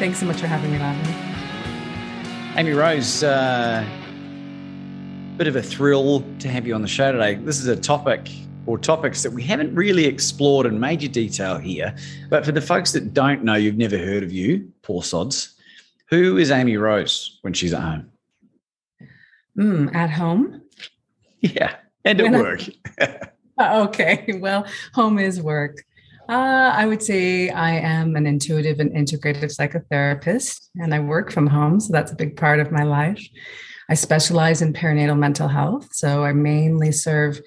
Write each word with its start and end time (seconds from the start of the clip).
Thanks 0.00 0.18
so 0.18 0.24
much 0.24 0.40
for 0.40 0.46
having 0.46 0.72
me, 0.72 0.78
Laban. 0.78 1.14
Amy 2.56 2.72
Rose, 2.72 3.22
uh, 3.22 3.84
bit 5.36 5.46
of 5.46 5.56
a 5.56 5.62
thrill 5.62 6.24
to 6.38 6.48
have 6.48 6.66
you 6.66 6.74
on 6.74 6.80
the 6.80 6.88
show 6.88 7.12
today. 7.12 7.34
This 7.34 7.60
is 7.60 7.66
a 7.66 7.76
topic 7.76 8.30
or 8.64 8.78
topics 8.78 9.22
that 9.22 9.30
we 9.30 9.42
haven't 9.42 9.74
really 9.74 10.06
explored 10.06 10.64
in 10.64 10.80
major 10.80 11.06
detail 11.06 11.58
here. 11.58 11.94
But 12.30 12.46
for 12.46 12.52
the 12.52 12.62
folks 12.62 12.92
that 12.92 13.12
don't 13.12 13.44
know, 13.44 13.56
you've 13.56 13.76
never 13.76 13.98
heard 13.98 14.22
of 14.22 14.32
you, 14.32 14.72
poor 14.80 15.02
sods. 15.02 15.54
Who 16.06 16.38
is 16.38 16.50
Amy 16.50 16.78
Rose 16.78 17.38
when 17.42 17.52
she's 17.52 17.74
at 17.74 17.82
home? 17.82 18.10
Mm, 19.58 19.94
at 19.94 20.08
home? 20.08 20.62
Yeah, 21.40 21.76
and 22.06 22.22
at 22.22 22.30
when 22.30 22.40
work. 22.40 22.62
I, 22.98 23.18
okay, 23.80 24.24
well, 24.40 24.64
home 24.94 25.18
is 25.18 25.42
work. 25.42 25.84
Uh, 26.30 26.72
I 26.76 26.86
would 26.86 27.02
say 27.02 27.50
I 27.50 27.72
am 27.72 28.14
an 28.14 28.24
intuitive 28.24 28.78
and 28.78 28.92
integrative 28.92 29.52
psychotherapist, 29.52 30.68
and 30.76 30.94
I 30.94 31.00
work 31.00 31.32
from 31.32 31.48
home. 31.48 31.80
So 31.80 31.92
that's 31.92 32.12
a 32.12 32.14
big 32.14 32.36
part 32.36 32.60
of 32.60 32.70
my 32.70 32.84
life. 32.84 33.20
I 33.88 33.94
specialize 33.94 34.62
in 34.62 34.72
perinatal 34.72 35.18
mental 35.18 35.48
health. 35.48 35.88
So 35.92 36.22
I 36.22 36.32
mainly 36.32 36.92
serve 36.92 37.40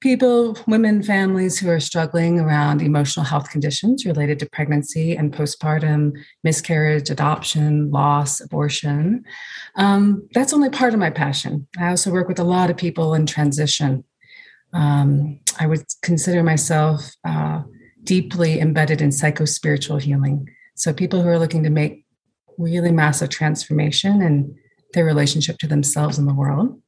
people, 0.00 0.56
women, 0.66 1.02
families 1.02 1.58
who 1.58 1.68
are 1.68 1.80
struggling 1.80 2.40
around 2.40 2.80
emotional 2.80 3.26
health 3.26 3.50
conditions 3.50 4.06
related 4.06 4.38
to 4.38 4.48
pregnancy 4.48 5.14
and 5.14 5.30
postpartum, 5.30 6.12
miscarriage, 6.42 7.10
adoption, 7.10 7.90
loss, 7.90 8.40
abortion. 8.40 9.22
Um, 9.76 10.26
that's 10.32 10.54
only 10.54 10.70
part 10.70 10.94
of 10.94 10.98
my 10.98 11.10
passion. 11.10 11.68
I 11.78 11.90
also 11.90 12.10
work 12.10 12.26
with 12.26 12.38
a 12.38 12.44
lot 12.44 12.70
of 12.70 12.78
people 12.78 13.12
in 13.12 13.26
transition. 13.26 14.04
Um, 14.72 15.40
I 15.60 15.66
would 15.66 15.84
consider 16.00 16.42
myself. 16.42 17.02
Uh, 17.22 17.64
deeply 18.08 18.58
embedded 18.58 19.02
in 19.02 19.12
psycho 19.12 19.44
spiritual 19.44 19.98
healing. 19.98 20.48
So, 20.74 20.94
people 20.94 21.20
who 21.20 21.28
are 21.28 21.38
looking 21.38 21.62
to 21.64 21.70
make 21.70 22.06
really 22.56 22.90
massive 22.90 23.28
transformation 23.28 24.22
in 24.22 24.56
their 24.94 25.04
relationship 25.04 25.58
to 25.58 25.66
themselves 25.66 26.16
and 26.16 26.26
the 26.26 26.32
world. 26.32 26.80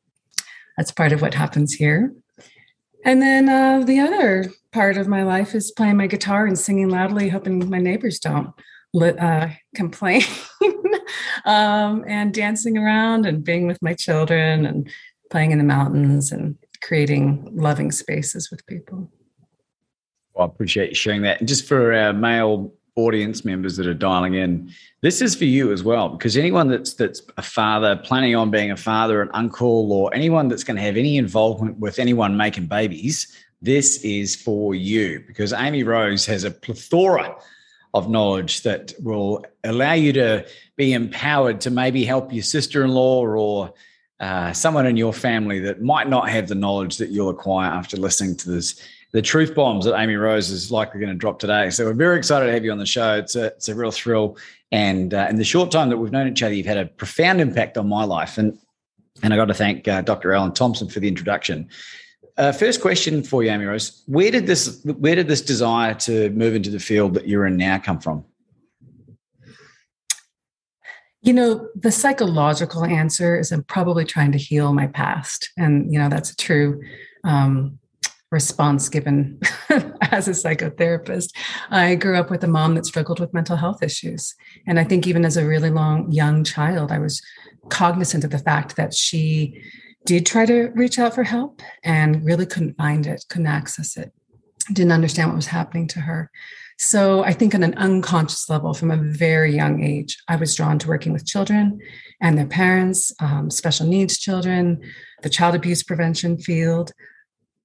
That's 0.79 0.91
part 0.91 1.13
of 1.13 1.21
what 1.21 1.35
happens 1.35 1.75
here. 1.75 2.15
And 3.05 3.21
then 3.21 3.51
uh, 3.51 3.85
the 3.85 4.01
other 4.01 4.51
part 4.73 4.97
of 4.97 5.09
my 5.09 5.23
life 5.23 5.55
is 5.55 5.71
playing 5.71 5.99
my 5.99 6.07
guitar 6.07 6.47
and 6.47 6.59
singing 6.59 6.89
loudly, 6.89 7.29
hoping 7.29 7.69
my 7.69 7.79
neighbors 7.79 8.19
don't 8.19 8.55
uh, 8.99 9.49
complain, 9.75 10.23
um, 11.45 12.03
and 12.09 12.33
dancing 12.33 12.79
around 12.79 13.27
and 13.27 13.45
being 13.45 13.67
with 13.67 13.83
my 13.83 13.93
children 13.93 14.65
and 14.65 14.91
playing 15.31 15.51
in 15.51 15.59
the 15.59 15.65
mountains 15.65 16.33
and 16.33 16.57
creating 16.83 17.47
loving 17.53 17.93
spaces 17.93 18.51
with 18.51 18.67
people. 18.67 19.11
I 20.41 20.47
appreciate 20.47 20.91
you 20.91 20.95
sharing 20.95 21.23
that. 21.23 21.41
And 21.41 21.49
just 21.49 21.67
for 21.67 21.93
our 21.93 22.13
male 22.13 22.73
audience 22.97 23.45
members 23.45 23.77
that 23.77 23.87
are 23.87 23.95
dialing 23.95 24.35
in, 24.35 24.71
this 25.01 25.23
is 25.23 25.35
for 25.35 25.45
you 25.45 25.73
as 25.73 25.83
well, 25.83 26.09
because 26.09 26.37
anyone 26.37 26.69
that's 26.69 26.95
that's 26.95 27.23
a 27.37 27.43
father, 27.43 27.97
planning 27.97 28.35
on 28.35 28.51
being 28.51 28.71
a 28.71 28.77
father, 28.77 29.23
an 29.23 29.31
uncle, 29.33 29.93
or 29.93 30.13
anyone 30.15 30.49
that's 30.49 30.65
going 30.65 30.77
to 30.77 30.83
have 30.83 30.97
any 30.97 31.17
involvement 31.17 31.79
with 31.79 31.99
anyone 31.99 32.37
making 32.37 32.67
babies, 32.67 33.35
this 33.63 34.03
is 34.03 34.37
for 34.37 34.75
you. 34.75 35.23
Because 35.27 35.53
Amy 35.53 35.83
Rose 35.83 36.27
has 36.27 36.45
a 36.45 36.51
plethora 36.51 37.37
of 37.95 38.09
knowledge 38.09 38.63
that 38.63 38.93
will 39.01 39.45
allow 39.65 39.93
you 39.95 40.13
to 40.13 40.47
be 40.77 40.93
empowered 40.93 41.61
to 41.63 41.71
maybe 41.71 42.05
help 42.05 42.33
your 42.33 42.43
sister-in-law 42.43 43.27
or 43.27 43.75
uh, 44.21 44.53
someone 44.53 44.87
in 44.87 44.97
your 44.97 45.13
family 45.13 45.59
that 45.59 45.83
might 45.83 46.09
not 46.09 46.29
have 46.29 46.47
the 46.47 46.55
knowledge 46.55 46.99
that 46.99 47.09
you'll 47.11 47.31
acquire 47.31 47.71
after 47.71 47.97
listening 47.97 48.37
to 48.37 48.51
this 48.51 48.81
the 49.13 49.23
truth 49.23 49.55
bombs 49.55 49.85
that 49.85 49.99
Amy 49.99 50.15
Rose 50.15 50.51
is 50.51 50.71
likely 50.71 51.01
going 51.01 51.13
to 51.13 51.19
drop 51.19 51.39
today. 51.39 51.71
So 51.71 51.85
we're 51.85 51.95
very 51.95 52.17
excited 52.17 52.47
to 52.47 52.53
have 52.53 52.65
you 52.65 52.73
on 52.73 52.79
the 52.79 52.87
show. 52.87 53.15
It's 53.17 53.35
a, 53.35 53.47
it's 53.47 53.69
a 53.69 53.75
real 53.75 53.91
thrill. 53.91 54.37
And 54.71 55.13
uh, 55.15 55.27
in 55.29 55.37
the 55.37 55.45
short 55.45 55.71
time 55.71 55.89
that 55.89 55.97
we've 55.97 56.13
known 56.13 56.29
each 56.29 56.43
other, 56.43 56.55
you've 56.55 56.67
had 56.67 56.79
a 56.79 56.87
profound 56.87 57.41
impact 57.41 57.77
on 57.77 57.89
my 57.89 58.05
life. 58.05 58.39
And, 58.39 58.57
and 59.23 59.35
I 59.35 59.37
got 59.37 59.47
to 59.47 59.55
thank 59.55 59.89
uh, 59.89 60.03
Dr. 60.03 60.33
Alan 60.33 60.53
Thompson 60.53 60.89
for 60.89 61.01
the 61.01 61.09
introduction. 61.09 61.69
Uh, 62.37 62.53
first 62.53 62.81
question 62.81 63.23
for 63.23 63.43
you, 63.43 63.51
Amy 63.51 63.65
Rose. 63.65 64.03
Where 64.07 64.31
did 64.31 64.47
this 64.47 64.81
where 64.85 65.15
did 65.15 65.29
this 65.29 65.43
desire 65.43 65.93
to 65.95 66.31
move 66.31 66.55
into 66.55 66.71
the 66.71 66.79
field 66.79 67.15
that 67.15 67.29
you're 67.29 67.47
in 67.47 67.57
now 67.57 67.79
come 67.79 68.01
from? 68.01 68.25
You 71.23 71.35
know, 71.35 71.69
the 71.75 71.93
psychological 71.93 72.85
answer 72.85 73.39
is 73.39 73.53
I'm 73.53 73.65
probably 73.65 74.07
trying 74.07 74.33
to 74.33 74.39
heal 74.39 74.73
my 74.73 74.87
past. 74.87 75.51
And, 75.59 75.93
you 75.93 75.99
know, 75.99 76.09
that's 76.09 76.31
a 76.31 76.37
true 76.37 76.81
um, 77.25 77.79
response 78.31 78.89
given 78.89 79.41
as 80.11 80.29
a 80.29 80.33
psychotherapist. 80.33 81.35
I 81.71 81.95
grew 81.97 82.17
up 82.17 82.31
with 82.31 82.45
a 82.45 82.49
mom 82.49 82.75
that 82.75 82.87
struggled 82.87 83.21
with 83.21 83.35
mental 83.35 83.57
health 83.57 83.83
issues. 83.83 84.35
And 84.67 84.79
I 84.79 84.85
think 84.85 85.07
even 85.07 85.25
as 85.25 85.37
a 85.37 85.47
really 85.47 85.71
long 85.71 86.11
young 86.13 86.45
child, 86.45 86.93
I 86.93 86.99
was 86.99 87.21
cognizant 87.69 88.25
of 88.25 88.31
the 88.31 88.39
fact 88.39 88.77
that 88.77 88.95
she 88.95 89.63
did 90.05 90.27
try 90.27 90.47
to 90.47 90.71
reach 90.75 90.99
out 90.99 91.15
for 91.15 91.25
help 91.25 91.61
and 91.85 92.25
really 92.25 92.47
couldn't 92.47 92.77
find 92.77 93.07
it, 93.07 93.25
couldn't 93.29 93.47
access 93.47 93.97
it, 93.97 94.13
didn't 94.73 94.93
understand 94.93 95.29
what 95.29 95.37
was 95.37 95.47
happening 95.47 95.87
to 95.89 96.01
her. 96.01 96.31
So 96.79 97.23
I 97.25 97.35
think 97.35 97.55
on 97.55 97.63
an 97.63 97.75
unconscious 97.75 98.49
level, 98.49 98.73
from 98.73 98.91
a 98.91 98.97
very 98.97 99.55
young 99.55 99.83
age, 99.83 100.17
I 100.29 100.37
was 100.37 100.55
drawn 100.55 100.79
to 100.79 100.89
working 100.89 101.13
with 101.13 101.27
children 101.27 101.79
and 102.23 102.39
their 102.39 102.47
parents, 102.47 103.13
um, 103.21 103.51
special 103.51 103.87
needs 103.87 104.17
children, 104.17 104.81
the 105.23 105.29
child 105.29 105.55
abuse 105.55 105.83
prevention 105.83 106.39
field, 106.39 106.93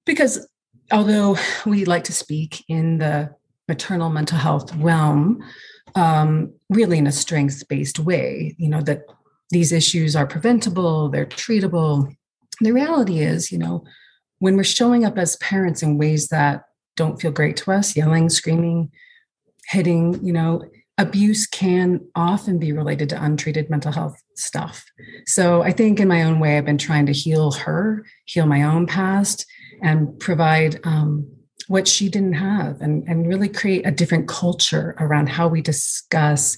because 0.04 0.46
although 0.92 1.36
we 1.64 1.84
like 1.84 2.04
to 2.04 2.12
speak 2.12 2.64
in 2.68 2.98
the 2.98 3.34
maternal 3.68 4.10
mental 4.10 4.38
health 4.38 4.74
realm, 4.76 5.42
um, 5.94 6.52
really 6.68 6.98
in 6.98 7.06
a 7.06 7.12
strengths 7.12 7.62
based 7.62 7.98
way, 7.98 8.54
you 8.58 8.68
know, 8.68 8.82
that 8.82 9.02
these 9.50 9.72
issues 9.72 10.14
are 10.16 10.26
preventable, 10.26 11.08
they're 11.08 11.26
treatable. 11.26 12.14
The 12.60 12.72
reality 12.72 13.20
is, 13.20 13.50
you 13.50 13.58
know, 13.58 13.84
when 14.38 14.56
we're 14.56 14.64
showing 14.64 15.04
up 15.04 15.18
as 15.18 15.36
parents 15.36 15.82
in 15.82 15.98
ways 15.98 16.28
that 16.28 16.64
don't 16.96 17.20
feel 17.20 17.30
great 17.30 17.56
to 17.58 17.72
us, 17.72 17.96
yelling, 17.96 18.28
screaming, 18.28 18.90
hitting, 19.68 20.24
you 20.24 20.32
know, 20.32 20.62
abuse 20.98 21.46
can 21.46 22.00
often 22.14 22.58
be 22.58 22.72
related 22.72 23.08
to 23.10 23.22
untreated 23.22 23.68
mental 23.68 23.92
health 23.92 24.20
stuff. 24.34 24.84
So 25.26 25.62
I 25.62 25.72
think 25.72 26.00
in 26.00 26.08
my 26.08 26.22
own 26.22 26.40
way, 26.40 26.56
I've 26.56 26.64
been 26.64 26.78
trying 26.78 27.06
to 27.06 27.12
heal 27.12 27.52
her, 27.52 28.04
heal 28.24 28.46
my 28.46 28.62
own 28.62 28.86
past, 28.86 29.46
and 29.82 30.18
provide 30.18 30.80
um, 30.84 31.26
what 31.68 31.88
she 31.88 32.08
didn't 32.08 32.34
have 32.34 32.80
and, 32.80 33.06
and 33.08 33.26
really 33.26 33.48
create 33.48 33.86
a 33.86 33.90
different 33.90 34.28
culture 34.28 34.94
around 34.98 35.28
how 35.28 35.48
we 35.48 35.60
discuss 35.60 36.56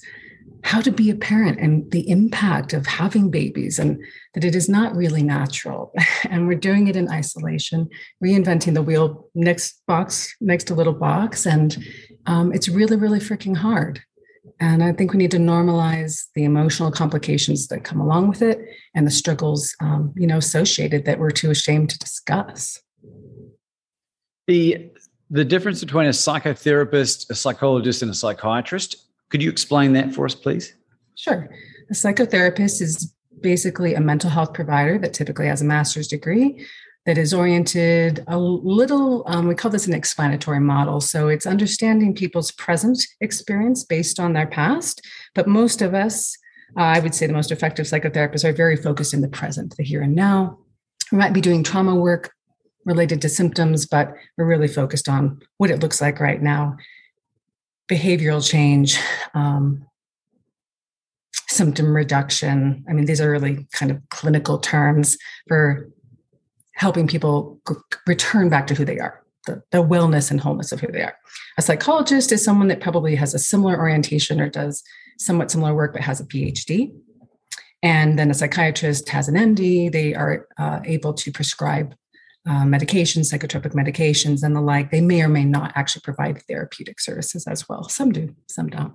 how 0.63 0.81
to 0.81 0.91
be 0.91 1.09
a 1.09 1.15
parent 1.15 1.57
and 1.59 1.89
the 1.91 2.09
impact 2.09 2.73
of 2.73 2.85
having 2.85 3.31
babies 3.31 3.79
and 3.79 4.03
that 4.33 4.43
it 4.43 4.55
is 4.55 4.67
not 4.67 4.95
really 4.95 5.23
natural. 5.23 5.93
And 6.29 6.47
we're 6.47 6.59
doing 6.59 6.87
it 6.87 6.95
in 6.95 7.09
isolation 7.09 7.89
reinventing 8.23 8.73
the 8.73 8.83
wheel 8.83 9.29
next 9.33 9.81
box 9.87 10.35
next 10.41 10.65
to 10.65 10.75
little 10.75 10.93
box. 10.93 11.45
And 11.45 11.77
um, 12.25 12.53
it's 12.53 12.69
really 12.69 12.97
really 12.97 13.19
freaking 13.19 13.55
hard. 13.55 14.01
And 14.59 14.83
i 14.83 14.91
think 14.91 15.11
we 15.11 15.17
need 15.17 15.31
to 15.31 15.37
normalize 15.37 16.25
the 16.35 16.43
emotional 16.43 16.91
complications 16.91 17.67
that 17.67 17.83
come 17.83 18.01
along 18.01 18.27
with 18.27 18.41
it 18.41 18.59
and 18.95 19.07
the 19.07 19.11
struggles 19.11 19.75
um, 19.81 20.13
you 20.15 20.27
know 20.27 20.37
associated 20.37 21.05
that 21.05 21.19
we're 21.19 21.31
too 21.31 21.51
ashamed 21.51 21.89
to 21.91 21.99
discuss 21.99 22.81
the 24.47 24.91
the 25.29 25.45
difference 25.45 25.79
between 25.79 26.07
a 26.07 26.11
psychotherapist, 26.11 27.29
a 27.29 27.35
psychologist, 27.35 28.01
and 28.01 28.09
a 28.09 28.15
psychiatrist. 28.15 29.05
Could 29.29 29.43
you 29.43 29.49
explain 29.49 29.93
that 29.93 30.13
for 30.13 30.25
us, 30.25 30.33
please? 30.33 30.73
Sure. 31.15 31.47
A 31.89 31.93
psychotherapist 31.93 32.81
is 32.81 33.13
basically 33.41 33.93
a 33.93 34.01
mental 34.01 34.29
health 34.29 34.53
provider 34.53 34.97
that 34.97 35.13
typically 35.13 35.47
has 35.47 35.61
a 35.61 35.65
master's 35.65 36.07
degree 36.07 36.65
that 37.05 37.17
is 37.17 37.33
oriented 37.33 38.23
a 38.27 38.37
little, 38.37 39.23
um, 39.27 39.47
we 39.47 39.55
call 39.55 39.71
this 39.71 39.87
an 39.87 39.93
explanatory 39.93 40.59
model. 40.59 40.99
So 40.99 41.27
it's 41.27 41.45
understanding 41.45 42.13
people's 42.13 42.51
present 42.51 43.01
experience 43.21 43.83
based 43.83 44.19
on 44.19 44.33
their 44.33 44.47
past. 44.47 45.05
But 45.33 45.47
most 45.47 45.81
of 45.81 45.93
us, 45.93 46.37
uh, 46.77 46.81
I 46.81 46.99
would 46.99 47.15
say 47.15 47.25
the 47.25 47.33
most 47.33 47.51
effective 47.51 47.85
psychotherapists 47.85 48.43
are 48.43 48.53
very 48.53 48.75
focused 48.75 49.13
in 49.13 49.21
the 49.21 49.27
present, 49.27 49.75
the 49.77 49.83
here 49.83 50.01
and 50.01 50.15
now. 50.15 50.59
We 51.11 51.17
might 51.17 51.33
be 51.33 51.41
doing 51.41 51.63
trauma 51.63 51.95
work 51.95 52.31
related 52.85 53.21
to 53.21 53.29
symptoms, 53.29 53.85
but 53.85 54.13
we're 54.37 54.45
really 54.45 54.67
focused 54.67 55.07
on 55.07 55.39
what 55.57 55.69
it 55.69 55.79
looks 55.79 56.01
like 56.01 56.19
right 56.19 56.41
now 56.41 56.77
behavioral 57.89 58.47
change, 58.47 58.99
um, 59.33 59.85
symptom 61.49 61.95
reduction. 61.95 62.85
I 62.87 62.93
mean, 62.93 63.05
these 63.05 63.19
are 63.19 63.31
really 63.31 63.67
kind 63.71 63.91
of 63.91 64.01
clinical 64.09 64.59
terms 64.59 65.17
for 65.47 65.89
helping 66.75 67.07
people 67.07 67.59
g- 67.67 67.75
return 68.07 68.47
back 68.47 68.67
to 68.67 68.75
who 68.75 68.85
they 68.85 68.99
are, 68.99 69.23
the, 69.47 69.61
the 69.71 69.79
wellness 69.79 70.29
and 70.29 70.39
wholeness 70.39 70.71
of 70.71 70.79
who 70.79 70.91
they 70.91 71.01
are. 71.01 71.15
A 71.57 71.61
psychologist 71.61 72.31
is 72.31 72.43
someone 72.43 72.67
that 72.67 72.79
probably 72.79 73.15
has 73.15 73.33
a 73.33 73.39
similar 73.39 73.77
orientation 73.77 74.39
or 74.39 74.49
does 74.49 74.83
somewhat 75.17 75.51
similar 75.51 75.73
work 75.73 75.93
but 75.93 76.03
has 76.03 76.21
a 76.21 76.25
PhD. 76.25 76.93
And 77.81 78.19
then 78.19 78.29
a 78.29 78.33
psychiatrist 78.33 79.09
has 79.09 79.27
an 79.27 79.35
MD. 79.35 79.91
They 79.91 80.13
are 80.13 80.47
uh, 80.57 80.81
able 80.85 81.13
to 81.15 81.31
prescribe 81.31 81.95
uh, 82.47 82.63
medications, 82.63 83.31
psychotropic 83.31 83.73
medications, 83.73 84.43
and 84.43 84.55
the 84.55 84.61
like. 84.61 84.91
They 84.91 85.01
may 85.01 85.21
or 85.21 85.29
may 85.29 85.45
not 85.45 85.71
actually 85.75 86.01
provide 86.01 86.41
therapeutic 86.43 86.99
services 86.99 87.45
as 87.47 87.67
well. 87.67 87.89
Some 87.89 88.11
do, 88.11 88.35
some 88.47 88.67
don't. 88.67 88.93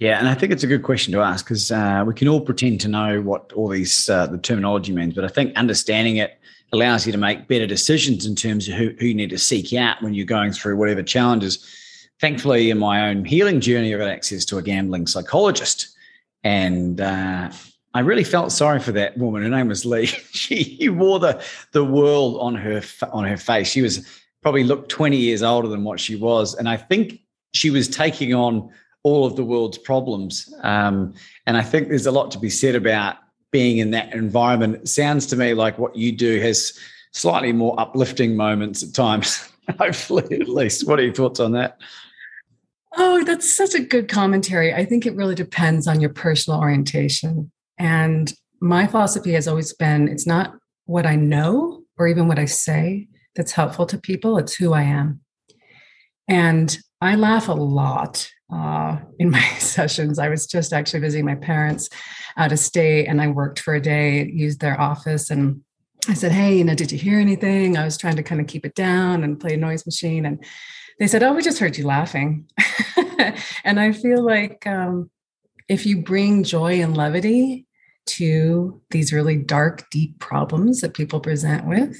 Yeah, 0.00 0.18
and 0.18 0.28
I 0.28 0.34
think 0.34 0.52
it's 0.52 0.64
a 0.64 0.66
good 0.66 0.82
question 0.82 1.12
to 1.12 1.20
ask 1.20 1.44
because 1.44 1.70
uh, 1.70 2.02
we 2.06 2.14
can 2.14 2.26
all 2.26 2.40
pretend 2.40 2.80
to 2.80 2.88
know 2.88 3.20
what 3.20 3.52
all 3.52 3.68
these 3.68 4.08
uh, 4.08 4.26
the 4.26 4.38
terminology 4.38 4.92
means, 4.92 5.14
but 5.14 5.24
I 5.24 5.28
think 5.28 5.56
understanding 5.56 6.16
it 6.16 6.38
allows 6.72 7.06
you 7.06 7.12
to 7.12 7.18
make 7.18 7.46
better 7.46 7.66
decisions 7.66 8.26
in 8.26 8.34
terms 8.34 8.68
of 8.68 8.74
who, 8.74 8.92
who 8.98 9.06
you 9.06 9.14
need 9.14 9.30
to 9.30 9.38
seek 9.38 9.72
out 9.72 10.02
when 10.02 10.12
you're 10.12 10.26
going 10.26 10.50
through 10.50 10.76
whatever 10.76 11.02
challenges. 11.02 11.64
Thankfully, 12.20 12.70
in 12.70 12.78
my 12.78 13.08
own 13.08 13.24
healing 13.24 13.60
journey, 13.60 13.94
I 13.94 13.98
got 13.98 14.08
access 14.08 14.44
to 14.46 14.58
a 14.58 14.62
gambling 14.62 15.06
psychologist, 15.06 15.96
and 16.42 17.00
uh, 17.00 17.50
I 17.94 18.00
really 18.00 18.24
felt 18.24 18.50
sorry 18.50 18.80
for 18.80 18.90
that 18.92 19.16
woman. 19.16 19.42
Her 19.42 19.48
name 19.48 19.68
was 19.68 19.86
Lee. 19.86 20.06
she 20.32 20.88
wore 20.88 21.20
the 21.20 21.42
the 21.72 21.84
world 21.84 22.38
on 22.40 22.54
her 22.56 22.82
on 23.12 23.24
her 23.24 23.36
face. 23.36 23.68
She 23.68 23.82
was 23.82 24.06
probably 24.42 24.64
looked 24.64 24.90
20 24.90 25.16
years 25.16 25.42
older 25.42 25.68
than 25.68 25.84
what 25.84 26.00
she 26.00 26.16
was, 26.16 26.54
and 26.54 26.68
I 26.68 26.76
think 26.76 27.20
she 27.54 27.70
was 27.70 27.88
taking 27.88 28.34
on 28.34 28.68
all 29.04 29.24
of 29.24 29.36
the 29.36 29.44
world's 29.44 29.78
problems. 29.78 30.52
Um, 30.62 31.14
and 31.46 31.56
I 31.56 31.62
think 31.62 31.88
there's 31.88 32.06
a 32.06 32.10
lot 32.10 32.30
to 32.32 32.38
be 32.38 32.50
said 32.50 32.74
about 32.74 33.16
being 33.52 33.78
in 33.78 33.92
that 33.92 34.12
environment. 34.12 34.74
It 34.74 34.88
sounds 34.88 35.26
to 35.26 35.36
me 35.36 35.54
like 35.54 35.78
what 35.78 35.94
you 35.94 36.10
do 36.10 36.40
has 36.40 36.76
slightly 37.12 37.52
more 37.52 37.78
uplifting 37.78 38.36
moments 38.36 38.82
at 38.82 38.92
times, 38.92 39.48
hopefully, 39.78 40.24
at 40.40 40.48
least. 40.48 40.88
What 40.88 40.98
are 40.98 41.04
your 41.04 41.14
thoughts 41.14 41.38
on 41.38 41.52
that? 41.52 41.78
Oh, 42.96 43.24
that's 43.24 43.54
such 43.54 43.74
a 43.74 43.80
good 43.80 44.08
commentary. 44.08 44.74
I 44.74 44.84
think 44.84 45.06
it 45.06 45.14
really 45.14 45.34
depends 45.34 45.86
on 45.86 46.00
your 46.00 46.10
personal 46.10 46.60
orientation. 46.60 47.50
And 47.78 48.32
my 48.60 48.86
philosophy 48.86 49.32
has 49.32 49.48
always 49.48 49.72
been 49.72 50.08
it's 50.08 50.26
not 50.26 50.54
what 50.86 51.06
I 51.06 51.16
know 51.16 51.82
or 51.98 52.08
even 52.08 52.28
what 52.28 52.38
I 52.38 52.44
say 52.44 53.08
that's 53.36 53.52
helpful 53.52 53.86
to 53.86 53.98
people, 53.98 54.38
it's 54.38 54.54
who 54.54 54.72
I 54.72 54.82
am. 54.82 55.20
And 56.28 56.76
I 57.00 57.16
laugh 57.16 57.48
a 57.48 57.52
lot 57.52 58.28
uh, 58.52 58.98
in 59.18 59.30
my 59.30 59.44
sessions. 59.58 60.18
I 60.18 60.28
was 60.28 60.46
just 60.46 60.72
actually 60.72 61.00
visiting 61.00 61.26
my 61.26 61.34
parents 61.34 61.88
out 62.36 62.52
of 62.52 62.58
state 62.58 63.06
and 63.06 63.20
I 63.20 63.28
worked 63.28 63.60
for 63.60 63.74
a 63.74 63.80
day, 63.80 64.26
used 64.26 64.60
their 64.60 64.80
office 64.80 65.30
and 65.30 65.62
I 66.08 66.14
said, 66.14 66.32
Hey, 66.32 66.58
you 66.58 66.64
know, 66.64 66.74
did 66.74 66.92
you 66.92 66.98
hear 66.98 67.18
anything? 67.18 67.76
I 67.76 67.84
was 67.84 67.96
trying 67.96 68.16
to 68.16 68.22
kind 68.22 68.40
of 68.40 68.46
keep 68.46 68.66
it 68.66 68.74
down 68.74 69.24
and 69.24 69.40
play 69.40 69.54
a 69.54 69.56
noise 69.56 69.86
machine. 69.86 70.26
And 70.26 70.44
they 70.98 71.06
said, 71.06 71.22
Oh, 71.22 71.32
we 71.32 71.42
just 71.42 71.58
heard 71.58 71.78
you 71.78 71.86
laughing. 71.86 72.46
and 73.64 73.80
I 73.80 73.92
feel 73.92 74.22
like 74.22 74.66
um, 74.66 75.10
if 75.68 75.86
you 75.86 76.02
bring 76.02 76.44
joy 76.44 76.80
and 76.82 76.96
levity 76.96 77.66
to 78.06 78.80
these 78.90 79.12
really 79.12 79.36
dark, 79.36 79.88
deep 79.90 80.18
problems 80.18 80.80
that 80.80 80.94
people 80.94 81.20
present 81.20 81.66
with, 81.66 81.96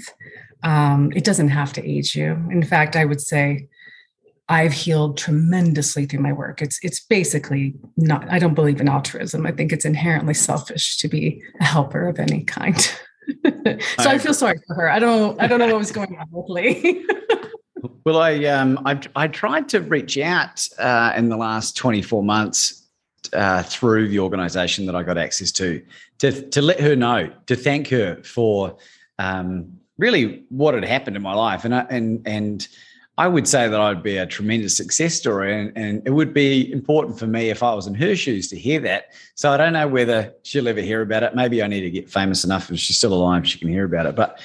um, 0.62 1.12
it 1.14 1.24
doesn't 1.24 1.48
have 1.48 1.72
to 1.74 1.88
age 1.88 2.14
you. 2.14 2.32
In 2.50 2.62
fact, 2.62 2.96
I 2.96 3.04
would 3.04 3.20
say 3.20 3.68
I've 4.48 4.72
healed 4.72 5.16
tremendously 5.16 6.04
through 6.06 6.20
my 6.20 6.32
work. 6.32 6.60
It's 6.60 6.78
it's 6.82 7.00
basically 7.00 7.74
not. 7.96 8.30
I 8.30 8.38
don't 8.38 8.54
believe 8.54 8.80
in 8.80 8.88
altruism. 8.88 9.46
I 9.46 9.52
think 9.52 9.72
it's 9.72 9.86
inherently 9.86 10.34
selfish 10.34 10.98
to 10.98 11.08
be 11.08 11.42
a 11.60 11.64
helper 11.64 12.08
of 12.08 12.18
any 12.18 12.44
kind. 12.44 12.78
so 12.80 13.78
I, 13.98 14.14
I, 14.14 14.18
feel 14.18 14.34
sorry 14.34 14.60
for 14.66 14.74
her. 14.74 14.90
I 14.90 14.98
don't. 14.98 15.40
I 15.40 15.46
don't 15.46 15.58
know 15.58 15.66
what 15.68 15.78
was 15.78 15.92
going 15.92 16.16
on 16.18 16.26
with 16.30 16.50
Lee. 16.50 17.06
well, 18.04 18.20
I 18.20 18.44
um 18.44 18.78
I 18.84 19.00
I 19.16 19.28
tried 19.28 19.70
to 19.70 19.80
reach 19.80 20.18
out 20.18 20.66
uh, 20.78 21.14
in 21.16 21.30
the 21.30 21.38
last 21.38 21.74
twenty 21.74 22.02
four 22.02 22.22
months 22.22 22.83
uh, 23.32 23.62
through 23.62 24.08
the 24.08 24.18
organisation 24.18 24.86
that 24.86 24.94
I 24.94 25.02
got 25.02 25.18
access 25.18 25.50
to 25.52 25.82
to 26.18 26.48
to 26.50 26.62
let 26.62 26.80
her 26.80 26.96
know 26.96 27.30
to 27.46 27.56
thank 27.56 27.88
her 27.88 28.22
for 28.22 28.76
um 29.18 29.78
really 29.98 30.44
what 30.48 30.74
had 30.74 30.84
happened 30.84 31.16
in 31.16 31.22
my 31.22 31.34
life 31.34 31.64
and 31.64 31.74
I, 31.74 31.86
and 31.90 32.26
and 32.26 32.68
I 33.16 33.28
would 33.28 33.46
say 33.46 33.68
that 33.68 33.80
I'd 33.80 34.02
be 34.02 34.16
a 34.16 34.26
tremendous 34.26 34.76
success 34.76 35.14
story, 35.14 35.56
and, 35.56 35.72
and, 35.76 36.02
it 36.04 36.10
would 36.10 36.34
be 36.34 36.72
important 36.72 37.16
for 37.16 37.28
me 37.28 37.48
if 37.48 37.62
I 37.62 37.72
was 37.72 37.86
in 37.86 37.94
her 37.94 38.16
shoes 38.16 38.48
to 38.48 38.58
hear 38.58 38.80
that. 38.80 39.12
So 39.36 39.52
I 39.52 39.56
don't 39.56 39.72
know 39.72 39.86
whether 39.86 40.34
she'll 40.42 40.66
ever 40.66 40.80
hear 40.80 41.00
about 41.00 41.22
it. 41.22 41.32
Maybe 41.32 41.62
I 41.62 41.68
need 41.68 41.82
to 41.82 41.90
get 41.90 42.10
famous 42.10 42.42
enough 42.42 42.72
if 42.72 42.80
she's 42.80 42.96
still 42.96 43.14
alive, 43.14 43.46
she 43.46 43.60
can 43.60 43.68
hear 43.68 43.84
about 43.84 44.06
it. 44.06 44.16
But 44.16 44.40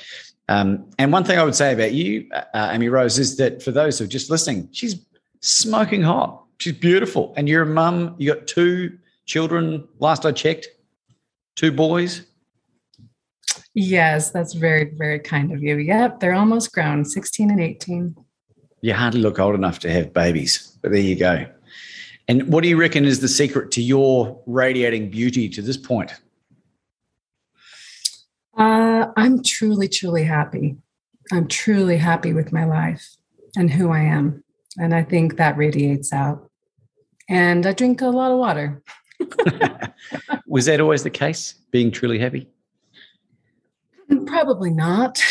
um, 0.50 0.86
and 1.00 1.12
one 1.12 1.24
thing 1.24 1.40
I 1.40 1.44
would 1.44 1.56
say 1.56 1.74
about 1.74 1.94
you, 1.94 2.30
uh 2.31 2.70
Amy 2.72 2.90
Rose, 2.90 3.18
is 3.18 3.38
that 3.38 3.64
for 3.64 3.72
those 3.72 3.98
who 3.98 4.06
are 4.06 4.08
just 4.08 4.30
listening, 4.30 4.70
she's 4.72 5.04
smoking 5.42 6.04
hot. 6.04 6.44
She's 6.59 6.73
beautiful, 6.73 7.33
and 7.35 7.50
you're 7.50 7.63
a 7.63 7.65
mum. 7.65 8.15
You 8.17 8.33
got 8.33 8.47
two 8.47 8.97
children. 9.25 9.88
Last 10.00 10.25
I 10.25 10.31
checked, 10.31 10.67
two 11.56 11.71
boys. 11.71 12.25
Yes, 13.73 14.31
that's 14.31 14.53
very, 14.53 14.91
very 14.95 15.19
kind 15.19 15.51
of 15.51 15.63
you. 15.63 15.77
Yep, 15.77 16.19
they're 16.19 16.33
almost 16.33 16.71
grown, 16.73 17.06
16 17.06 17.50
and 17.51 17.61
18 17.61 18.15
you 18.81 18.94
hardly 18.94 19.21
look 19.21 19.39
old 19.39 19.56
enough 19.56 19.79
to 19.79 19.91
have 19.91 20.13
babies, 20.13 20.77
but 20.81 20.91
there 20.91 21.01
you 21.01 21.15
go. 21.15 21.45
And 22.27 22.51
what 22.51 22.63
do 22.63 22.69
you 22.69 22.77
reckon 22.77 23.06
is 23.06 23.19
the 23.19 23.27
secret 23.27 23.71
to 23.71 23.81
your 23.81 24.41
radiating 24.45 25.09
beauty 25.09 25.50
to 25.50 25.61
this 25.61 25.77
point? 25.77 26.13
Uh, 28.57 29.07
I'm 29.18 29.44
truly, 29.44 29.87
truly 29.87 30.23
happy. 30.23 30.78
I'm 31.31 31.47
truly 31.47 31.97
happy 31.97 32.33
with 32.33 32.51
my 32.51 32.66
life 32.66 33.16
and 33.56 33.71
who 33.71 33.92
I 33.92 34.01
am. 34.01 34.44
And 34.78 34.94
I 34.94 35.04
think 35.04 35.37
that 35.37 35.57
radiates 35.57 36.13
out. 36.13 36.48
And 37.30 37.66
I 37.66 37.74
drink 37.74 38.02
a 38.02 38.07
lot 38.07 38.31
of 38.31 38.40
water. 38.40 38.81
Was 40.48 40.66
that 40.66 40.81
always 40.81 41.04
the 41.04 41.09
case, 41.09 41.54
being 41.71 41.92
truly 41.92 42.18
happy? 42.18 42.50
Probably 44.26 44.71
not. 44.71 45.21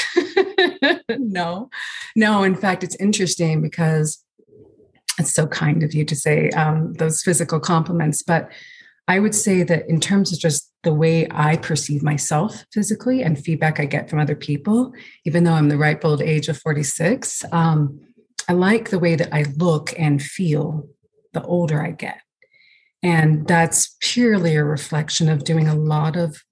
no, 1.19 1.69
no. 2.15 2.45
In 2.45 2.55
fact, 2.55 2.85
it's 2.85 2.95
interesting 2.97 3.61
because 3.61 4.25
it's 5.19 5.35
so 5.35 5.49
kind 5.49 5.83
of 5.83 5.93
you 5.93 6.05
to 6.05 6.15
say 6.15 6.51
um, 6.51 6.93
those 6.95 7.23
physical 7.23 7.59
compliments. 7.59 8.23
But 8.23 8.49
I 9.09 9.19
would 9.19 9.35
say 9.35 9.65
that 9.65 9.89
in 9.89 9.99
terms 9.99 10.33
of 10.33 10.39
just 10.39 10.73
the 10.85 10.95
way 10.95 11.27
I 11.33 11.57
perceive 11.57 12.05
myself 12.05 12.65
physically 12.73 13.23
and 13.23 13.43
feedback 13.43 13.81
I 13.81 13.87
get 13.87 14.09
from 14.09 14.21
other 14.21 14.37
people, 14.37 14.93
even 15.25 15.43
though 15.43 15.55
I'm 15.55 15.71
the 15.71 15.79
ripe 15.79 16.05
old 16.05 16.23
age 16.23 16.49
of 16.49 16.59
46, 16.59 17.45
um, 17.51 18.01
I 18.49 18.53
like 18.53 18.91
the 18.91 18.99
way 18.99 19.17
that 19.17 19.35
I 19.35 19.45
look 19.57 19.93
and 19.99 20.23
feel 20.23 20.87
the 21.39 21.47
older 21.47 21.83
I 21.83 21.93
get. 21.93 22.21
And 23.03 23.47
that's 23.47 23.97
purely 24.01 24.57
a 24.57 24.65
reflection 24.65 25.29
of 25.29 25.45
doing 25.45 25.69
a 25.69 25.75
lot 25.75 26.17
of 26.17 26.43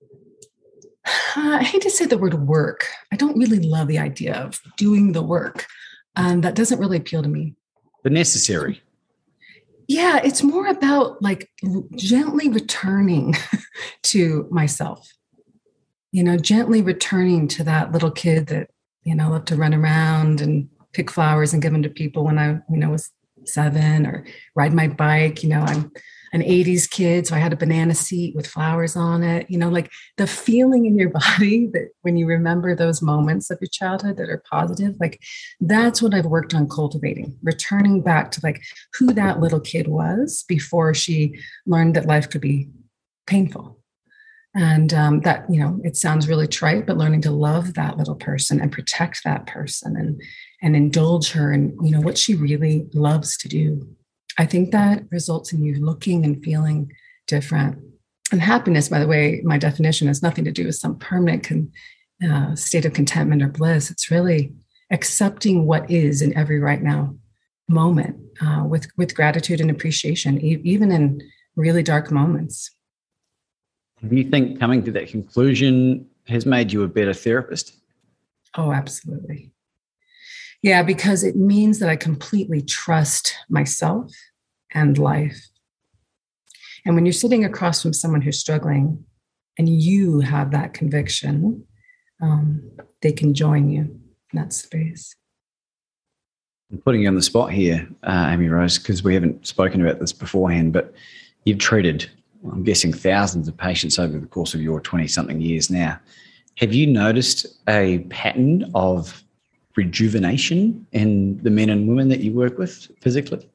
I 1.36 1.62
hate 1.62 1.82
to 1.82 1.90
say 1.90 2.06
the 2.06 2.18
word 2.18 2.34
work. 2.34 2.88
I 3.12 3.16
don't 3.16 3.38
really 3.38 3.60
love 3.60 3.86
the 3.86 3.98
idea 3.98 4.34
of 4.34 4.60
doing 4.76 5.12
the 5.12 5.22
work. 5.22 5.66
Um, 6.16 6.40
that 6.40 6.56
doesn't 6.56 6.80
really 6.80 6.96
appeal 6.96 7.22
to 7.22 7.28
me. 7.28 7.54
The 8.02 8.10
necessary. 8.10 8.82
Yeah, 9.86 10.20
it's 10.24 10.42
more 10.42 10.66
about 10.66 11.22
like 11.22 11.48
gently 11.94 12.48
returning 12.48 13.34
to 14.04 14.48
myself. 14.50 15.08
You 16.10 16.24
know, 16.24 16.36
gently 16.36 16.82
returning 16.82 17.46
to 17.48 17.64
that 17.64 17.92
little 17.92 18.10
kid 18.10 18.48
that, 18.48 18.70
you 19.04 19.14
know, 19.14 19.30
loved 19.30 19.46
to 19.48 19.56
run 19.56 19.74
around 19.74 20.40
and 20.40 20.68
pick 20.92 21.10
flowers 21.10 21.52
and 21.52 21.62
give 21.62 21.72
them 21.72 21.82
to 21.82 21.90
people 21.90 22.24
when 22.24 22.38
I, 22.38 22.54
you 22.70 22.78
know, 22.78 22.90
was 22.90 23.12
seven 23.48 24.06
or 24.06 24.24
ride 24.54 24.72
my 24.72 24.88
bike. 24.88 25.42
You 25.42 25.50
know, 25.50 25.60
I'm 25.60 25.92
an 26.32 26.42
80s 26.42 26.88
kid. 26.88 27.26
So 27.26 27.34
I 27.34 27.38
had 27.38 27.52
a 27.52 27.56
banana 27.56 27.94
seat 27.94 28.34
with 28.34 28.46
flowers 28.46 28.96
on 28.96 29.22
it. 29.22 29.50
You 29.50 29.58
know, 29.58 29.68
like 29.68 29.90
the 30.16 30.26
feeling 30.26 30.86
in 30.86 30.98
your 30.98 31.10
body 31.38 31.68
that 31.72 31.90
when 32.02 32.16
you 32.16 32.26
remember 32.26 32.74
those 32.74 33.02
moments 33.02 33.50
of 33.50 33.58
your 33.60 33.70
childhood 33.72 34.16
that 34.18 34.28
are 34.28 34.42
positive, 34.50 34.96
like 35.00 35.20
that's 35.60 36.02
what 36.02 36.14
I've 36.14 36.26
worked 36.26 36.54
on 36.54 36.68
cultivating, 36.68 37.36
returning 37.42 38.02
back 38.02 38.30
to 38.32 38.40
like 38.42 38.62
who 38.94 39.12
that 39.14 39.40
little 39.40 39.60
kid 39.60 39.88
was 39.88 40.44
before 40.48 40.94
she 40.94 41.38
learned 41.66 41.96
that 41.96 42.06
life 42.06 42.28
could 42.28 42.40
be 42.40 42.68
painful. 43.26 43.80
And 44.54 44.94
um, 44.94 45.20
that, 45.20 45.44
you 45.50 45.60
know, 45.60 45.78
it 45.84 45.96
sounds 45.96 46.28
really 46.28 46.48
trite, 46.48 46.86
but 46.86 46.96
learning 46.96 47.20
to 47.22 47.30
love 47.30 47.74
that 47.74 47.98
little 47.98 48.14
person 48.14 48.58
and 48.58 48.72
protect 48.72 49.22
that 49.24 49.46
person 49.46 49.96
and 49.96 50.22
and 50.62 50.74
indulge 50.74 51.30
her 51.32 51.52
in, 51.52 51.76
you 51.82 51.90
know, 51.90 52.00
what 52.00 52.18
she 52.18 52.34
really 52.34 52.88
loves 52.94 53.36
to 53.38 53.48
do. 53.48 53.86
I 54.38 54.46
think 54.46 54.70
that 54.72 55.04
results 55.10 55.52
in 55.52 55.62
you 55.62 55.76
looking 55.84 56.24
and 56.24 56.42
feeling 56.42 56.92
different. 57.26 57.78
And 58.32 58.40
happiness, 58.40 58.88
by 58.88 58.98
the 58.98 59.06
way, 59.06 59.40
my 59.44 59.58
definition 59.58 60.08
has 60.08 60.22
nothing 60.22 60.44
to 60.44 60.52
do 60.52 60.66
with 60.66 60.74
some 60.74 60.98
permanent 60.98 61.44
con, 61.44 61.70
uh, 62.28 62.54
state 62.54 62.84
of 62.84 62.92
contentment 62.92 63.42
or 63.42 63.48
bliss. 63.48 63.90
It's 63.90 64.10
really 64.10 64.52
accepting 64.90 65.66
what 65.66 65.90
is 65.90 66.22
in 66.22 66.36
every 66.36 66.58
right 66.58 66.82
now 66.82 67.14
moment 67.68 68.16
uh, 68.40 68.64
with 68.66 68.86
with 68.96 69.14
gratitude 69.14 69.60
and 69.60 69.70
appreciation, 69.70 70.40
e- 70.40 70.60
even 70.64 70.92
in 70.92 71.20
really 71.56 71.82
dark 71.82 72.10
moments. 72.10 72.70
Do 74.06 74.14
you 74.14 74.28
think 74.30 74.60
coming 74.60 74.84
to 74.84 74.92
that 74.92 75.08
conclusion 75.08 76.06
has 76.26 76.46
made 76.46 76.72
you 76.72 76.82
a 76.82 76.88
better 76.88 77.14
therapist? 77.14 77.76
Oh, 78.56 78.72
absolutely. 78.72 79.52
Yeah, 80.62 80.82
because 80.82 81.22
it 81.22 81.36
means 81.36 81.78
that 81.78 81.88
I 81.88 81.96
completely 81.96 82.60
trust 82.62 83.34
myself 83.48 84.12
and 84.72 84.98
life. 84.98 85.48
And 86.84 86.94
when 86.94 87.04
you're 87.04 87.12
sitting 87.12 87.44
across 87.44 87.82
from 87.82 87.92
someone 87.92 88.20
who's 88.20 88.38
struggling 88.38 89.04
and 89.58 89.68
you 89.68 90.20
have 90.20 90.52
that 90.52 90.74
conviction, 90.74 91.64
um, 92.22 92.70
they 93.02 93.12
can 93.12 93.34
join 93.34 93.68
you 93.68 93.82
in 93.82 94.00
that 94.32 94.52
space. 94.52 95.14
I'm 96.70 96.78
putting 96.78 97.02
you 97.02 97.08
on 97.08 97.14
the 97.14 97.22
spot 97.22 97.52
here, 97.52 97.88
uh, 98.02 98.28
Amy 98.30 98.48
Rose, 98.48 98.78
because 98.78 99.02
we 99.02 99.14
haven't 99.14 99.46
spoken 99.46 99.80
about 99.80 100.00
this 100.00 100.12
beforehand, 100.12 100.72
but 100.72 100.92
you've 101.44 101.58
treated, 101.58 102.10
I'm 102.50 102.64
guessing, 102.64 102.92
thousands 102.92 103.46
of 103.46 103.56
patients 103.56 103.98
over 103.98 104.18
the 104.18 104.26
course 104.26 104.54
of 104.54 104.60
your 104.60 104.80
20 104.80 105.06
something 105.06 105.40
years 105.40 105.70
now. 105.70 105.98
Have 106.56 106.72
you 106.72 106.86
noticed 106.86 107.46
a 107.68 107.98
pattern 108.10 108.70
of 108.74 109.22
rejuvenation 109.76 110.86
in 110.92 111.38
the 111.42 111.50
men 111.50 111.70
and 111.70 111.86
women 111.86 112.08
that 112.08 112.20
you 112.20 112.32
work 112.32 112.58
with 112.58 112.90
physically? 113.00 113.48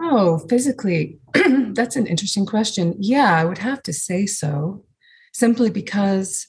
Oh, 0.00 0.38
physically, 0.48 1.18
that's 1.34 1.96
an 1.96 2.06
interesting 2.06 2.44
question. 2.44 2.94
Yeah, 2.98 3.34
I 3.34 3.44
would 3.44 3.58
have 3.58 3.82
to 3.84 3.92
say 3.92 4.26
so, 4.26 4.84
simply 5.32 5.70
because 5.70 6.48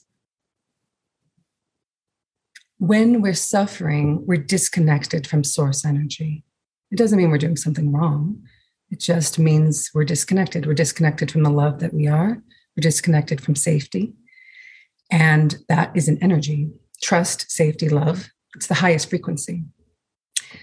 when 2.78 3.22
we're 3.22 3.34
suffering, 3.34 4.24
we're 4.26 4.36
disconnected 4.36 5.26
from 5.26 5.44
source 5.44 5.84
energy. 5.84 6.44
It 6.90 6.96
doesn't 6.96 7.18
mean 7.18 7.30
we're 7.30 7.38
doing 7.38 7.56
something 7.56 7.92
wrong. 7.92 8.42
It 8.90 9.00
just 9.00 9.38
means 9.38 9.90
we're 9.94 10.04
disconnected. 10.04 10.66
We're 10.66 10.74
disconnected 10.74 11.30
from 11.30 11.42
the 11.42 11.50
love 11.50 11.80
that 11.80 11.92
we 11.92 12.06
are. 12.06 12.42
We're 12.76 12.82
disconnected 12.82 13.40
from 13.40 13.56
safety. 13.56 14.14
And 15.10 15.56
that 15.68 15.94
is 15.96 16.08
an 16.08 16.18
energy 16.22 16.70
trust, 17.08 17.50
safety, 17.50 17.88
love. 17.88 18.28
It's 18.54 18.66
the 18.66 18.74
highest 18.74 19.08
frequency. 19.08 19.64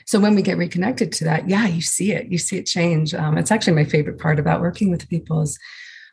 So 0.05 0.19
when 0.19 0.35
we 0.35 0.43
get 0.43 0.57
reconnected 0.57 1.11
to 1.13 1.23
that, 1.23 1.49
yeah, 1.49 1.65
you 1.65 1.81
see 1.81 2.11
it. 2.11 2.31
You 2.31 2.37
see 2.37 2.57
it 2.57 2.67
change. 2.67 3.15
Um, 3.15 3.37
it's 3.39 3.51
actually 3.51 3.73
my 3.73 3.85
favorite 3.85 4.19
part 4.19 4.39
about 4.39 4.61
working 4.61 4.91
with 4.91 5.09
people 5.09 5.41
is 5.41 5.57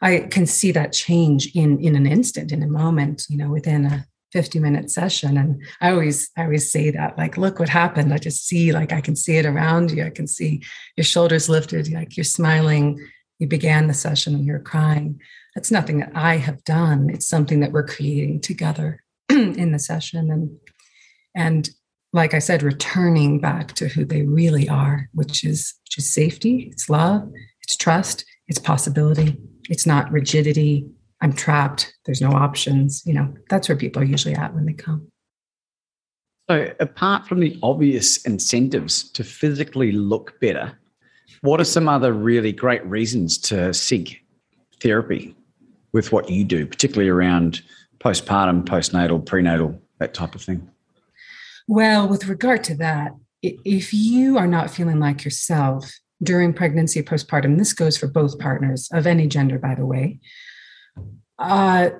I 0.00 0.20
can 0.20 0.46
see 0.46 0.72
that 0.72 0.92
change 0.92 1.54
in 1.54 1.78
in 1.80 1.94
an 1.96 2.06
instant, 2.06 2.50
in 2.50 2.62
a 2.62 2.66
moment. 2.66 3.26
You 3.28 3.36
know, 3.36 3.50
within 3.50 3.84
a 3.84 4.06
50 4.32 4.60
minute 4.60 4.90
session 4.90 5.36
and 5.36 5.62
i 5.82 5.90
always 5.90 6.30
i 6.38 6.44
always 6.44 6.72
say 6.72 6.90
that 6.90 7.18
like 7.18 7.36
look 7.36 7.58
what 7.58 7.68
happened 7.68 8.14
i 8.14 8.16
just 8.16 8.46
see 8.46 8.72
like 8.72 8.90
i 8.90 9.02
can 9.02 9.14
see 9.14 9.36
it 9.36 9.44
around 9.44 9.90
you 9.90 10.02
i 10.06 10.08
can 10.08 10.26
see 10.26 10.62
your 10.96 11.04
shoulders 11.04 11.50
lifted 11.50 11.92
like 11.92 12.16
you're 12.16 12.24
smiling 12.24 12.98
you 13.38 13.46
began 13.46 13.88
the 13.88 13.94
session 14.06 14.34
and 14.34 14.46
you're 14.46 14.58
crying 14.72 15.20
that's 15.54 15.70
nothing 15.70 15.98
that 15.98 16.12
i 16.14 16.38
have 16.38 16.64
done 16.64 17.10
it's 17.10 17.28
something 17.28 17.60
that 17.60 17.72
we're 17.72 17.86
creating 17.86 18.40
together 18.40 19.01
in 19.56 19.72
the 19.72 19.78
session 19.78 20.30
and 20.30 20.50
and 21.34 21.70
like 22.12 22.34
i 22.34 22.38
said 22.38 22.62
returning 22.62 23.40
back 23.40 23.72
to 23.72 23.88
who 23.88 24.04
they 24.04 24.22
really 24.22 24.68
are 24.68 25.08
which 25.12 25.44
is 25.44 25.74
which 25.84 25.98
is 25.98 26.12
safety 26.12 26.68
it's 26.70 26.90
love 26.90 27.28
it's 27.62 27.76
trust 27.76 28.24
it's 28.48 28.58
possibility 28.58 29.36
it's 29.68 29.86
not 29.86 30.10
rigidity 30.10 30.86
I'm 31.22 31.32
trapped. 31.32 31.94
There's 32.04 32.20
no 32.20 32.32
options. 32.32 33.02
You 33.06 33.14
know, 33.14 33.32
that's 33.48 33.68
where 33.68 33.78
people 33.78 34.02
are 34.02 34.04
usually 34.04 34.34
at 34.34 34.54
when 34.54 34.66
they 34.66 34.72
come. 34.72 35.06
So, 36.50 36.74
apart 36.80 37.26
from 37.26 37.40
the 37.40 37.56
obvious 37.62 38.18
incentives 38.26 39.08
to 39.12 39.22
physically 39.22 39.92
look 39.92 40.38
better, 40.40 40.76
what 41.40 41.60
are 41.60 41.64
some 41.64 41.88
other 41.88 42.12
really 42.12 42.52
great 42.52 42.84
reasons 42.84 43.38
to 43.38 43.72
seek 43.72 44.20
therapy 44.82 45.36
with 45.92 46.10
what 46.10 46.28
you 46.28 46.42
do, 46.44 46.66
particularly 46.66 47.08
around 47.08 47.62
postpartum, 48.02 48.64
postnatal, 48.64 49.24
prenatal, 49.24 49.80
that 49.98 50.14
type 50.14 50.34
of 50.34 50.42
thing? 50.42 50.68
Well, 51.68 52.08
with 52.08 52.26
regard 52.26 52.64
to 52.64 52.74
that, 52.76 53.12
if 53.42 53.94
you 53.94 54.38
are 54.38 54.46
not 54.46 54.70
feeling 54.70 54.98
like 54.98 55.24
yourself 55.24 55.92
during 56.22 56.52
pregnancy, 56.52 57.02
postpartum, 57.02 57.58
this 57.58 57.72
goes 57.72 57.96
for 57.96 58.06
both 58.08 58.38
partners 58.38 58.88
of 58.92 59.06
any 59.06 59.26
gender, 59.26 59.58
by 59.58 59.74
the 59.74 59.86
way, 59.86 60.20
uh, 61.38 61.90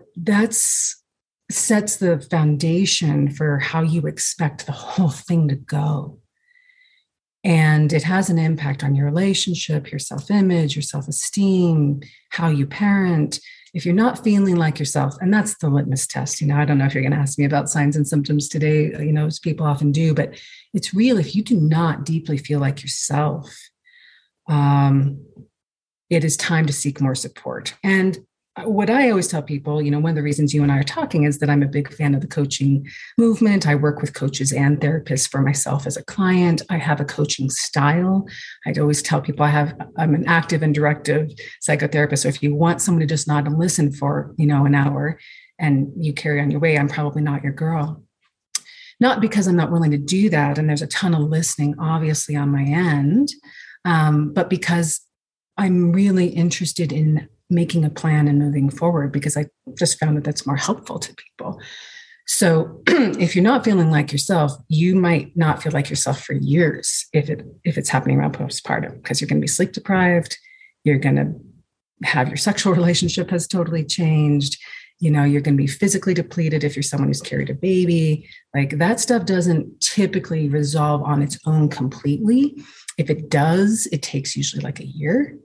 sets 1.51 1.97
the 1.97 2.21
foundation 2.31 3.31
for 3.31 3.59
how 3.59 3.83
you 3.83 4.07
expect 4.07 4.67
the 4.67 4.73
whole 4.73 5.11
thing 5.11 5.49
to 5.49 5.57
go. 5.57 6.19
And 7.45 7.93
it 7.93 8.05
has 8.05 8.31
an 8.31 8.39
impact 8.39 8.85
on 8.85 8.95
your 8.95 9.07
relationship, 9.07 9.91
your 9.91 9.99
self 9.99 10.31
image, 10.31 10.77
your 10.77 10.83
self 10.83 11.09
esteem, 11.09 12.01
how 12.31 12.49
you 12.49 12.67
parent. 12.67 13.41
If 13.75 13.87
you're 13.87 13.95
not 13.95 14.23
feeling 14.23 14.57
like 14.57 14.79
yourself, 14.79 15.15
and 15.21 15.33
that's 15.33 15.57
the 15.57 15.71
litmus 15.71 16.07
test, 16.07 16.41
you 16.41 16.47
know, 16.47 16.57
I 16.57 16.67
don't 16.67 16.77
know 16.77 16.85
if 16.85 16.95
you're 16.95 17.03
going 17.03 17.13
to 17.13 17.19
ask 17.19 17.39
me 17.39 17.47
about 17.47 17.71
signs 17.71 17.97
and 17.97 18.07
symptoms 18.07 18.49
today, 18.49 18.93
you 19.03 19.13
know, 19.13 19.27
as 19.27 19.39
people 19.39 19.67
often 19.67 19.93
do, 19.93 20.13
but 20.13 20.39
it's 20.75 20.93
real. 20.93 21.19
If 21.19 21.35
you 21.35 21.43
do 21.43 21.59
not 21.59 22.05
deeply 22.05 22.37
feel 22.37 22.61
like 22.61 22.83
yourself, 22.83 23.51
um, 24.47 25.25
it 26.11 26.23
is 26.23 26.37
time 26.37 26.67
to 26.67 26.73
seek 26.73 27.01
more 27.01 27.15
support. 27.15 27.75
And 27.83 28.19
what 28.65 28.91
I 28.91 29.09
always 29.09 29.29
tell 29.29 29.43
people, 29.43 29.81
you 29.81 29.91
know, 29.91 29.99
one 29.99 30.11
of 30.11 30.17
the 30.17 30.23
reasons 30.23 30.53
you 30.53 30.63
and 30.63 30.71
I 30.71 30.79
are 30.79 30.85
talking 30.85 31.25
is 31.25 31.39
that 31.39 31.49
I'm 31.49 31.63
a 31.63 31.69
big 31.69 31.93
fan 31.93 32.15
of 32.15 32.21
the 32.21 32.27
coaching 32.27 32.87
movement. 33.17 33.67
I 33.67 33.75
work 33.75 34.03
with 34.03 34.13
coaches 34.13 34.53
and 34.53 34.79
therapists 34.79 35.29
for 35.29 35.41
myself 35.41 35.87
as 35.87 35.97
a 35.97 36.05
client. 36.05 36.61
I 36.69 36.77
have 36.77 37.01
a 37.01 37.05
coaching 37.07 37.49
style. 37.49 38.29
I'd 38.67 38.79
always 38.79 39.01
tell 39.01 39.23
people 39.23 39.47
I 39.47 39.49
have 39.49 39.75
I'm 39.97 40.15
an 40.15 40.29
active 40.29 40.63
and 40.63 40.75
directive 40.75 41.31
psychotherapist. 41.67 42.19
So 42.19 42.29
if 42.29 42.43
you 42.43 42.55
want 42.55 42.83
someone 42.83 43.01
to 43.01 43.07
just 43.07 43.27
nod 43.27 43.47
and 43.47 43.59
listen 43.59 43.91
for, 43.91 44.35
you 44.37 44.47
know, 44.47 44.67
an 44.67 44.75
hour 44.75 45.19
and 45.59 45.91
you 45.97 46.13
carry 46.13 46.41
on 46.41 46.51
your 46.51 46.61
way, 46.61 46.77
I'm 46.77 46.89
probably 46.89 47.23
not 47.23 47.43
your 47.43 47.53
girl. 47.53 48.05
Not 49.01 49.23
because 49.23 49.47
I'm 49.47 49.57
not 49.57 49.73
willing 49.73 49.91
to 49.93 49.99
do 49.99 50.29
that, 50.31 50.59
and 50.59 50.69
there's 50.69 50.83
a 50.83 50.87
ton 50.87 51.15
of 51.15 51.23
listening, 51.23 51.75
obviously, 51.79 52.37
on 52.37 52.51
my 52.51 52.63
end, 52.63 53.33
um, 53.85 54.33
but 54.33 54.49
because 54.49 55.01
I'm 55.57 55.91
really 55.91 56.27
interested 56.29 56.93
in 56.93 57.29
making 57.53 57.85
a 57.85 57.91
plan 57.91 58.27
and 58.29 58.39
moving 58.39 58.71
forward 58.71 59.13
because 59.13 59.37
I 59.37 59.47
just 59.77 59.99
found 59.99 60.17
that 60.17 60.25
that's 60.25 60.47
more 60.47 60.57
helpful 60.57 60.99
to 60.99 61.15
people. 61.15 61.61
So 62.27 62.83
if 62.87 63.37
you're 63.37 63.45
not 63.45 63.65
feeling 63.65 63.91
like 63.91 64.11
yourself, 64.11 64.53
you 64.69 64.95
might 64.97 65.37
not 65.37 65.63
feel 65.63 65.73
like 65.73 65.91
yourself 65.91 66.23
for 66.23 66.35
years 66.35 67.07
if 67.13 67.29
it 67.29 67.45
if 67.65 67.77
it's 67.77 67.91
happening 67.91 68.19
around 68.19 68.35
postpartum 68.35 68.95
because 68.95 69.21
you're 69.21 69.29
going 69.29 69.41
to 69.41 69.45
be 69.45 69.49
sleep 69.49 69.73
deprived, 69.73 70.37
you're 70.85 70.99
going 70.99 71.17
to 71.17 72.07
have 72.07 72.29
your 72.29 72.37
sexual 72.37 72.73
relationship 72.81 73.31
has 73.31 73.47
totally 73.47 73.85
changed, 73.85 74.57
you 74.99 75.11
know, 75.11 75.25
you're 75.25 75.41
going 75.41 75.57
to 75.57 75.63
be 75.63 75.67
physically 75.67 76.15
depleted 76.15 76.65
if 76.65 76.77
you're 76.77 76.83
someone 76.83 77.09
who's 77.09 77.21
carried 77.21 77.51
a 77.51 77.55
baby. 77.55 78.29
Like 78.55 78.79
that 78.79 79.01
stuff 79.01 79.27
doesn't 79.27 79.81
typically 79.81 80.49
resolve 80.49 81.03
on 81.03 81.23
its 81.23 81.39
own 81.45 81.69
completely. 81.69 82.63
If 82.99 83.11
it 83.11 83.29
does, 83.29 83.89
it 83.91 84.03
takes 84.03 84.37
usually 84.37 84.63
like 84.63 84.81
a 84.81 84.87
year. 84.87 85.37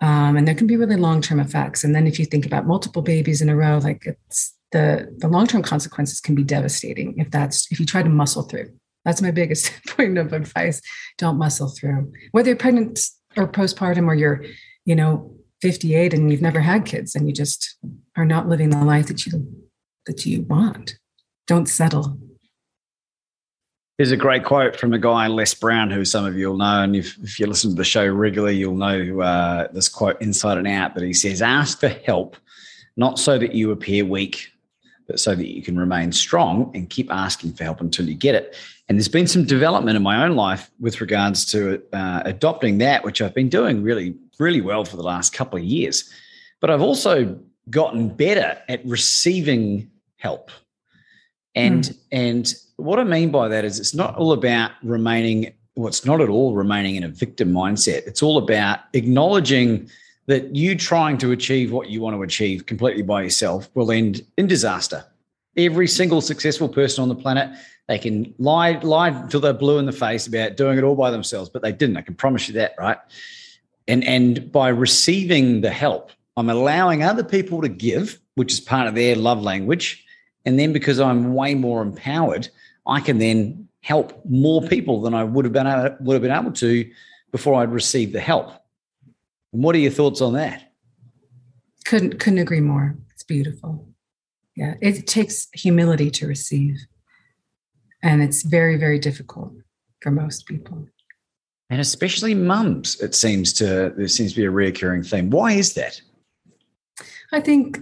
Um, 0.00 0.36
and 0.36 0.48
there 0.48 0.54
can 0.54 0.66
be 0.66 0.76
really 0.76 0.96
long-term 0.96 1.40
effects. 1.40 1.84
And 1.84 1.94
then 1.94 2.06
if 2.06 2.18
you 2.18 2.24
think 2.24 2.46
about 2.46 2.66
multiple 2.66 3.02
babies 3.02 3.42
in 3.42 3.48
a 3.48 3.56
row, 3.56 3.78
like 3.78 4.06
it's 4.06 4.56
the 4.72 5.14
the 5.18 5.28
long-term 5.28 5.62
consequences 5.62 6.20
can 6.20 6.34
be 6.34 6.44
devastating 6.44 7.18
if 7.18 7.30
that's 7.30 7.70
if 7.70 7.80
you 7.80 7.86
try 7.86 8.02
to 8.02 8.08
muscle 8.08 8.42
through. 8.42 8.72
That's 9.04 9.22
my 9.22 9.30
biggest 9.30 9.72
point 9.88 10.18
of 10.18 10.32
advice. 10.32 10.80
Don't 11.18 11.38
muscle 11.38 11.68
through. 11.68 12.12
Whether 12.32 12.50
you're 12.50 12.56
pregnant 12.56 13.00
or 13.36 13.46
postpartum 13.46 14.06
or 14.06 14.14
you're, 14.14 14.44
you 14.84 14.94
know, 14.94 15.34
58 15.62 16.14
and 16.14 16.30
you've 16.30 16.42
never 16.42 16.60
had 16.60 16.86
kids 16.86 17.14
and 17.14 17.26
you 17.26 17.34
just 17.34 17.76
are 18.16 18.24
not 18.24 18.48
living 18.48 18.70
the 18.70 18.84
life 18.84 19.06
that 19.08 19.26
you 19.26 19.46
that 20.06 20.24
you 20.24 20.42
want. 20.42 20.98
Don't 21.46 21.66
settle. 21.66 22.18
There's 24.00 24.12
a 24.12 24.16
great 24.16 24.44
quote 24.46 24.76
from 24.76 24.94
a 24.94 24.98
guy, 24.98 25.26
Les 25.26 25.52
Brown, 25.52 25.90
who 25.90 26.06
some 26.06 26.24
of 26.24 26.34
you 26.34 26.48
will 26.48 26.56
know. 26.56 26.82
And 26.82 26.96
if, 26.96 27.18
if 27.18 27.38
you 27.38 27.46
listen 27.46 27.68
to 27.68 27.76
the 27.76 27.84
show 27.84 28.08
regularly, 28.08 28.56
you'll 28.56 28.74
know 28.74 29.20
uh, 29.20 29.68
this 29.72 29.90
quote 29.90 30.18
inside 30.22 30.56
and 30.56 30.66
out. 30.66 30.94
But 30.94 31.02
he 31.02 31.12
says, 31.12 31.42
Ask 31.42 31.80
for 31.80 31.88
help, 31.88 32.38
not 32.96 33.18
so 33.18 33.36
that 33.36 33.52
you 33.52 33.72
appear 33.72 34.06
weak, 34.06 34.50
but 35.06 35.20
so 35.20 35.34
that 35.34 35.54
you 35.54 35.60
can 35.60 35.78
remain 35.78 36.12
strong 36.12 36.70
and 36.74 36.88
keep 36.88 37.12
asking 37.12 37.52
for 37.52 37.64
help 37.64 37.82
until 37.82 38.08
you 38.08 38.14
get 38.14 38.34
it. 38.34 38.56
And 38.88 38.96
there's 38.96 39.06
been 39.06 39.26
some 39.26 39.44
development 39.44 39.98
in 39.98 40.02
my 40.02 40.24
own 40.24 40.34
life 40.34 40.70
with 40.80 41.02
regards 41.02 41.44
to 41.52 41.82
uh, 41.92 42.22
adopting 42.24 42.78
that, 42.78 43.04
which 43.04 43.20
I've 43.20 43.34
been 43.34 43.50
doing 43.50 43.82
really, 43.82 44.14
really 44.38 44.62
well 44.62 44.86
for 44.86 44.96
the 44.96 45.02
last 45.02 45.34
couple 45.34 45.58
of 45.58 45.64
years. 45.66 46.10
but 46.60 46.70
I've 46.70 46.80
also 46.80 47.38
gotten 47.68 48.08
better 48.08 48.62
at 48.66 48.82
receiving 48.86 49.90
help. 50.16 50.50
And 51.54 51.82
mm. 51.82 51.98
and 52.12 52.54
what 52.80 52.98
I 52.98 53.04
mean 53.04 53.30
by 53.30 53.48
that 53.48 53.64
is 53.64 53.78
it's 53.78 53.94
not 53.94 54.16
all 54.16 54.32
about 54.32 54.72
remaining 54.82 55.52
well, 55.76 55.92
not 56.04 56.20
at 56.20 56.28
all 56.28 56.54
remaining 56.54 56.96
in 56.96 57.04
a 57.04 57.08
victim 57.08 57.52
mindset. 57.52 58.06
It's 58.06 58.22
all 58.22 58.38
about 58.38 58.80
acknowledging 58.92 59.88
that 60.26 60.54
you 60.54 60.76
trying 60.76 61.18
to 61.18 61.32
achieve 61.32 61.72
what 61.72 61.88
you 61.88 62.00
want 62.00 62.16
to 62.16 62.22
achieve 62.22 62.66
completely 62.66 63.02
by 63.02 63.22
yourself 63.22 63.68
will 63.74 63.90
end 63.90 64.24
in 64.36 64.46
disaster. 64.46 65.04
Every 65.56 65.88
single 65.88 66.20
successful 66.20 66.68
person 66.68 67.02
on 67.02 67.08
the 67.08 67.14
planet, 67.14 67.50
they 67.88 67.98
can 67.98 68.34
lie 68.38 68.78
lie 68.82 69.10
till 69.28 69.40
they're 69.40 69.52
blue 69.52 69.78
in 69.78 69.86
the 69.86 69.92
face 69.92 70.26
about 70.26 70.56
doing 70.56 70.78
it 70.78 70.84
all 70.84 70.94
by 70.94 71.10
themselves, 71.10 71.48
but 71.48 71.62
they 71.62 71.72
didn't. 71.72 71.96
I 71.96 72.02
can 72.02 72.14
promise 72.14 72.48
you 72.48 72.54
that, 72.54 72.74
right? 72.78 72.98
And 73.88 74.04
and 74.04 74.52
by 74.52 74.68
receiving 74.68 75.62
the 75.62 75.70
help, 75.70 76.12
I'm 76.36 76.50
allowing 76.50 77.02
other 77.02 77.24
people 77.24 77.62
to 77.62 77.68
give, 77.68 78.20
which 78.34 78.52
is 78.52 78.60
part 78.60 78.86
of 78.86 78.94
their 78.94 79.16
love 79.16 79.42
language. 79.42 80.04
And 80.44 80.58
then 80.58 80.72
because 80.72 81.00
I'm 81.00 81.34
way 81.34 81.54
more 81.54 81.82
empowered, 81.82 82.48
I 82.86 83.00
can 83.00 83.18
then 83.18 83.68
help 83.82 84.24
more 84.24 84.62
people 84.62 85.00
than 85.00 85.14
I 85.14 85.24
would 85.24 85.44
have 85.44 85.52
been 85.52 85.66
able, 85.66 85.96
would 86.00 86.14
have 86.14 86.22
been 86.22 86.30
able 86.30 86.52
to 86.52 86.90
before 87.32 87.54
I'd 87.54 87.72
received 87.72 88.12
the 88.12 88.20
help. 88.20 88.52
And 89.52 89.62
what 89.62 89.74
are 89.74 89.78
your 89.78 89.90
thoughts 89.90 90.20
on 90.20 90.34
that? 90.34 90.72
Couldn't 91.84 92.20
couldn't 92.20 92.38
agree 92.38 92.60
more. 92.60 92.96
It's 93.12 93.24
beautiful. 93.24 93.88
Yeah, 94.56 94.74
it 94.80 95.06
takes 95.06 95.48
humility 95.54 96.10
to 96.10 96.26
receive, 96.26 96.76
and 98.02 98.22
it's 98.22 98.42
very 98.42 98.76
very 98.76 98.98
difficult 98.98 99.52
for 100.00 100.10
most 100.10 100.46
people. 100.46 100.86
And 101.70 101.80
especially 101.80 102.34
mums, 102.34 103.00
it 103.00 103.14
seems 103.14 103.52
to 103.54 103.92
there 103.96 104.08
seems 104.08 104.32
to 104.34 104.40
be 104.40 104.46
a 104.46 104.50
reoccurring 104.50 105.08
theme. 105.08 105.30
Why 105.30 105.52
is 105.52 105.74
that? 105.74 106.00
I 107.32 107.40
think 107.40 107.80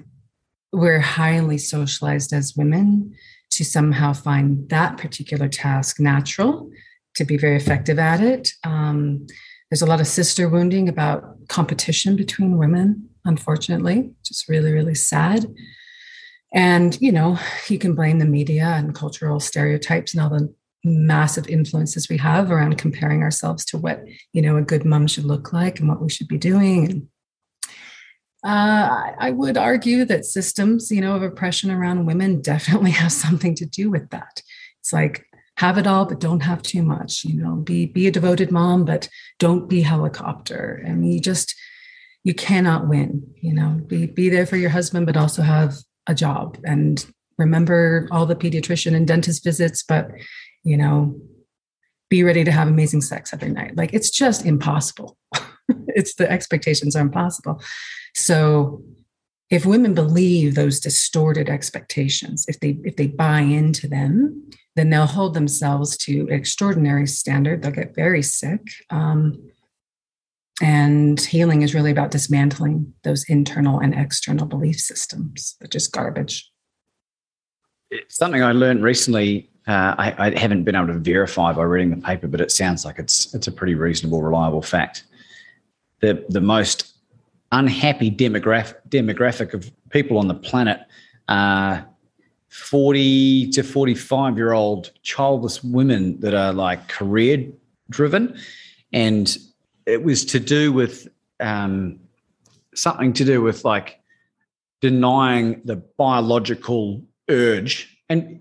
we're 0.73 1.01
highly 1.01 1.59
socialized 1.59 2.33
as 2.33 2.55
women 2.57 3.15
to 3.51 3.65
somehow 3.65 4.13
find 4.13 4.69
that 4.69 4.99
particular 4.99 5.49
task 5.49 5.99
natural, 5.99 6.71
to 7.17 7.25
be 7.25 7.37
very 7.37 7.57
effective 7.57 7.99
at 7.99 8.21
it. 8.21 8.53
Um, 8.65 9.27
there's 9.71 9.83
a 9.83 9.87
lot 9.87 10.01
of 10.01 10.07
sister 10.07 10.49
wounding 10.49 10.89
about 10.89 11.47
competition 11.49 12.17
between 12.17 12.59
women, 12.59 13.09
unfortunately, 13.25 14.11
just 14.25 14.49
really, 14.49 14.73
really 14.73 14.95
sad. 14.95 15.47
And, 16.55 16.99
you 17.01 17.13
know, 17.13 17.39
you 17.69 17.79
can 17.79 17.95
blame 17.95 18.19
the 18.19 18.25
media 18.25 18.65
and 18.65 18.95
cultural 18.95 19.41
stereotypes 19.41 20.15
and 20.15 20.23
all 20.23 20.31
the 20.31 20.55
massive 20.85 21.47
influences 21.49 22.09
we 22.09 22.17
have 22.17 22.51
around 22.51 22.79
comparing 22.79 23.23
ourselves 23.23 23.65
to 23.67 23.79
what, 23.79 24.03
you 24.33 24.41
know, 24.41 24.57
a 24.57 24.63
good 24.63 24.85
mom 24.85 25.07
should 25.07 25.25
look 25.25 25.53
like 25.53 25.81
and 25.81 25.89
what 25.89 26.01
we 26.01 26.09
should 26.09 26.29
be 26.29 26.39
doing. 26.39 26.91
And 26.91 27.09
uh, 28.45 29.13
I 29.19 29.31
would 29.33 29.57
argue 29.57 30.05
that 30.05 30.25
systems, 30.25 30.91
you 30.91 31.01
know, 31.01 31.17
of 31.17 31.23
oppression 31.23 31.71
around 31.71 32.07
women 32.07 32.41
definitely 32.43 32.93
have 32.93 33.13
something 33.13 33.55
to 33.57 33.67
do 33.67 33.91
with 33.91 34.11
that. 34.11 34.43
It's 34.81 34.93
like 34.93 35.25
have 35.59 35.77
it 35.77 35.89
all 35.89 36.05
but 36.05 36.21
don't 36.21 36.45
have 36.45 36.63
too 36.63 36.85
much 36.85 37.25
you 37.25 37.35
know 37.43 37.57
be 37.57 37.85
be 37.85 38.07
a 38.07 38.13
devoted 38.13 38.53
mom 38.53 38.85
but 38.85 39.09
don't 39.39 39.69
be 39.69 39.83
helicopter. 39.83 40.83
I 40.87 40.93
mean, 40.93 41.13
you 41.13 41.21
just 41.21 41.55
you 42.25 42.33
cannot 42.33 42.89
win 42.89 43.27
you 43.37 43.53
know. 43.53 43.81
Be 43.87 44.07
be 44.07 44.29
there 44.29 44.47
for 44.47 44.57
your 44.57 44.71
husband 44.71 45.07
but 45.07 45.17
also 45.17 45.43
have 45.43 45.75
a 46.07 46.15
job. 46.15 46.59
And 46.65 47.05
remember 47.39 48.09
all 48.11 48.25
the 48.25 48.37
pediatrician 48.37 48.95
and 48.95 49.07
dentist 49.07 49.43
visits 49.45 49.83
but 49.83 50.11
you 50.63 50.77
know 50.77 51.21
be 52.09 52.23
ready 52.23 52.43
to 52.45 52.53
have 52.53 52.69
amazing 52.69 53.03
sex 53.03 53.35
every 53.35 53.51
night. 53.51 53.77
Like 53.77 53.93
it's 53.93 54.11
just 54.11 54.47
impossible 54.47 55.17
it's 55.89 56.15
the 56.15 56.31
expectations 56.31 56.95
are 56.97 57.03
impossible 57.03 57.61
so 58.15 58.83
if 59.51 59.65
women 59.65 59.95
believe 59.95 60.55
those 60.55 60.81
distorted 60.81 61.49
expectations 61.49 62.45
if 62.49 62.61
they 62.61 62.79
if 62.85 62.97
they 62.97 63.07
buy 63.07 63.41
into 63.41 63.89
them 63.89 64.49
then 64.79 64.91
they'll 64.91 65.07
hold 65.07 65.35
themselves 65.35 65.97
to 65.97 66.29
extraordinary 66.31 67.07
standard. 67.09 67.63
They'll 67.63 67.73
get 67.73 67.97
very 67.97 68.23
sick. 68.23 68.61
Um, 68.91 69.51
and 70.63 71.21
healing 71.21 71.63
is 71.63 71.75
really 71.75 71.91
about 71.91 72.13
dismantling 72.13 72.95
those 73.03 73.25
internal 73.29 73.81
and 73.81 73.93
external 73.93 74.47
belief 74.47 74.79
systems, 74.79 75.57
which 75.59 75.75
is 75.75 75.89
garbage. 75.89 76.49
It's 77.91 78.17
something 78.17 78.43
I 78.43 78.53
learned 78.53 78.85
recently. 78.85 79.51
Uh, 79.67 79.97
I, 79.99 80.15
I, 80.19 80.39
haven't 80.39 80.63
been 80.63 80.77
able 80.77 80.87
to 80.87 80.99
verify 80.99 81.53
by 81.53 81.65
reading 81.65 81.91
the 81.91 81.97
paper, 81.97 82.29
but 82.29 82.41
it 82.41 82.53
sounds 82.53 82.85
like 82.85 82.99
it's 82.99 83.35
it's 83.35 83.49
a 83.49 83.53
pretty 83.53 83.75
reasonable, 83.75 84.23
reliable 84.23 84.63
fact. 84.63 85.05
The 86.01 86.25
the 86.29 86.41
most 86.41 86.95
unhappy 87.51 88.11
demographic 88.11 88.77
demographic 88.89 89.55
of 89.55 89.71
people 89.91 90.19
on 90.19 90.29
the 90.29 90.35
planet 90.35 90.81
are 91.29 91.87
40 92.49 93.51
to 93.51 93.63
45 93.63 94.37
year 94.37 94.53
old 94.53 94.91
childless 95.03 95.63
women 95.63 96.19
that 96.21 96.35
are 96.35 96.53
like 96.53 96.89
career 96.89 97.47
driven. 97.91 98.39
And 98.93 99.37
it 99.87 100.03
was 100.03 100.25
to 100.27 100.41
do 100.41 100.73
with 100.73 101.09
um, 101.41 102.01
something 102.75 103.13
to 103.15 103.25
do 103.25 103.43
with 103.43 103.65
like 103.65 104.01
denying 104.81 105.61
the 105.65 105.77
biological 105.77 107.03
urge. 107.29 107.97
And 108.09 108.41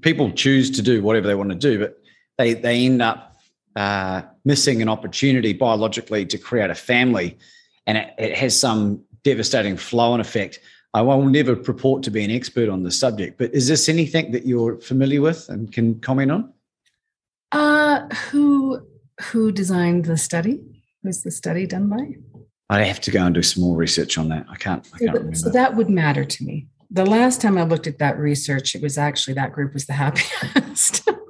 people 0.00 0.30
choose 0.32 0.70
to 0.72 0.82
do 0.82 1.02
whatever 1.02 1.26
they 1.26 1.34
want 1.34 1.50
to 1.50 1.56
do, 1.56 1.78
but 1.78 1.98
they, 2.38 2.54
they 2.54 2.86
end 2.86 3.02
up 3.02 3.33
uh, 3.76 4.22
missing 4.44 4.82
an 4.82 4.88
opportunity 4.88 5.52
biologically 5.52 6.26
to 6.26 6.38
create 6.38 6.70
a 6.70 6.74
family. 6.74 7.38
And 7.86 7.98
it, 7.98 8.14
it 8.18 8.36
has 8.36 8.58
some 8.58 9.02
devastating 9.22 9.76
flow 9.76 10.12
and 10.12 10.20
effect 10.20 10.60
I 10.94 11.02
will 11.02 11.24
never 11.24 11.56
purport 11.56 12.04
to 12.04 12.10
be 12.12 12.24
an 12.24 12.30
expert 12.30 12.68
on 12.68 12.84
the 12.84 12.90
subject, 12.92 13.36
but 13.36 13.52
is 13.52 13.66
this 13.66 13.88
anything 13.88 14.30
that 14.30 14.46
you're 14.46 14.78
familiar 14.78 15.20
with 15.20 15.48
and 15.48 15.70
can 15.72 15.98
comment 15.98 16.30
on? 16.30 16.52
Uh, 17.50 18.06
who 18.30 18.80
who 19.20 19.50
designed 19.50 20.04
the 20.04 20.16
study? 20.16 20.60
Was 21.02 21.24
the 21.24 21.32
study 21.32 21.66
done 21.66 21.88
by? 21.88 22.16
I 22.70 22.84
have 22.84 23.00
to 23.02 23.10
go 23.10 23.24
and 23.26 23.34
do 23.34 23.42
some 23.42 23.64
more 23.64 23.76
research 23.76 24.16
on 24.16 24.28
that. 24.28 24.46
I 24.48 24.54
can't. 24.54 24.88
I 24.94 24.98
can't 24.98 25.10
so, 25.10 25.14
remember. 25.14 25.36
So 25.36 25.50
that 25.50 25.74
would 25.74 25.90
matter 25.90 26.24
to 26.24 26.44
me. 26.44 26.68
The 26.90 27.04
last 27.04 27.40
time 27.40 27.58
I 27.58 27.64
looked 27.64 27.88
at 27.88 27.98
that 27.98 28.16
research, 28.16 28.76
it 28.76 28.82
was 28.82 28.96
actually 28.96 29.34
that 29.34 29.52
group 29.52 29.74
was 29.74 29.86
the 29.86 29.94
happiest. 29.94 31.08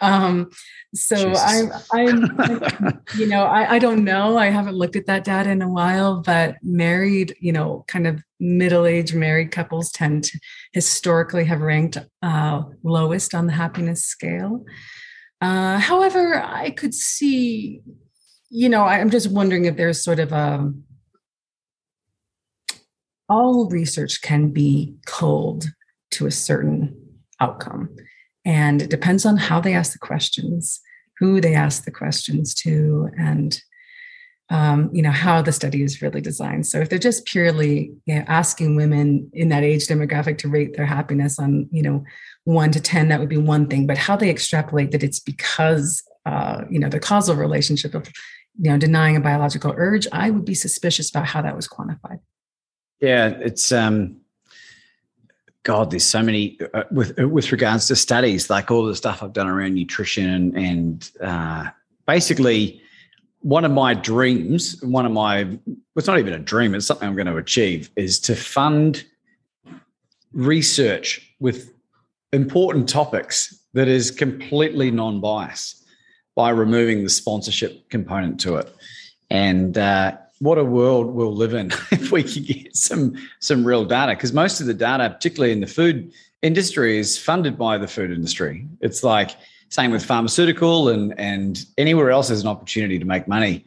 um, 0.00 0.50
so 0.94 1.32
I, 1.36 1.62
I, 1.92 2.02
you 3.16 3.26
know, 3.26 3.44
I, 3.44 3.74
I 3.74 3.78
don't 3.78 4.04
know. 4.04 4.36
I 4.36 4.46
haven't 4.46 4.74
looked 4.74 4.96
at 4.96 5.06
that 5.06 5.24
data 5.24 5.50
in 5.50 5.62
a 5.62 5.68
while, 5.68 6.20
but 6.20 6.56
married, 6.62 7.36
you 7.40 7.52
know, 7.52 7.84
kind 7.86 8.06
of 8.06 8.22
middle-aged 8.40 9.14
married 9.14 9.52
couples 9.52 9.92
tend 9.92 10.24
to 10.24 10.40
historically 10.72 11.44
have 11.44 11.60
ranked 11.60 11.98
uh, 12.22 12.62
lowest 12.82 13.34
on 13.34 13.46
the 13.46 13.52
happiness 13.52 14.04
scale. 14.04 14.64
Uh, 15.40 15.78
however, 15.78 16.42
I 16.42 16.70
could 16.70 16.94
see, 16.94 17.82
you 18.50 18.68
know, 18.68 18.84
I'm 18.84 19.10
just 19.10 19.30
wondering 19.30 19.66
if 19.66 19.76
there's 19.76 20.02
sort 20.02 20.18
of 20.18 20.32
a 20.32 20.72
all 23.28 23.68
research 23.70 24.20
can 24.22 24.48
be 24.50 24.96
cold 25.06 25.66
to 26.10 26.26
a 26.26 26.32
certain 26.32 27.20
outcome. 27.38 27.88
And 28.44 28.82
it 28.82 28.90
depends 28.90 29.26
on 29.26 29.36
how 29.36 29.60
they 29.60 29.74
ask 29.74 29.92
the 29.92 29.98
questions, 29.98 30.80
who 31.18 31.40
they 31.40 31.54
ask 31.54 31.84
the 31.84 31.90
questions 31.90 32.54
to, 32.56 33.10
and 33.18 33.60
um, 34.50 34.90
you 34.92 35.00
know 35.00 35.12
how 35.12 35.42
the 35.42 35.52
study 35.52 35.82
is 35.82 36.02
really 36.02 36.20
designed. 36.20 36.66
So 36.66 36.80
if 36.80 36.88
they're 36.88 36.98
just 36.98 37.24
purely 37.24 37.92
you 38.06 38.16
know, 38.16 38.24
asking 38.26 38.74
women 38.74 39.30
in 39.32 39.48
that 39.50 39.62
age 39.62 39.86
demographic 39.86 40.38
to 40.38 40.48
rate 40.48 40.76
their 40.76 40.86
happiness 40.86 41.38
on 41.38 41.68
you 41.70 41.82
know 41.82 42.04
one 42.44 42.72
to 42.72 42.80
ten, 42.80 43.08
that 43.08 43.20
would 43.20 43.28
be 43.28 43.36
one 43.36 43.68
thing. 43.68 43.86
But 43.86 43.98
how 43.98 44.16
they 44.16 44.30
extrapolate 44.30 44.90
that 44.90 45.04
it's 45.04 45.20
because 45.20 46.02
uh, 46.26 46.64
you 46.68 46.80
know 46.80 46.88
the 46.88 46.98
causal 46.98 47.36
relationship 47.36 47.94
of 47.94 48.08
you 48.58 48.70
know 48.70 48.78
denying 48.78 49.16
a 49.16 49.20
biological 49.20 49.72
urge, 49.76 50.08
I 50.12 50.30
would 50.30 50.44
be 50.44 50.54
suspicious 50.54 51.10
about 51.10 51.26
how 51.26 51.42
that 51.42 51.54
was 51.54 51.68
quantified. 51.68 52.18
Yeah, 53.00 53.28
it's 53.28 53.70
um, 53.70 54.19
God, 55.62 55.90
there's 55.90 56.06
so 56.06 56.22
many 56.22 56.58
uh, 56.72 56.84
with 56.90 57.18
uh, 57.20 57.28
with 57.28 57.52
regards 57.52 57.86
to 57.88 57.96
studies, 57.96 58.48
like 58.48 58.70
all 58.70 58.84
the 58.84 58.96
stuff 58.96 59.22
I've 59.22 59.32
done 59.32 59.46
around 59.46 59.74
nutrition 59.74 60.56
and 60.56 61.10
uh, 61.20 61.66
basically 62.06 62.80
one 63.40 63.64
of 63.64 63.70
my 63.70 63.94
dreams, 63.94 64.82
one 64.82 65.06
of 65.06 65.12
my 65.12 65.58
it's 65.96 66.06
not 66.06 66.18
even 66.18 66.32
a 66.32 66.38
dream, 66.38 66.74
it's 66.74 66.86
something 66.86 67.06
I'm 67.06 67.14
going 67.14 67.26
to 67.26 67.36
achieve, 67.36 67.90
is 67.96 68.18
to 68.20 68.34
fund 68.34 69.04
research 70.32 71.34
with 71.40 71.72
important 72.32 72.88
topics 72.88 73.54
that 73.74 73.88
is 73.88 74.10
completely 74.10 74.90
non-biased 74.90 75.84
by 76.34 76.50
removing 76.50 77.02
the 77.02 77.10
sponsorship 77.10 77.88
component 77.90 78.40
to 78.40 78.56
it. 78.56 78.74
And 79.30 79.76
uh, 79.76 80.16
what 80.40 80.58
a 80.58 80.64
world 80.64 81.14
we'll 81.14 81.34
live 81.34 81.54
in 81.54 81.66
if 81.90 82.10
we 82.10 82.22
can 82.22 82.42
get 82.42 82.76
some 82.76 83.14
some 83.38 83.64
real 83.64 83.84
data 83.84 84.12
because 84.12 84.32
most 84.32 84.60
of 84.60 84.66
the 84.66 84.74
data 84.74 85.08
particularly 85.08 85.52
in 85.52 85.60
the 85.60 85.66
food 85.66 86.12
industry 86.42 86.98
is 86.98 87.16
funded 87.16 87.56
by 87.56 87.78
the 87.78 87.88
food 87.88 88.10
industry 88.10 88.66
it's 88.80 89.04
like 89.04 89.30
same 89.68 89.90
with 89.90 90.04
pharmaceutical 90.04 90.88
and 90.88 91.18
and 91.18 91.66
anywhere 91.78 92.10
else 92.10 92.28
there's 92.28 92.42
an 92.42 92.48
opportunity 92.48 92.98
to 92.98 93.04
make 93.04 93.28
money 93.28 93.64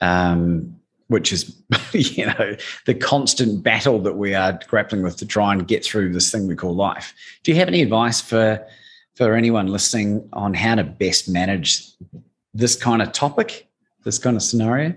um, 0.00 0.76
which 1.08 1.32
is 1.32 1.56
you 1.92 2.26
know 2.26 2.56
the 2.86 2.94
constant 2.94 3.62
battle 3.62 4.00
that 4.00 4.14
we 4.14 4.34
are 4.34 4.58
grappling 4.68 5.02
with 5.02 5.16
to 5.16 5.26
try 5.26 5.52
and 5.52 5.68
get 5.68 5.84
through 5.84 6.12
this 6.12 6.30
thing 6.30 6.46
we 6.46 6.56
call 6.56 6.74
life. 6.74 7.14
Do 7.42 7.52
you 7.52 7.58
have 7.58 7.68
any 7.68 7.82
advice 7.82 8.20
for 8.20 8.64
for 9.14 9.34
anyone 9.34 9.68
listening 9.68 10.28
on 10.32 10.54
how 10.54 10.74
to 10.74 10.84
best 10.84 11.28
manage 11.28 11.86
this 12.52 12.76
kind 12.76 13.00
of 13.00 13.12
topic, 13.12 13.68
this 14.04 14.18
kind 14.18 14.36
of 14.36 14.42
scenario? 14.42 14.94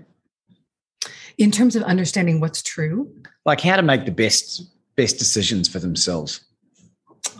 In 1.40 1.50
terms 1.50 1.74
of 1.74 1.82
understanding 1.84 2.38
what's 2.38 2.62
true, 2.62 3.10
like 3.46 3.62
how 3.62 3.76
to 3.76 3.82
make 3.82 4.04
the 4.04 4.12
best 4.12 4.62
best 4.94 5.18
decisions 5.18 5.68
for 5.68 5.78
themselves. 5.78 6.44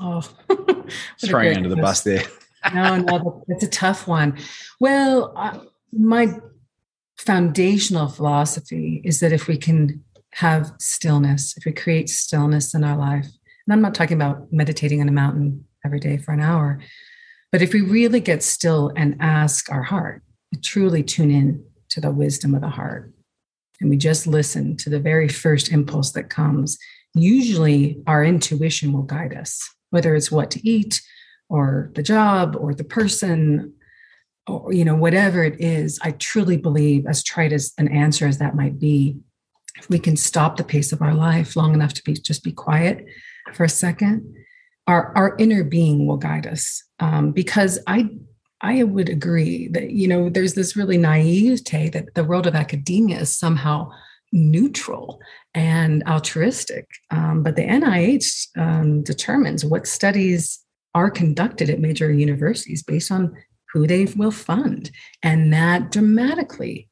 Oh, 0.00 0.22
throwing 1.22 1.58
under 1.58 1.68
the 1.68 1.76
bus 1.76 2.00
there. 2.00 2.22
no, 2.74 2.96
no, 2.96 3.44
that's 3.46 3.62
a 3.62 3.68
tough 3.68 4.08
one. 4.08 4.38
Well, 4.80 5.34
uh, 5.36 5.58
my 5.92 6.38
foundational 7.18 8.08
philosophy 8.08 9.02
is 9.04 9.20
that 9.20 9.32
if 9.32 9.46
we 9.46 9.58
can 9.58 10.02
have 10.32 10.72
stillness, 10.78 11.54
if 11.58 11.66
we 11.66 11.72
create 11.72 12.08
stillness 12.08 12.74
in 12.74 12.82
our 12.82 12.96
life, 12.96 13.26
and 13.66 13.74
I'm 13.74 13.82
not 13.82 13.94
talking 13.94 14.16
about 14.16 14.50
meditating 14.50 15.02
on 15.02 15.08
a 15.10 15.12
mountain 15.12 15.66
every 15.84 16.00
day 16.00 16.16
for 16.16 16.32
an 16.32 16.40
hour, 16.40 16.80
but 17.52 17.60
if 17.60 17.74
we 17.74 17.82
really 17.82 18.20
get 18.20 18.42
still 18.42 18.92
and 18.96 19.16
ask 19.20 19.70
our 19.70 19.82
heart, 19.82 20.22
truly 20.62 21.02
tune 21.02 21.30
in 21.30 21.62
to 21.90 22.00
the 22.00 22.10
wisdom 22.10 22.54
of 22.54 22.62
the 22.62 22.70
heart, 22.70 23.12
and 23.80 23.90
we 23.90 23.96
just 23.96 24.26
listen 24.26 24.76
to 24.78 24.90
the 24.90 25.00
very 25.00 25.28
first 25.28 25.72
impulse 25.72 26.12
that 26.12 26.30
comes, 26.30 26.78
usually 27.14 28.02
our 28.06 28.24
intuition 28.24 28.92
will 28.92 29.02
guide 29.02 29.34
us, 29.34 29.68
whether 29.90 30.14
it's 30.14 30.30
what 30.30 30.50
to 30.52 30.68
eat 30.68 31.00
or 31.48 31.90
the 31.94 32.02
job 32.02 32.56
or 32.58 32.74
the 32.74 32.84
person 32.84 33.72
or 34.46 34.72
you 34.72 34.84
know 34.84 34.94
whatever 34.94 35.42
it 35.44 35.60
is. 35.60 35.98
I 36.02 36.12
truly 36.12 36.56
believe 36.56 37.06
as 37.06 37.22
trite 37.22 37.52
as 37.52 37.72
an 37.78 37.88
answer 37.88 38.26
as 38.26 38.38
that 38.38 38.54
might 38.54 38.78
be 38.78 39.16
if 39.76 39.88
we 39.88 39.98
can 39.98 40.16
stop 40.16 40.56
the 40.56 40.64
pace 40.64 40.92
of 40.92 41.02
our 41.02 41.14
life 41.14 41.56
long 41.56 41.74
enough 41.74 41.94
to 41.94 42.02
be 42.04 42.14
just 42.14 42.44
be 42.44 42.52
quiet 42.52 43.06
for 43.52 43.64
a 43.64 43.68
second 43.68 44.34
our 44.90 45.12
our 45.16 45.36
inner 45.38 45.64
being 45.64 46.06
will 46.06 46.16
guide 46.16 46.46
us. 46.46 46.82
Um, 46.98 47.32
because 47.32 47.78
i 47.86 48.08
i 48.62 48.82
would 48.82 49.08
agree 49.08 49.68
that 49.68 49.90
you 49.90 50.08
know 50.08 50.28
there's 50.28 50.54
this 50.54 50.76
really 50.76 50.98
naivete 50.98 51.88
that 51.90 52.14
the 52.14 52.24
world 52.24 52.46
of 52.46 52.54
academia 52.54 53.20
is 53.20 53.36
somehow 53.36 53.90
neutral 54.32 55.20
and 55.54 56.02
altruistic 56.06 56.86
um, 57.10 57.42
but 57.42 57.56
the 57.56 57.62
nih 57.62 58.46
um, 58.56 59.02
determines 59.02 59.64
what 59.64 59.86
studies 59.86 60.60
are 60.94 61.10
conducted 61.10 61.70
at 61.70 61.80
major 61.80 62.12
universities 62.12 62.82
based 62.82 63.10
on 63.10 63.34
who 63.72 63.86
they 63.86 64.04
will 64.16 64.30
fund. 64.30 64.90
And 65.22 65.52
that 65.52 65.90
dramatically 65.90 66.88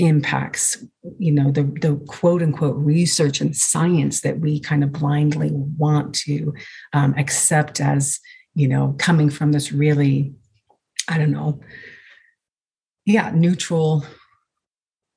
impacts 0.00 0.84
you 1.18 1.32
know 1.32 1.50
the, 1.50 1.64
the 1.80 2.00
quote 2.06 2.40
unquote 2.40 2.76
research 2.76 3.40
and 3.40 3.56
science 3.56 4.20
that 4.20 4.38
we 4.38 4.60
kind 4.60 4.84
of 4.84 4.92
blindly 4.92 5.50
want 5.52 6.14
to 6.14 6.54
um, 6.92 7.12
accept 7.18 7.80
as 7.80 8.20
you 8.54 8.68
know 8.68 8.94
coming 9.00 9.28
from 9.28 9.50
this 9.50 9.72
really 9.72 10.32
i 11.08 11.18
don't 11.18 11.32
know 11.32 11.60
yeah 13.04 13.30
neutral 13.34 14.04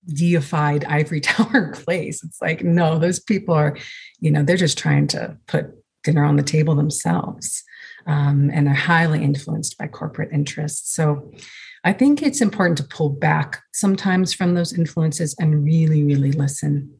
deified 0.08 0.84
ivory 0.86 1.21
tower 1.21 1.73
place 1.73 2.23
it's 2.23 2.41
like 2.41 2.63
no 2.63 2.97
those 2.97 3.19
people 3.19 3.54
are 3.54 3.77
you 4.19 4.32
know 4.32 4.43
they're 4.43 4.58
just 4.58 4.77
trying 4.77 5.08
to 5.08 5.38
put 5.47 5.67
dinner 6.04 6.23
on 6.23 6.36
the 6.36 6.43
table 6.43 6.73
themselves 6.73 7.63
um, 8.08 8.49
and 8.54 8.67
they're 8.67 8.73
highly 8.73 9.23
influenced 9.23 9.77
by 9.77 9.88
corporate 9.88 10.32
interests. 10.32 10.95
So 10.95 11.32
I 11.84 11.93
think 11.93 12.21
it's 12.21 12.41
important 12.41 12.77
to 12.77 12.84
pull 12.84 13.10
back 13.10 13.62
sometimes 13.73 14.34
from 14.34 14.54
those 14.54 14.73
influences 14.73 15.36
and 15.39 15.63
really, 15.63 16.04
really 16.04 16.32
listen. 16.32 16.93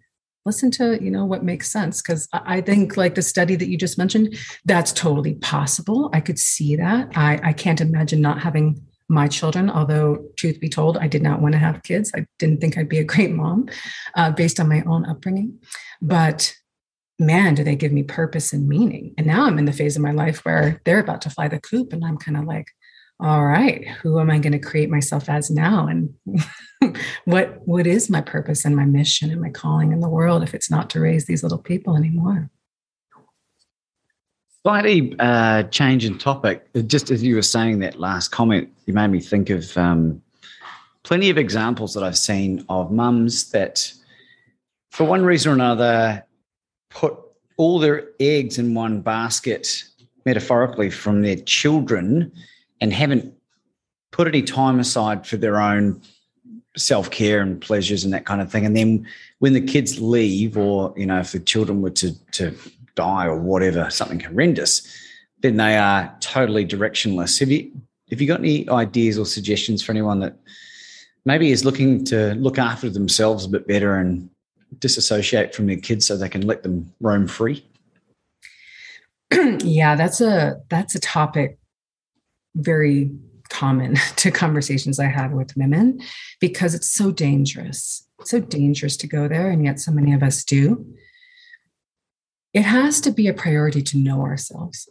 Listen 0.46 0.72
to 0.72 1.02
you 1.04 1.12
know 1.12 1.26
what 1.26 1.44
makes 1.44 1.72
sense 1.72 2.02
because 2.02 2.28
I 2.34 2.62
think 2.62 2.98
like 2.98 3.16
the 3.16 3.22
study 3.22 3.56
that 3.56 3.68
you 3.68 3.78
just 3.78 3.98
mentioned, 3.98 4.36
that's 4.66 4.92
totally 4.92 5.36
possible. 5.36 6.10
I 6.14 6.20
could 6.20 6.40
see 6.40 6.76
that. 6.76 7.16
I, 7.16 7.40
I 7.44 7.54
can't 7.54 7.82
imagine 7.82 8.22
not 8.22 8.42
having 8.42 8.82
my 9.12 9.28
children. 9.28 9.70
Although, 9.70 10.24
truth 10.38 10.60
be 10.60 10.70
told, 10.70 10.98
I 10.98 11.08
did 11.08 11.22
not 11.22 11.42
want 11.42 11.52
to 11.54 11.60
have 11.60 11.84
kids. 11.84 12.12
I 12.16 12.26
didn't 12.40 12.62
think 12.62 12.78
I'd 12.78 12.90
be 12.90 13.00
a 13.00 13.04
great 13.04 13.32
mom 13.32 13.68
uh, 14.16 14.32
based 14.32 14.60
on 14.60 14.70
my 14.70 14.82
own 14.88 15.06
upbringing. 15.06 15.60
But 16.02 16.56
man, 17.20 17.54
do 17.54 17.64
they 17.64 17.76
give 17.76 17.92
me 17.92 18.04
purpose 18.04 18.52
and 18.52 18.68
meaning? 18.68 19.14
And 19.18 19.28
now 19.28 19.46
I'm 19.46 19.60
in 19.60 19.66
the 19.66 19.74
phase 19.74 19.96
of 19.96 20.02
my 20.02 20.12
life 20.12 20.44
where 20.44 20.82
they're 20.86 21.00
about 21.00 21.22
to 21.24 21.30
fly 21.30 21.48
the 21.50 21.60
coop, 21.60 21.94
and 21.94 22.04
I'm 22.04 22.18
kind 22.18 22.38
of 22.38 22.46
like, 22.46 22.68
all 23.22 23.46
right, 23.46 23.88
who 23.88 24.20
am 24.20 24.32
I 24.32 24.40
going 24.40 24.54
to 24.54 24.60
create 24.60 24.90
myself 24.90 25.30
as 25.30 25.52
now? 25.52 25.88
And 25.88 26.14
what 27.26 27.66
what 27.68 27.86
is 27.86 28.10
my 28.10 28.22
purpose 28.22 28.66
and 28.66 28.76
my 28.76 28.86
mission 28.86 29.30
and 29.30 29.40
my 29.40 29.52
calling 29.52 29.92
in 29.92 30.00
the 30.00 30.10
world 30.10 30.42
if 30.42 30.56
it's 30.56 30.72
not 30.72 30.90
to 30.92 31.00
raise 31.00 31.26
these 31.26 31.44
little 31.44 31.60
people 31.60 31.96
anymore? 31.96 32.50
Slightly 34.64 35.16
uh, 35.20 35.64
change 35.64 36.04
in 36.04 36.18
topic. 36.18 36.68
Just 36.88 37.12
as 37.12 37.24
you 37.24 37.36
were 37.36 37.42
saying 37.42 37.80
that 37.80 38.00
last 38.00 38.30
comment, 38.30 38.70
you 38.86 38.94
made 38.94 39.08
me 39.08 39.20
think 39.20 39.50
of 39.50 39.76
um, 39.78 40.22
plenty 41.04 41.30
of 41.30 41.38
examples 41.38 41.94
that 41.94 42.04
I've 42.04 42.18
seen 42.18 42.66
of 42.70 42.92
mums 42.92 43.52
that, 43.52 43.92
for 44.92 45.04
one 45.04 45.24
reason 45.24 45.52
or 45.52 45.56
another, 45.56 46.26
put 46.90 47.18
all 47.58 47.80
their 47.80 48.10
eggs 48.20 48.60
in 48.60 48.74
one 48.76 49.02
basket, 49.02 49.84
metaphorically, 50.26 50.92
from 50.92 51.24
their 51.24 51.38
children 51.38 52.32
and 52.82 52.92
haven't 52.92 53.34
put 54.12 54.28
any 54.28 54.42
time 54.42 54.80
aside 54.80 55.26
for 55.26 55.38
their 55.38 55.62
own 55.62 56.02
self 56.76 57.10
care 57.12 57.42
and 57.42 57.62
pleasures 57.62 58.04
and 58.04 58.14
that 58.14 58.26
kind 58.26 58.42
of 58.42 58.52
thing. 58.52 58.66
And 58.66 58.76
then 58.76 59.08
when 59.40 59.54
the 59.54 59.62
kids 59.62 60.02
leave, 60.02 60.58
or 60.58 60.94
you 60.98 61.06
know, 61.06 61.20
if 61.20 61.32
the 61.32 61.40
children 61.40 61.82
were 61.82 61.92
to 61.92 62.14
to 62.32 62.54
die 62.96 63.26
or 63.26 63.38
whatever, 63.38 63.90
something 63.90 64.20
horrendous, 64.20 64.82
then 65.42 65.58
they 65.58 65.78
are 65.78 66.14
totally 66.20 66.66
directionless. 66.66 67.40
Have 67.40 67.52
you 67.52 67.72
have 68.10 68.20
you 68.20 68.28
got 68.28 68.40
any 68.40 68.68
ideas 68.70 69.18
or 69.18 69.26
suggestions 69.26 69.82
for 69.82 69.92
anyone 69.92 70.20
that 70.20 70.36
maybe 71.24 71.52
is 71.52 71.64
looking 71.64 72.04
to 72.06 72.34
look 72.36 72.58
after 72.58 72.90
themselves 72.90 73.46
a 73.46 73.50
bit 73.50 73.68
better 73.68 73.96
and 73.96 74.30
disassociate 74.80 75.54
from 75.54 75.68
their 75.68 75.78
kids 75.78 76.08
so 76.08 76.18
they 76.18 76.30
can 76.30 76.46
let 76.46 76.64
them 76.64 76.92
roam 77.00 77.28
free? 77.28 77.66
yeah, 79.60 79.96
that's 79.96 80.20
a 80.20 80.62
that's 80.70 80.96
a 80.96 81.00
topic 81.00 81.58
very 82.56 83.12
common 83.50 83.96
to 84.16 84.32
conversations 84.32 85.00
I 85.00 85.06
have 85.06 85.32
with 85.32 85.56
women 85.56 86.02
because 86.40 86.74
it's 86.74 86.90
so 86.90 87.12
dangerous. 87.12 88.08
It's 88.20 88.32
so 88.32 88.40
dangerous 88.40 88.98
to 88.98 89.08
go 89.08 89.28
there, 89.28 89.50
and 89.50 89.64
yet 89.64 89.80
so 89.80 89.92
many 89.92 90.14
of 90.14 90.24
us 90.24 90.44
do. 90.44 90.86
It 92.54 92.64
has 92.64 93.00
to 93.02 93.12
be 93.12 93.28
a 93.28 93.34
priority 93.34 93.82
to 93.84 93.98
know 93.98 94.22
ourselves. 94.22 94.90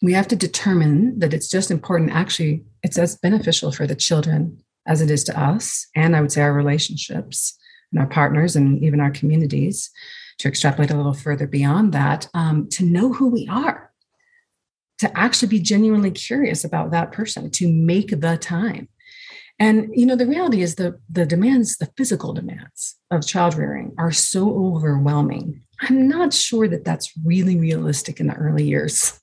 We 0.00 0.14
have 0.14 0.26
to 0.28 0.36
determine 0.36 1.18
that 1.20 1.34
it's 1.34 1.48
just 1.48 1.70
important. 1.70 2.10
Actually, 2.10 2.64
it's 2.82 2.98
as 2.98 3.16
beneficial 3.16 3.70
for 3.70 3.86
the 3.86 3.94
children 3.94 4.58
as 4.86 5.00
it 5.00 5.10
is 5.10 5.22
to 5.24 5.40
us, 5.40 5.86
and 5.94 6.16
I 6.16 6.20
would 6.20 6.32
say 6.32 6.42
our 6.42 6.52
relationships 6.52 7.56
and 7.92 8.00
our 8.00 8.08
partners 8.08 8.56
and 8.56 8.82
even 8.82 9.00
our 9.00 9.10
communities 9.10 9.90
to 10.38 10.48
extrapolate 10.48 10.90
a 10.90 10.96
little 10.96 11.14
further 11.14 11.46
beyond 11.46 11.92
that 11.92 12.28
um, 12.34 12.68
to 12.70 12.84
know 12.84 13.12
who 13.12 13.28
we 13.28 13.46
are 13.48 13.91
to 15.02 15.18
actually 15.18 15.48
be 15.48 15.58
genuinely 15.58 16.12
curious 16.12 16.62
about 16.62 16.92
that 16.92 17.10
person 17.10 17.50
to 17.50 17.68
make 17.68 18.20
the 18.20 18.38
time. 18.38 18.88
And 19.58 19.90
you 19.92 20.06
know 20.06 20.14
the 20.14 20.26
reality 20.26 20.62
is 20.62 20.76
the 20.76 20.98
the 21.10 21.26
demands 21.26 21.76
the 21.76 21.90
physical 21.96 22.32
demands 22.32 22.96
of 23.10 23.26
child 23.26 23.56
rearing 23.56 23.94
are 23.98 24.12
so 24.12 24.48
overwhelming. 24.48 25.62
I'm 25.80 26.06
not 26.08 26.32
sure 26.32 26.68
that 26.68 26.84
that's 26.84 27.12
really 27.24 27.56
realistic 27.58 28.20
in 28.20 28.28
the 28.28 28.34
early 28.34 28.64
years. 28.64 29.20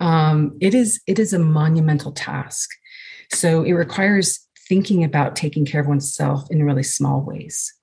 Um, 0.00 0.56
it 0.60 0.74
is 0.74 1.00
it 1.06 1.18
is 1.18 1.32
a 1.32 1.38
monumental 1.38 2.12
task. 2.12 2.68
So 3.32 3.62
it 3.62 3.72
requires 3.72 4.46
thinking 4.68 5.04
about 5.04 5.36
taking 5.36 5.64
care 5.64 5.80
of 5.80 5.86
oneself 5.86 6.50
in 6.50 6.64
really 6.64 6.82
small 6.82 7.22
ways. 7.22 7.74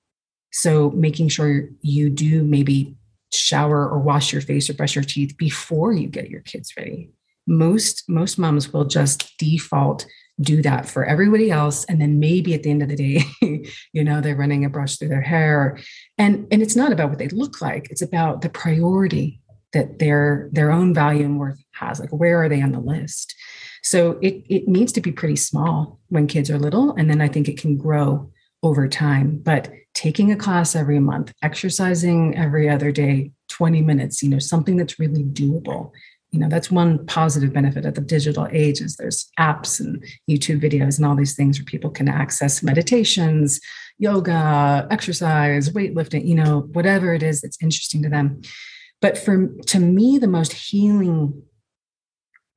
So 0.52 0.90
making 0.90 1.28
sure 1.28 1.68
you 1.80 2.10
do 2.10 2.44
maybe 2.44 2.96
shower 3.32 3.88
or 3.88 3.98
wash 3.98 4.32
your 4.32 4.42
face 4.42 4.68
or 4.68 4.74
brush 4.74 4.94
your 4.94 5.04
teeth 5.04 5.36
before 5.36 5.92
you 5.92 6.08
get 6.08 6.30
your 6.30 6.42
kids 6.42 6.72
ready. 6.76 7.10
Most 7.46 8.08
most 8.08 8.38
moms 8.38 8.72
will 8.72 8.84
just 8.84 9.36
default 9.38 10.06
do 10.40 10.62
that 10.62 10.88
for 10.88 11.04
everybody 11.04 11.50
else 11.50 11.84
and 11.84 12.00
then 12.00 12.18
maybe 12.18 12.54
at 12.54 12.62
the 12.62 12.70
end 12.70 12.82
of 12.82 12.88
the 12.88 12.96
day 12.96 13.22
you 13.92 14.02
know 14.02 14.22
they're 14.22 14.36
running 14.36 14.64
a 14.64 14.70
brush 14.70 14.96
through 14.96 15.08
their 15.08 15.20
hair 15.20 15.78
and 16.16 16.46
and 16.50 16.62
it's 16.62 16.74
not 16.74 16.92
about 16.92 17.10
what 17.10 17.18
they 17.18 17.28
look 17.28 17.60
like 17.60 17.90
it's 17.90 18.00
about 18.00 18.40
the 18.40 18.48
priority 18.48 19.38
that 19.74 19.98
their 19.98 20.48
their 20.50 20.70
own 20.70 20.94
value 20.94 21.26
and 21.26 21.38
worth 21.38 21.62
has 21.72 22.00
like 22.00 22.08
where 22.08 22.42
are 22.42 22.48
they 22.48 22.62
on 22.62 22.72
the 22.72 22.80
list 22.80 23.34
so 23.82 24.18
it, 24.20 24.44
it 24.48 24.68
needs 24.68 24.92
to 24.92 25.00
be 25.00 25.12
pretty 25.12 25.36
small 25.36 25.98
when 26.08 26.26
kids 26.26 26.50
are 26.50 26.58
little. 26.58 26.94
And 26.94 27.08
then 27.08 27.20
I 27.20 27.28
think 27.28 27.48
it 27.48 27.58
can 27.58 27.76
grow 27.76 28.30
over 28.62 28.88
time. 28.88 29.40
But 29.42 29.70
taking 29.94 30.30
a 30.32 30.36
class 30.36 30.74
every 30.74 31.00
month, 31.00 31.32
exercising 31.42 32.36
every 32.36 32.68
other 32.68 32.92
day, 32.92 33.32
20 33.48 33.82
minutes, 33.82 34.22
you 34.22 34.28
know, 34.28 34.38
something 34.38 34.76
that's 34.76 34.98
really 34.98 35.24
doable. 35.24 35.90
You 36.32 36.38
know 36.38 36.48
that's 36.48 36.70
one 36.70 37.04
positive 37.06 37.52
benefit 37.52 37.84
of 37.84 37.94
the 37.94 38.00
digital 38.00 38.46
age 38.52 38.80
is 38.80 38.94
there's 38.94 39.28
apps 39.36 39.80
and 39.80 40.00
youtube 40.30 40.62
videos 40.62 40.96
and 40.96 41.04
all 41.04 41.16
these 41.16 41.34
things 41.34 41.58
where 41.58 41.64
people 41.64 41.90
can 41.90 42.06
access 42.06 42.62
meditations 42.62 43.60
yoga 44.00 44.86
exercise 44.90 45.70
weightlifting 45.70 46.24
you 46.24 46.34
know 46.34 46.60
whatever 46.72 47.12
it 47.14 47.22
is 47.22 47.40
that's 47.40 47.58
interesting 47.62 48.02
to 48.02 48.08
them. 48.08 48.40
But 49.00 49.16
for 49.16 49.48
to 49.68 49.78
me 49.78 50.18
the 50.18 50.26
most 50.26 50.52
healing 50.52 51.42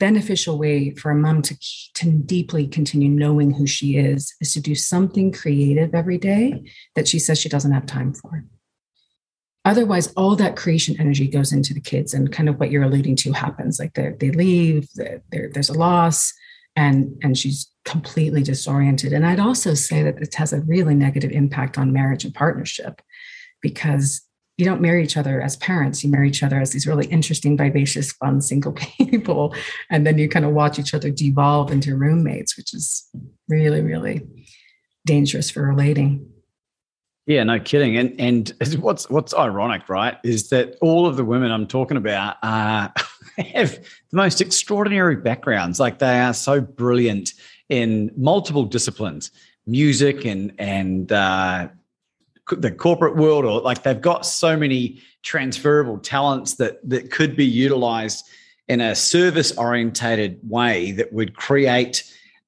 beneficial 0.04 0.58
way 0.58 0.94
for 0.96 1.12
a 1.12 1.16
mom 1.16 1.42
to, 1.42 1.58
to 1.94 2.12
deeply 2.12 2.68
continue 2.68 3.08
knowing 3.08 3.52
who 3.52 3.66
she 3.66 3.96
is 3.96 4.36
is 4.42 4.52
to 4.52 4.60
do 4.60 4.76
something 4.76 5.32
creative 5.32 5.96
every 5.96 6.18
day 6.18 6.62
that 6.96 7.08
she 7.08 7.18
says 7.18 7.40
she 7.40 7.48
doesn't 7.48 7.72
have 7.72 7.86
time 7.86 8.14
for. 8.14 8.44
Otherwise 9.64 10.12
all 10.18 10.36
that 10.36 10.58
creation 10.58 11.00
energy 11.00 11.26
goes 11.26 11.54
into 11.54 11.74
the 11.74 11.80
kids 11.80 12.14
and 12.14 12.34
kind 12.34 12.50
of 12.50 12.60
what 12.60 12.70
you're 12.70 12.84
alluding 12.84 13.16
to 13.16 13.32
happens. 13.32 13.80
Like 13.80 13.94
they 13.94 14.32
leave 14.32 14.90
there's 15.32 15.70
a 15.70 15.80
loss 15.88 16.34
and 16.76 17.18
and 17.24 17.38
she's 17.38 17.72
completely 17.86 18.44
disoriented. 18.44 19.14
And 19.14 19.26
i'd 19.26 19.40
also 19.40 19.74
say 19.74 20.04
that 20.04 20.18
this 20.20 20.36
has 20.36 20.52
a 20.52 20.60
really 20.74 20.96
negative 20.96 21.32
impact 21.32 21.78
on 21.78 21.94
marriage 21.94 22.26
and 22.26 22.36
partnership 22.36 23.02
because 23.62 24.22
you 24.58 24.66
don't 24.66 24.82
marry 24.82 25.04
each 25.04 25.18
other 25.18 25.42
as 25.42 25.58
parents 25.58 26.04
you 26.04 26.12
marry 26.12 26.30
each 26.30 26.44
other 26.44 26.60
as 26.60 26.72
these 26.72 26.86
really 26.86 27.08
interesting 27.08 27.58
vivacious 27.58 28.12
fun 28.14 28.42
single 28.42 28.72
people 29.00 29.56
and 29.90 30.06
then 30.06 30.18
you 30.18 30.30
kind 30.30 30.46
of 30.46 30.52
watch 30.52 30.78
each 30.80 30.94
other 30.94 31.10
devolve 31.10 31.72
into 31.72 31.96
roommates 31.96 32.56
which 32.58 32.74
is 32.74 33.08
really 33.50 33.82
really 33.82 34.22
dangerous 35.06 35.50
for 35.50 35.64
relating 35.64 36.26
yeah, 37.26 37.44
no 37.44 37.60
kidding. 37.60 37.98
And 37.98 38.20
and 38.20 38.54
what's 38.80 39.10
what's 39.10 39.34
ironic, 39.34 39.88
right, 39.90 40.18
is 40.24 40.50
that 40.50 40.78
all 40.82 41.06
of 41.06 41.16
the 41.16 41.24
women 41.24 41.52
I'm 41.52 41.68
talking 41.68 41.98
about 41.98 42.38
uh, 42.44 42.90
have 43.38 43.76
the 43.76 44.18
most 44.18 44.42
extraordinary 44.42 45.16
backgrounds. 45.16 45.80
Like 45.80 46.00
they 46.00 46.20
are 46.20 46.34
so 46.34 46.60
brilliant 46.60 47.34
in 47.70 48.12
multiple 48.18 48.66
disciplines, 48.66 49.32
music 49.66 50.26
and 50.26 50.54
and 50.60 51.12
uh, 51.12 51.70
the 52.52 52.72
corporate 52.72 53.16
world, 53.16 53.46
or 53.46 53.62
like 53.62 53.84
they've 53.84 54.02
got 54.02 54.26
so 54.26 54.58
many 54.58 55.02
transferable 55.24 55.98
talents 55.98 56.56
that 56.56 56.88
that 56.88 57.12
could 57.12 57.36
be 57.36 57.46
utilized 57.46 58.26
in 58.68 58.82
a 58.82 58.96
service 58.96 59.58
orientated 59.58 60.40
way 60.50 60.92
that 60.92 61.12
would 61.14 61.36
create 61.36 62.04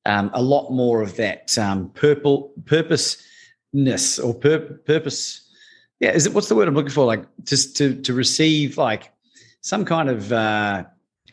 um, 0.06 0.30
a 0.34 0.42
lot 0.42 0.70
more 0.72 1.02
of 1.02 1.16
that 1.18 1.58
um, 1.58 1.90
purple 1.90 2.54
purpose 2.66 3.22
ness 3.74 4.20
or 4.20 4.34
pur- 4.34 4.80
purpose. 4.86 5.42
Yeah, 6.00 6.12
is 6.12 6.26
it 6.26 6.34
what's 6.34 6.50
the 6.50 6.56
word 6.56 6.68
I'm 6.68 6.76
looking 6.76 6.92
for? 6.92 7.06
Like 7.06 7.24
just 7.44 7.76
to 7.78 8.02
to 8.02 8.14
receive 8.14 8.78
like 8.78 9.12
some 9.62 9.86
kind 9.86 10.10
of 10.10 10.32
uh, 10.32 10.84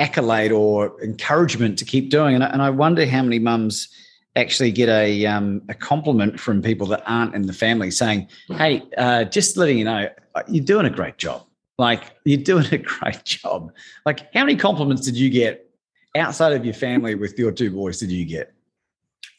accolade 0.01 0.53
or 0.53 1.01
encouragement 1.03 1.79
to 1.79 1.85
keep 1.85 2.11
doing. 2.11 2.35
And 2.35 2.45
I, 2.45 2.49
and 2.49 2.63
I 2.63 2.71
wonder 2.71 3.07
how 3.07 3.23
many 3.23 3.39
mums 3.39 3.89
actually 4.37 4.73
get 4.73 4.89
a 4.89 5.27
um, 5.27 5.63
a 5.69 5.75
compliment 5.75 6.39
from 6.39 6.63
people 6.63 6.87
that 6.89 7.03
aren't 7.07 7.35
in 7.35 7.43
the 7.43 7.53
family 7.53 7.91
saying, 7.91 8.29
"Hey, 8.49 8.83
uh, 8.97 9.25
just 9.25 9.57
letting 9.57 9.79
you 9.79 9.85
know, 9.85 10.09
you're 10.49 10.65
doing 10.65 10.87
a 10.87 10.91
great 10.91 11.19
job. 11.19 11.47
Like 11.79 12.17
you're 12.25 12.43
doing 12.43 12.67
a 12.73 12.79
great 12.79 13.25
job. 13.25 13.73
Like 14.07 14.33
how 14.35 14.45
many 14.45 14.57
compliments 14.57 15.03
did 15.03 15.17
you 15.17 15.31
get 15.31 15.69
outside 16.17 16.53
of 16.53 16.65
your 16.65 16.75
family 16.75 17.15
with 17.15 17.39
your 17.39 17.53
two 17.53 17.71
boys? 17.71 17.99
Did 17.99 18.11
you 18.11 18.25
get?" 18.25 18.53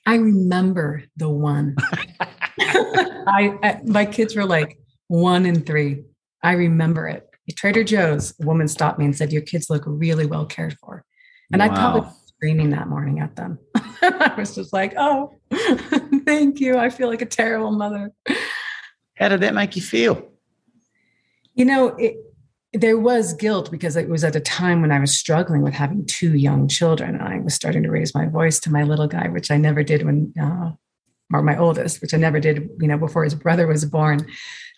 I 0.05 0.15
remember 0.15 1.03
the 1.15 1.29
one. 1.29 1.75
I, 2.59 3.57
I, 3.63 3.79
my 3.85 4.05
kids 4.05 4.35
were 4.35 4.45
like 4.45 4.77
one 5.07 5.45
and 5.45 5.65
three. 5.65 6.03
I 6.43 6.53
remember 6.53 7.07
it. 7.07 7.29
At 7.49 7.55
Trader 7.55 7.83
Joe's, 7.83 8.33
a 8.41 8.45
woman 8.45 8.67
stopped 8.67 8.99
me 8.99 9.05
and 9.05 9.15
said, 9.15 9.31
"Your 9.31 9.41
kids 9.41 9.69
look 9.69 9.83
really 9.85 10.25
well 10.25 10.45
cared 10.45 10.77
for," 10.79 11.03
and 11.51 11.61
wow. 11.61 11.65
I 11.65 11.69
probably 11.69 12.01
was 12.01 12.22
screaming 12.43 12.71
that 12.71 12.89
morning 12.89 13.21
at 13.21 13.37
them. 13.37 13.57
I 14.01 14.33
was 14.37 14.53
just 14.53 14.73
like, 14.73 14.93
"Oh, 14.97 15.31
thank 16.25 16.59
you. 16.59 16.77
I 16.77 16.89
feel 16.89 17.07
like 17.07 17.21
a 17.21 17.25
terrible 17.25 17.71
mother." 17.71 18.11
How 19.15 19.29
did 19.29 19.39
that 19.39 19.53
make 19.53 19.77
you 19.77 19.81
feel? 19.81 20.29
You 21.55 21.63
know, 21.63 21.87
it, 21.95 22.17
there 22.73 22.99
was 22.99 23.31
guilt 23.31 23.71
because 23.71 23.95
it 23.95 24.09
was 24.09 24.25
at 24.25 24.35
a 24.35 24.41
time 24.41 24.81
when 24.81 24.91
I 24.91 24.99
was 24.99 25.17
struggling 25.17 25.61
with 25.61 25.73
having 25.73 26.05
two 26.05 26.35
young 26.35 26.67
children. 26.67 27.21
I 27.21 27.39
was 27.39 27.53
starting 27.53 27.83
to 27.83 27.91
raise 27.91 28.13
my 28.13 28.27
voice 28.27 28.59
to 28.61 28.71
my 28.71 28.83
little 28.83 29.07
guy, 29.07 29.29
which 29.29 29.49
I 29.49 29.55
never 29.55 29.81
did 29.81 30.03
when, 30.03 30.33
uh, 30.37 30.71
or 31.33 31.43
my 31.43 31.57
oldest, 31.57 32.01
which 32.01 32.13
I 32.13 32.17
never 32.17 32.41
did, 32.41 32.69
you 32.81 32.89
know, 32.89 32.97
before 32.97 33.23
his 33.23 33.35
brother 33.35 33.67
was 33.67 33.85
born, 33.85 34.27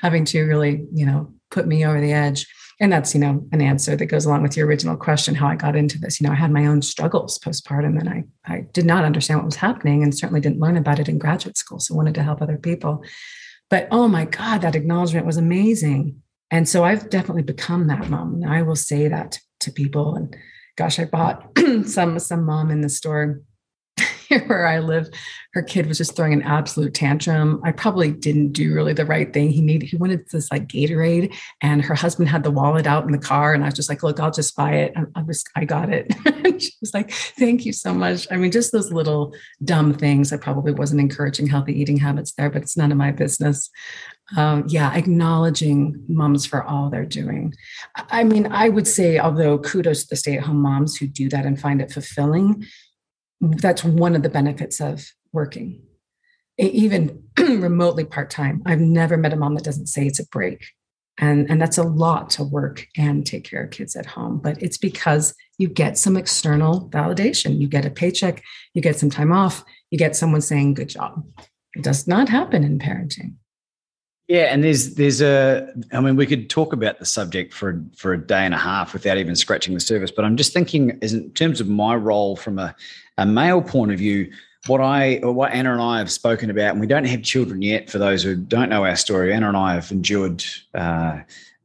having 0.01 0.23
to 0.25 0.43
really, 0.43 0.85
you 0.93 1.07
know, 1.07 1.33
put 1.49 1.65
me 1.65 1.83
over 1.83 1.99
the 1.99 2.13
edge. 2.13 2.45
And 2.79 2.91
that's, 2.91 3.13
you 3.13 3.21
know, 3.21 3.45
an 3.53 3.61
answer 3.61 3.95
that 3.95 4.05
goes 4.07 4.25
along 4.25 4.43
with 4.43 4.57
your 4.57 4.67
original 4.67 4.97
question, 4.97 5.35
how 5.35 5.47
I 5.47 5.55
got 5.55 5.77
into 5.77 5.97
this. 5.97 6.19
You 6.19 6.27
know, 6.27 6.33
I 6.33 6.37
had 6.37 6.51
my 6.51 6.65
own 6.65 6.81
struggles 6.81 7.39
postpartum 7.39 7.97
and 7.99 8.09
I, 8.09 8.23
I 8.45 8.67
did 8.73 8.85
not 8.85 9.05
understand 9.05 9.39
what 9.39 9.45
was 9.45 9.55
happening 9.55 10.03
and 10.03 10.13
certainly 10.15 10.41
didn't 10.41 10.59
learn 10.59 10.75
about 10.75 10.99
it 10.99 11.07
in 11.07 11.17
graduate 11.17 11.57
school. 11.57 11.79
So 11.79 11.95
wanted 11.95 12.15
to 12.15 12.23
help 12.23 12.41
other 12.41 12.57
people. 12.57 13.03
But 13.69 13.87
oh 13.91 14.09
my 14.09 14.25
God, 14.25 14.61
that 14.61 14.75
acknowledgement 14.75 15.25
was 15.25 15.37
amazing 15.37 16.21
and 16.51 16.69
so 16.69 16.83
I've 16.83 17.09
definitely 17.09 17.43
become 17.43 17.87
that 17.87 18.09
mom. 18.09 18.43
I 18.47 18.61
will 18.61 18.75
say 18.75 19.07
that 19.07 19.39
to 19.61 19.71
people. 19.71 20.15
And 20.15 20.35
gosh, 20.77 20.99
I 20.99 21.05
bought 21.05 21.57
some 21.85 22.19
some 22.19 22.45
mom 22.45 22.71
in 22.71 22.81
the 22.81 22.89
store 22.89 23.41
here 24.27 24.43
where 24.47 24.67
I 24.67 24.79
live, 24.79 25.09
her 25.53 25.63
kid 25.63 25.87
was 25.87 25.97
just 25.97 26.15
throwing 26.15 26.33
an 26.33 26.41
absolute 26.41 26.93
tantrum. 26.93 27.61
I 27.63 27.71
probably 27.71 28.11
didn't 28.11 28.51
do 28.51 28.73
really 28.73 28.93
the 28.93 29.05
right 29.05 29.31
thing. 29.33 29.49
He 29.49 29.61
needed, 29.61 29.89
he 29.89 29.97
wanted 29.97 30.29
this 30.29 30.51
like 30.51 30.67
Gatorade, 30.67 31.33
and 31.61 31.81
her 31.81 31.95
husband 31.95 32.29
had 32.29 32.43
the 32.43 32.51
wallet 32.51 32.85
out 32.85 33.05
in 33.05 33.11
the 33.11 33.17
car, 33.17 33.53
and 33.53 33.63
I 33.63 33.67
was 33.67 33.75
just 33.75 33.89
like, 33.89 34.03
"Look, 34.03 34.19
I'll 34.19 34.31
just 34.31 34.55
buy 34.55 34.73
it. 34.73 34.93
I, 34.95 35.03
I 35.15 35.23
was, 35.23 35.43
I 35.55 35.65
got 35.65 35.89
it." 35.89 36.13
she 36.61 36.71
was 36.81 36.93
like, 36.93 37.11
"Thank 37.11 37.65
you 37.65 37.73
so 37.73 37.93
much." 37.93 38.27
I 38.31 38.35
mean, 38.35 38.51
just 38.51 38.71
those 38.71 38.91
little 38.91 39.33
dumb 39.63 39.93
things. 39.93 40.33
I 40.33 40.37
probably 40.37 40.73
wasn't 40.73 41.01
encouraging 41.01 41.47
healthy 41.47 41.79
eating 41.79 41.97
habits 41.97 42.33
there, 42.33 42.49
but 42.49 42.61
it's 42.61 42.77
none 42.77 42.91
of 42.91 42.97
my 42.97 43.11
business. 43.11 43.69
Um, 44.35 44.65
yeah, 44.67 44.93
acknowledging 44.95 46.03
moms 46.07 46.47
for 46.47 46.63
all 46.63 46.89
they're 46.89 47.05
doing. 47.05 47.53
I 47.95 48.23
mean, 48.23 48.47
I 48.51 48.69
would 48.69 48.87
say, 48.87 49.19
although 49.19 49.59
kudos 49.59 50.03
to 50.03 50.09
the 50.09 50.15
stay-at-home 50.15 50.57
moms 50.57 50.97
who 50.97 51.07
do 51.07 51.29
that 51.29 51.45
and 51.45 51.59
find 51.59 51.79
it 51.79 51.91
fulfilling, 51.91 52.65
that's 53.41 53.83
one 53.83 54.15
of 54.15 54.23
the 54.23 54.29
benefits 54.29 54.79
of 54.79 55.05
working. 55.33 55.81
Even 56.57 57.23
remotely 57.37 58.05
part-time 58.05 58.61
i've 58.65 58.79
never 58.79 59.17
met 59.17 59.33
a 59.33 59.35
mom 59.35 59.55
that 59.55 59.63
doesn't 59.63 59.87
say 59.87 60.05
it's 60.05 60.19
a 60.19 60.27
break. 60.27 60.65
And 61.17 61.49
and 61.49 61.61
that's 61.61 61.77
a 61.77 61.83
lot 61.83 62.29
to 62.31 62.43
work 62.43 62.87
and 62.97 63.25
take 63.25 63.43
care 63.45 63.63
of 63.63 63.71
kids 63.71 63.95
at 63.95 64.05
home 64.05 64.39
but 64.39 64.61
it's 64.61 64.77
because 64.77 65.33
you 65.57 65.69
get 65.69 65.97
some 65.97 66.17
external 66.17 66.89
validation. 66.89 67.59
You 67.59 67.67
get 67.67 67.85
a 67.85 67.89
paycheck 67.89 68.41
you 68.73 68.81
get 68.81 68.97
some 68.97 69.09
time 69.09 69.31
off 69.31 69.63
you 69.91 69.97
get 69.97 70.15
someone 70.15 70.41
saying 70.41 70.73
good 70.73 70.89
job. 70.89 71.23
It 71.75 71.83
does 71.83 72.07
not 72.07 72.29
happen 72.29 72.63
in 72.63 72.79
parenting 72.79 73.35
yeah, 74.27 74.45
and 74.45 74.63
there's 74.63 74.95
there's 74.95 75.21
a 75.21 75.71
I 75.91 75.99
mean 75.99 76.15
we 76.15 76.25
could 76.25 76.49
talk 76.49 76.73
about 76.73 76.97
the 76.97 77.05
subject 77.05 77.53
for 77.53 77.79
for 77.95 78.13
a 78.13 78.17
day 78.17 78.43
and 78.43 78.55
a 78.55 78.57
half 78.57 78.93
without 78.93 79.17
even 79.17 79.35
scratching 79.35 79.73
the 79.75 79.79
surface, 79.79 80.09
but 80.09 80.25
I'm 80.25 80.35
just 80.35 80.51
thinking 80.51 80.97
as 81.03 81.13
in 81.13 81.29
terms 81.31 81.61
of 81.61 81.67
my 81.67 81.95
role 81.95 82.35
from 82.35 82.57
a, 82.57 82.75
a 83.19 83.25
male 83.25 83.61
point 83.61 83.91
of 83.91 83.99
view, 83.99 84.31
what 84.65 84.81
I 84.81 85.17
what 85.21 85.51
Anna 85.51 85.73
and 85.73 85.81
I 85.81 85.99
have 85.99 86.11
spoken 86.11 86.49
about, 86.49 86.71
and 86.71 86.79
we 86.79 86.87
don't 86.87 87.05
have 87.05 87.21
children 87.21 87.61
yet. 87.61 87.89
For 87.89 87.99
those 87.99 88.23
who 88.23 88.35
don't 88.35 88.69
know 88.69 88.83
our 88.83 88.95
story, 88.95 89.31
Anna 89.31 89.47
and 89.47 89.57
I 89.57 89.75
have 89.75 89.91
endured 89.91 90.43
uh, 90.73 91.19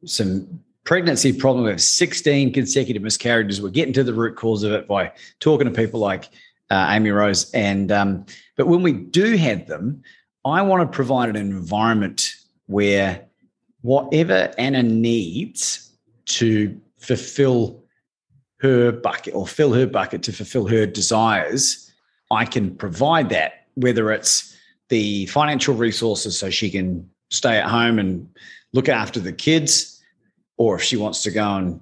some 0.04 0.60
pregnancy 0.84 1.32
problem 1.32 1.64
with 1.64 1.80
16 1.80 2.52
consecutive 2.52 3.02
miscarriages. 3.02 3.62
We're 3.62 3.70
getting 3.70 3.94
to 3.94 4.04
the 4.04 4.12
root 4.12 4.36
cause 4.36 4.64
of 4.64 4.72
it 4.72 4.86
by 4.86 5.12
talking 5.38 5.66
to 5.66 5.72
people 5.72 6.00
like 6.00 6.28
uh, 6.68 6.88
Amy 6.90 7.10
Rose, 7.10 7.50
and 7.52 7.90
um, 7.90 8.26
but 8.56 8.66
when 8.66 8.82
we 8.82 8.92
do 8.92 9.36
have 9.36 9.66
them, 9.66 10.02
I 10.44 10.60
want 10.60 10.82
to 10.82 10.94
provide 10.94 11.30
an 11.30 11.36
environment 11.36 12.34
where 12.70 13.26
whatever 13.82 14.52
Anna 14.56 14.82
needs 14.82 15.90
to 16.26 16.80
fulfill 16.98 17.82
her 18.60 18.92
bucket 18.92 19.34
or 19.34 19.46
fill 19.46 19.72
her 19.72 19.86
bucket 19.86 20.22
to 20.22 20.32
fulfill 20.32 20.68
her 20.68 20.86
desires, 20.86 21.92
I 22.30 22.44
can 22.44 22.76
provide 22.76 23.28
that, 23.30 23.66
whether 23.74 24.12
it's 24.12 24.56
the 24.88 25.26
financial 25.26 25.74
resources 25.74 26.38
so 26.38 26.48
she 26.48 26.70
can 26.70 27.10
stay 27.30 27.58
at 27.58 27.68
home 27.68 27.98
and 27.98 28.28
look 28.72 28.88
after 28.88 29.18
the 29.18 29.32
kids, 29.32 30.00
or 30.56 30.76
if 30.76 30.82
she 30.82 30.96
wants 30.96 31.22
to 31.24 31.32
go 31.32 31.56
and 31.56 31.80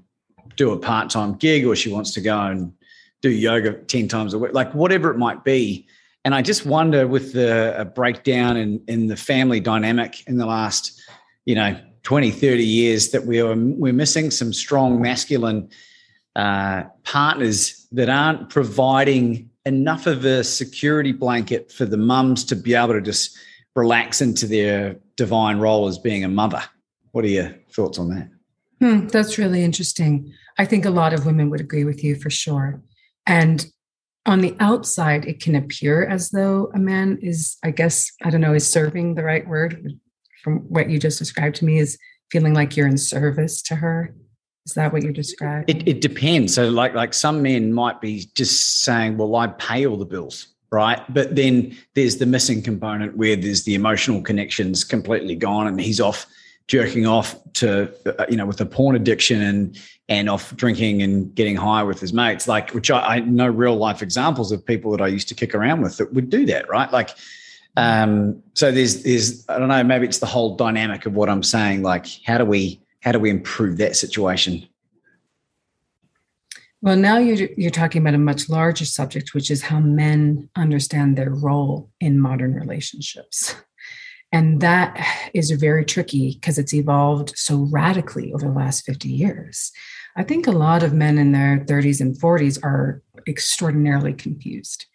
do 0.57 0.73
a 0.73 0.79
part 0.79 1.11
time 1.11 1.35
gig, 1.35 1.67
or 1.67 1.77
she 1.77 1.91
wants 1.91 2.13
to 2.15 2.23
go 2.23 2.39
and 2.39 2.73
do 3.21 3.29
yoga 3.29 3.75
10 3.75 4.09
times 4.09 4.33
a 4.33 4.39
week, 4.39 4.55
like 4.55 4.73
whatever 4.75 5.11
it 5.11 5.19
might 5.19 5.45
be. 5.45 5.87
And 6.29 6.35
I 6.35 6.43
just 6.43 6.67
wonder 6.67 7.09
with 7.09 7.33
the 7.33 7.91
breakdown 7.95 8.59
in, 8.59 8.83
in 8.87 9.07
the 9.07 9.17
family 9.17 9.61
dynamic 9.61 10.29
in 10.29 10.37
the 10.37 10.45
last, 10.45 11.01
you 11.47 11.55
know, 11.55 11.81
20, 12.03 12.31
30 12.31 12.63
years 12.63 13.13
that 13.13 13.25
we 13.25 13.41
are, 13.41 13.57
we're 13.57 13.95
missing 13.95 14.31
some 14.31 14.53
strong 14.53 15.01
masculine 15.01 15.71
uh, 16.37 16.83
partners 17.03 17.87
that 17.93 18.11
aren't 18.11 18.51
providing 18.51 19.49
enough 19.65 20.07
of 20.07 20.27
a 20.27 20.45
security 20.45 21.13
blanket 21.13 21.73
for 21.73 21.87
the 21.87 21.97
mums 21.97 22.45
to 22.45 22.57
be 22.57 22.75
able 22.75 22.93
to 22.93 23.01
just 23.01 23.35
relax 23.75 24.21
into 24.21 24.47
their 24.47 24.97
divine 25.17 25.57
role 25.57 25.89
as 25.89 25.97
being 25.99 26.25
a 26.25 26.29
mother. 26.29 26.63
What 27.13 27.25
are 27.25 27.29
your 27.29 27.55
thoughts 27.73 27.99
on 27.99 28.11
that? 28.11 28.29
Hmm, 28.81 29.07
that's 29.07 29.39
really 29.39 29.65
interesting. 29.65 30.35
I 30.59 30.67
think 30.67 30.85
a 30.85 30.91
lot 30.91 31.15
of 31.15 31.25
women 31.25 31.49
would 31.49 31.63
agree 31.63 31.85
with 31.85 32.05
you 32.05 32.17
for 32.17 32.29
sure. 32.29 32.83
And 33.27 33.65
on 34.29 34.43
the 34.43 34.55
outside, 34.61 35.25
it 35.25 35.41
can 35.41 35.55
appear 35.55 36.05
as 36.05 36.31
though 36.31 36.71
a 36.75 36.79
man 36.79 37.19
is, 37.23 37.57
I 37.65 37.71
guess, 37.71 38.13
I 38.23 38.31
don't 38.31 38.43
know, 38.43 38.55
is 38.55 38.69
serving 38.69 39.15
the 39.15 39.25
right 39.25 39.47
word 39.49 39.99
from 40.45 40.59
what 40.69 40.91
you 40.91 40.99
just 40.99 41.19
described 41.19 41.57
to 41.57 41.65
me 41.65 41.79
is 41.79 41.99
feeling 42.31 42.55
like 42.55 42.77
you're 42.77 42.87
in 42.87 42.99
service 42.99 43.63
to 43.63 43.75
her. 43.75 44.15
Is 44.67 44.75
that 44.75 44.93
what 44.93 45.03
you 45.03 45.13
described? 45.13 45.71
It, 45.71 45.89
it 45.89 46.01
depends. 46.03 46.55
So, 46.55 46.69
like, 46.69 46.95
like 46.95 47.15
some 47.15 47.41
men 47.43 47.73
might 47.73 48.03
be 48.03 48.29
just 48.35 48.83
saying, 48.83 49.17
"Well, 49.17 49.35
I 49.35 49.47
pay 49.47 49.87
all 49.87 49.97
the 49.97 50.05
bills." 50.05 50.49
right? 50.71 51.03
But 51.13 51.35
then 51.35 51.75
there's 51.95 52.19
the 52.19 52.27
missing 52.27 52.61
component 52.61 53.17
where 53.17 53.37
there's 53.37 53.65
the 53.65 53.75
emotional 53.75 54.21
connections 54.21 54.85
completely 54.85 55.35
gone, 55.35 55.67
and 55.67 55.81
he's 55.81 56.01
off 56.01 56.27
jerking 56.69 57.07
off 57.07 57.37
to 57.55 57.93
uh, 58.07 58.27
you 58.29 58.37
know 58.37 58.47
with 58.47 58.61
a 58.61 58.67
porn 58.67 58.95
addiction 58.95 59.43
and 59.43 59.79
and 60.09 60.31
off 60.31 60.55
drinking 60.55 61.03
and 61.03 61.35
getting 61.35 61.57
high 61.57 61.83
with 61.83 61.99
his 61.99 62.13
mates 62.13 62.47
like 62.47 62.71
which 62.71 62.91
I, 62.91 63.17
I, 63.17 63.21
know 63.21 63.49
real 63.49 63.77
life 63.77 64.03
examples 64.03 64.53
of 64.53 64.65
people 64.65 64.91
that 64.93 65.01
i 65.01 65.09
used 65.09 65.29
to 65.29 65.35
kick 65.35 65.55
around 65.55 65.83
with 65.83 65.97
that 65.97 66.13
would 66.13 66.31
do 66.31 66.47
that 66.47 66.69
right? 66.69 66.91
Like 66.93 67.11
um 67.77 68.43
so 68.55 68.71
there's 68.71 69.03
there's 69.03 69.49
i 69.49 69.59
don't 69.59 69.69
know 69.69 69.83
maybe 69.83 70.07
it's 70.07 70.19
the 70.19 70.27
whole 70.27 70.57
dynamic 70.57 71.07
of 71.07 71.15
what 71.15 71.29
i'm 71.29 71.43
saying 71.43 71.83
like 71.83 72.07
how 72.25 72.39
do 72.39 72.45
we 72.45 72.81
how 73.01 73.13
do 73.13 73.19
we 73.19 73.31
improve 73.31 73.79
that 73.79 73.97
situation? 73.97 74.67
Well 76.81 76.97
now 76.97 77.19
you're 77.19 77.49
you're 77.57 77.71
talking 77.71 78.03
about 78.03 78.15
a 78.15 78.19
much 78.19 78.49
larger 78.49 78.85
subject 78.85 79.35
which 79.35 79.51
is 79.51 79.63
how 79.63 79.81
men 79.81 80.49
understand 80.57 81.17
their 81.17 81.31
role 81.31 81.91
in 82.01 82.21
modern 82.21 82.55
relationships 82.55 83.57
and 84.33 84.61
that 84.61 85.31
is 85.33 85.51
very 85.53 85.85
tricky 85.85 86.35
because 86.35 86.59
it's 86.59 86.75
evolved 86.75 87.33
so 87.37 87.67
radically 87.71 88.33
over 88.33 88.47
the 88.47 88.53
last 88.53 88.85
50 88.85 89.09
years. 89.09 89.73
I 90.17 90.23
think 90.23 90.47
a 90.47 90.53
lot 90.53 90.83
of 90.83 90.93
men 90.93 91.17
in 91.17 91.33
their 91.33 91.65
30s 91.67 92.01
and 92.01 92.19
40s 92.19 92.63
are 92.63 93.03
extraordinarily 93.27 94.13
confused 94.13 94.87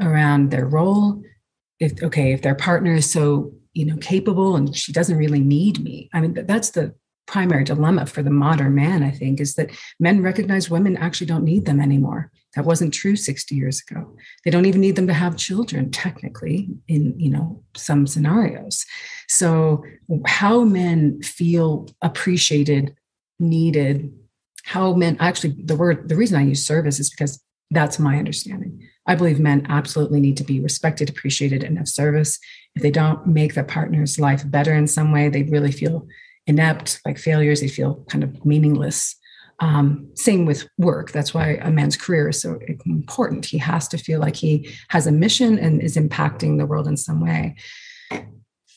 around 0.00 0.50
their 0.50 0.66
role. 0.66 1.22
If 1.80 2.02
okay, 2.02 2.32
if 2.32 2.42
their 2.42 2.54
partner 2.54 2.94
is 2.94 3.10
so 3.10 3.52
you 3.72 3.86
know 3.86 3.96
capable 3.96 4.56
and 4.56 4.76
she 4.76 4.92
doesn't 4.92 5.16
really 5.16 5.40
need 5.40 5.82
me. 5.82 6.10
I 6.12 6.20
mean, 6.20 6.34
that's 6.46 6.70
the 6.70 6.94
primary 7.26 7.64
dilemma 7.64 8.06
for 8.06 8.22
the 8.22 8.30
modern 8.30 8.74
man. 8.74 9.02
I 9.02 9.10
think 9.10 9.40
is 9.40 9.54
that 9.54 9.70
men 9.98 10.22
recognize 10.22 10.70
women 10.70 10.96
actually 10.96 11.26
don't 11.28 11.44
need 11.44 11.64
them 11.64 11.80
anymore. 11.80 12.30
That 12.54 12.66
wasn't 12.66 12.92
true 12.92 13.16
60 13.16 13.54
years 13.54 13.82
ago. 13.88 14.14
They 14.44 14.50
don't 14.50 14.66
even 14.66 14.82
need 14.82 14.96
them 14.96 15.06
to 15.06 15.14
have 15.14 15.36
children, 15.36 15.90
technically, 15.90 16.68
in 16.88 17.18
you 17.18 17.30
know 17.30 17.62
some 17.74 18.06
scenarios. 18.06 18.84
So 19.28 19.84
how 20.26 20.64
men 20.64 21.22
feel 21.22 21.88
appreciated, 22.02 22.94
needed, 23.38 24.12
how 24.64 24.94
men 24.94 25.16
actually 25.18 25.56
the 25.64 25.76
word 25.76 26.08
the 26.08 26.16
reason 26.16 26.38
I 26.38 26.44
use 26.44 26.66
service 26.66 27.00
is 27.00 27.10
because 27.10 27.42
that's 27.70 27.98
my 27.98 28.18
understanding. 28.18 28.86
I 29.06 29.14
believe 29.14 29.40
men 29.40 29.66
absolutely 29.68 30.20
need 30.20 30.36
to 30.36 30.44
be 30.44 30.60
respected, 30.60 31.08
appreciated, 31.08 31.64
and 31.64 31.78
of 31.78 31.88
service. 31.88 32.38
If 32.74 32.82
they 32.82 32.90
don't 32.90 33.26
make 33.26 33.54
their 33.54 33.64
partner's 33.64 34.20
life 34.20 34.48
better 34.48 34.74
in 34.74 34.86
some 34.86 35.10
way, 35.10 35.28
they 35.28 35.42
really 35.44 35.72
feel 35.72 36.06
inept, 36.46 37.00
like 37.04 37.18
failures. 37.18 37.60
They 37.60 37.68
feel 37.68 38.04
kind 38.08 38.24
of 38.24 38.44
meaningless. 38.44 39.16
Um, 39.60 40.08
same 40.14 40.44
with 40.44 40.68
work. 40.76 41.12
That's 41.12 41.32
why 41.32 41.60
a 41.62 41.70
man's 41.70 41.96
career 41.96 42.30
is 42.30 42.40
so 42.40 42.58
important. 42.84 43.46
He 43.46 43.58
has 43.58 43.86
to 43.88 43.98
feel 43.98 44.18
like 44.18 44.34
he 44.34 44.68
has 44.88 45.06
a 45.06 45.12
mission 45.12 45.58
and 45.58 45.80
is 45.80 45.96
impacting 45.96 46.58
the 46.58 46.66
world 46.66 46.88
in 46.88 46.96
some 46.96 47.20
way. 47.20 47.54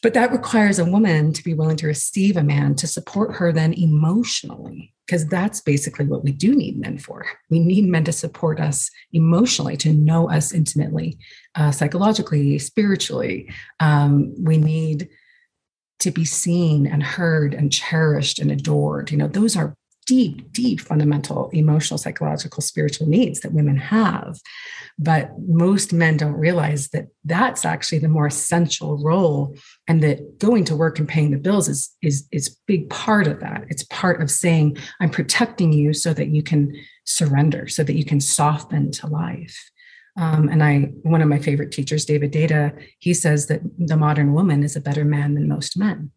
But 0.04 0.14
that 0.14 0.32
requires 0.32 0.78
a 0.78 0.86
woman 0.86 1.34
to 1.34 1.44
be 1.44 1.56
willing 1.56 1.78
to 1.78 1.88
receive 1.88 2.38
a 2.38 2.44
man 2.44 2.76
to 2.76 2.86
support 2.86 3.34
her 3.38 3.52
then 3.52 3.74
emotionally, 3.74 4.94
because 5.08 5.26
that's 5.26 5.62
basically 5.62 6.06
what 6.06 6.24
we 6.24 6.32
do 6.32 6.56
need 6.56 6.78
men 6.80 7.00
for. 7.00 7.26
We 7.50 7.60
need 7.60 7.86
men 7.86 8.04
to 8.04 8.12
support 8.12 8.60
us 8.60 8.92
emotionally, 9.14 9.78
to 9.78 9.94
know 9.94 10.30
us 10.30 10.54
intimately, 10.54 11.18
uh, 11.56 11.72
psychologically, 11.72 12.60
spiritually. 12.60 13.50
Um, 13.80 14.36
we 14.38 14.58
need 14.58 15.10
to 16.00 16.12
be 16.12 16.26
seen 16.26 16.86
and 16.86 17.04
heard 17.04 17.54
and 17.54 17.72
cherished 17.72 18.40
and 18.40 18.52
adored. 18.52 19.12
You 19.12 19.18
know, 19.18 19.28
those 19.28 19.56
are 19.56 19.76
deep, 20.06 20.52
deep 20.52 20.80
fundamental 20.80 21.50
emotional, 21.50 21.98
psychological, 21.98 22.62
spiritual 22.62 23.08
needs 23.08 23.40
that 23.40 23.54
women 23.54 23.78
have. 23.78 24.40
But 25.00 25.32
most 25.48 25.92
men 25.92 26.18
don't 26.18 26.34
realize 26.34 26.90
that 26.90 27.08
that's 27.24 27.66
actually 27.66 28.00
the 28.00 28.08
more 28.08 28.28
essential 28.28 29.04
role, 29.04 29.58
and 29.88 30.02
that 30.04 30.40
going 30.40 30.64
to 30.66 30.76
work 30.76 31.00
and 31.00 31.08
paying 31.08 31.32
the 31.32 31.38
bills 31.38 31.68
is 31.68 31.94
is 32.02 32.28
is 32.32 32.58
big 32.68 32.90
part 32.90 33.28
of 33.28 33.40
that. 33.40 33.66
It's 33.70 33.84
part 33.84 34.22
of 34.22 34.32
saying, 34.32 34.78
"I'm 35.00 35.10
protecting 35.10 35.74
you 35.74 35.94
so 35.94 36.14
that 36.14 36.30
you 36.30 36.44
can 36.44 36.74
surrender, 37.06 37.68
so 37.68 37.84
that 37.84 37.96
you 37.96 38.06
can 38.06 38.22
soften 38.22 38.92
to 38.92 39.08
life." 39.08 39.72
Um, 40.18 40.48
and 40.48 40.64
I, 40.64 40.92
one 41.04 41.22
of 41.22 41.28
my 41.28 41.40
favorite 41.40 41.72
teachers, 41.72 42.06
David 42.06 42.32
Deida, 42.32 42.78
he 43.00 43.14
says 43.14 43.48
that 43.48 43.62
the 43.78 43.98
modern 43.98 44.34
woman 44.34 44.64
is 44.64 44.76
a 44.76 44.82
better 44.82 45.04
man 45.04 45.36
than 45.36 45.48
most 45.48 45.78
men. 45.78 46.12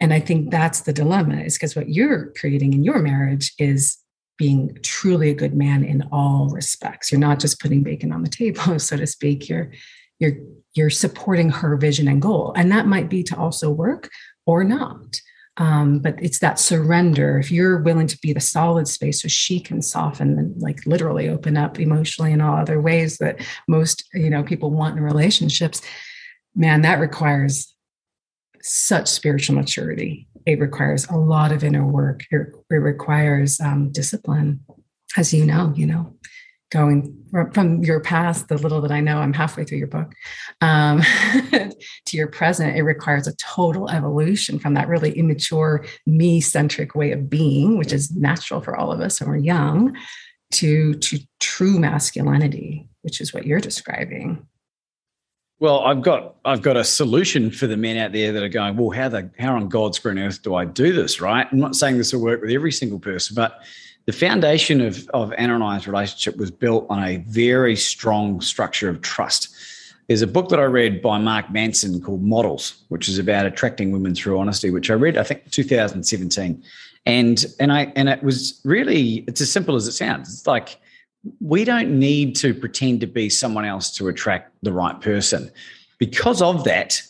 And 0.00 0.12
I 0.12 0.20
think 0.20 0.50
that's 0.50 0.80
the 0.80 0.92
dilemma, 0.92 1.42
is 1.42 1.56
because 1.56 1.76
what 1.76 1.90
you're 1.90 2.32
creating 2.32 2.72
in 2.72 2.82
your 2.82 2.98
marriage 3.00 3.52
is 3.58 3.98
being 4.36 4.76
truly 4.82 5.30
a 5.30 5.34
good 5.34 5.54
man 5.54 5.84
in 5.84 6.08
all 6.10 6.48
respects. 6.48 7.12
You're 7.12 7.20
not 7.20 7.38
just 7.38 7.60
putting 7.60 7.82
bacon 7.82 8.12
on 8.12 8.22
the 8.22 8.30
table, 8.30 8.78
so 8.78 8.96
to 8.96 9.06
speak. 9.06 9.48
You're 9.48 9.70
you're 10.18 10.32
you're 10.74 10.90
supporting 10.90 11.50
her 11.50 11.76
vision 11.76 12.08
and 12.08 12.20
goal, 12.20 12.52
and 12.56 12.72
that 12.72 12.86
might 12.86 13.08
be 13.08 13.22
to 13.24 13.36
also 13.36 13.70
work 13.70 14.10
or 14.46 14.64
not. 14.64 15.20
Um, 15.58 15.98
but 15.98 16.14
it's 16.22 16.38
that 16.38 16.58
surrender. 16.58 17.38
If 17.38 17.50
you're 17.50 17.78
willing 17.82 18.06
to 18.06 18.18
be 18.22 18.32
the 18.32 18.40
solid 18.40 18.88
space 18.88 19.20
so 19.20 19.28
she 19.28 19.60
can 19.60 19.82
soften 19.82 20.38
and 20.38 20.60
like 20.62 20.86
literally 20.86 21.28
open 21.28 21.58
up 21.58 21.78
emotionally 21.78 22.32
in 22.32 22.40
all 22.40 22.56
other 22.56 22.80
ways 22.80 23.18
that 23.18 23.44
most 23.68 24.08
you 24.14 24.30
know 24.30 24.42
people 24.42 24.70
want 24.70 24.96
in 24.96 25.02
relationships, 25.02 25.82
man, 26.54 26.80
that 26.82 27.00
requires 27.00 27.74
such 28.62 29.08
spiritual 29.08 29.56
maturity. 29.56 30.26
It 30.46 30.58
requires 30.58 31.06
a 31.08 31.16
lot 31.16 31.52
of 31.52 31.62
inner 31.62 31.86
work. 31.86 32.24
It, 32.30 32.46
requires 32.70 33.60
um, 33.60 33.92
discipline, 33.92 34.60
as 35.16 35.34
you 35.34 35.44
know. 35.44 35.72
You 35.76 35.86
know, 35.86 36.16
going 36.72 37.22
from 37.52 37.82
your 37.82 38.00
past, 38.00 38.48
the 38.48 38.56
little 38.56 38.80
that 38.80 38.90
I 38.90 39.00
know, 39.00 39.18
I'm 39.18 39.32
halfway 39.32 39.64
through 39.64 39.78
your 39.78 39.86
book, 39.86 40.12
um, 40.60 41.02
to 42.06 42.16
your 42.16 42.28
present. 42.28 42.76
It 42.76 42.82
requires 42.82 43.26
a 43.26 43.36
total 43.36 43.90
evolution 43.90 44.58
from 44.58 44.74
that 44.74 44.88
really 44.88 45.12
immature, 45.12 45.84
me-centric 46.06 46.94
way 46.94 47.12
of 47.12 47.28
being, 47.28 47.78
which 47.78 47.92
is 47.92 48.10
natural 48.16 48.60
for 48.60 48.76
all 48.76 48.90
of 48.90 49.00
us 49.00 49.20
when 49.20 49.30
we're 49.30 49.36
young, 49.36 49.96
to 50.52 50.94
to 50.94 51.18
true 51.40 51.78
masculinity, 51.78 52.88
which 53.02 53.20
is 53.20 53.32
what 53.32 53.46
you're 53.46 53.60
describing. 53.60 54.46
Well, 55.58 55.80
I've 55.80 56.02
got 56.02 56.36
I've 56.44 56.62
got 56.62 56.76
a 56.76 56.84
solution 56.84 57.50
for 57.50 57.66
the 57.66 57.76
men 57.76 57.96
out 57.96 58.12
there 58.12 58.32
that 58.32 58.42
are 58.42 58.48
going, 58.48 58.76
well, 58.76 58.90
how 58.90 59.08
the 59.08 59.30
how 59.38 59.56
on 59.56 59.68
God's 59.68 59.98
green 59.98 60.18
earth 60.18 60.42
do 60.42 60.54
I 60.54 60.64
do 60.64 60.92
this? 60.92 61.20
Right? 61.20 61.46
I'm 61.50 61.60
not 61.60 61.76
saying 61.76 61.98
this 61.98 62.12
will 62.12 62.20
work 62.20 62.40
with 62.40 62.50
every 62.50 62.72
single 62.72 62.98
person, 62.98 63.34
but 63.34 63.60
the 64.06 64.12
foundation 64.12 64.80
of 64.80 65.08
of 65.10 65.32
Anna 65.34 65.54
and 65.54 65.64
I's 65.64 65.86
relationship 65.86 66.36
was 66.36 66.50
built 66.50 66.86
on 66.90 67.02
a 67.02 67.18
very 67.28 67.76
strong 67.76 68.40
structure 68.40 68.88
of 68.88 69.00
trust. 69.02 69.54
There's 70.08 70.22
a 70.22 70.26
book 70.26 70.48
that 70.48 70.58
I 70.58 70.64
read 70.64 71.00
by 71.00 71.18
Mark 71.18 71.50
Manson 71.50 72.00
called 72.00 72.22
Models, 72.22 72.82
which 72.88 73.08
is 73.08 73.18
about 73.18 73.46
attracting 73.46 73.92
women 73.92 74.14
through 74.14 74.38
honesty, 74.38 74.70
which 74.70 74.90
I 74.90 74.94
read 74.94 75.16
I 75.16 75.22
think 75.22 75.50
2017, 75.50 76.62
and 77.06 77.46
and 77.60 77.72
I 77.72 77.92
and 77.96 78.08
it 78.08 78.22
was 78.22 78.60
really 78.64 79.24
it's 79.28 79.40
as 79.40 79.50
simple 79.50 79.76
as 79.76 79.86
it 79.86 79.92
sounds. 79.92 80.32
It's 80.32 80.46
like 80.46 80.78
we 81.40 81.64
don't 81.64 81.98
need 81.98 82.34
to 82.36 82.52
pretend 82.52 83.00
to 83.00 83.06
be 83.06 83.30
someone 83.30 83.64
else 83.64 83.94
to 83.96 84.08
attract 84.08 84.52
the 84.62 84.72
right 84.72 85.00
person. 85.00 85.50
Because 85.98 86.42
of 86.42 86.64
that, 86.64 87.00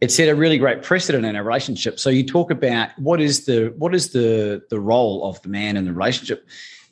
it 0.00 0.10
set 0.10 0.28
a 0.28 0.34
really 0.34 0.58
great 0.58 0.82
precedent 0.82 1.24
in 1.24 1.36
a 1.36 1.42
relationship. 1.42 1.98
So 1.98 2.10
you 2.10 2.24
talk 2.24 2.50
about 2.50 2.90
what 2.98 3.20
is 3.20 3.46
the 3.46 3.74
what 3.78 3.94
is 3.94 4.12
the 4.12 4.62
the 4.70 4.80
role 4.80 5.28
of 5.28 5.40
the 5.42 5.48
man 5.48 5.76
in 5.76 5.84
the 5.84 5.92
relationship? 5.92 6.46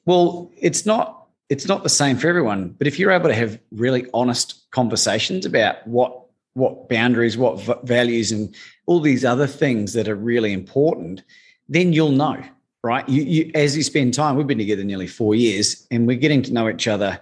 Well, 0.07 0.51
it's 0.57 0.87
not 0.87 1.27
it's 1.51 1.67
not 1.67 1.83
the 1.83 1.89
same 1.89 2.17
for 2.17 2.29
everyone, 2.29 2.71
but 2.79 2.87
if 2.87 2.99
you're 2.99 3.13
able 3.13 3.29
to 3.29 3.35
have 3.35 3.59
really 3.73 4.07
honest 4.15 4.71
conversations 4.71 5.45
about 5.45 5.87
what 5.87 6.21
what 6.55 6.89
boundaries, 6.89 7.37
what 7.37 7.61
v- 7.61 7.75
values, 7.83 8.31
and 8.33 8.55
all 8.87 9.01
these 9.01 9.25
other 9.25 9.47
things 9.47 9.93
that 9.93 10.09
are 10.09 10.15
really 10.15 10.53
important, 10.53 11.23
then 11.69 11.93
you'll 11.93 12.11
know 12.13 12.43
right? 12.85 13.09
You, 13.09 13.23
you, 13.23 13.51
as 13.55 13.75
you 13.77 13.83
spend 13.83 14.13
time, 14.13 14.37
we've 14.37 14.47
been 14.47 14.59
together 14.59 14.85
nearly 14.85 15.07
four 15.07 15.35
years, 15.35 15.87
and 15.91 16.07
we're 16.07 16.19
getting 16.19 16.43
to 16.43 16.53
know 16.53 16.69
each 16.69 16.87
other. 16.87 17.19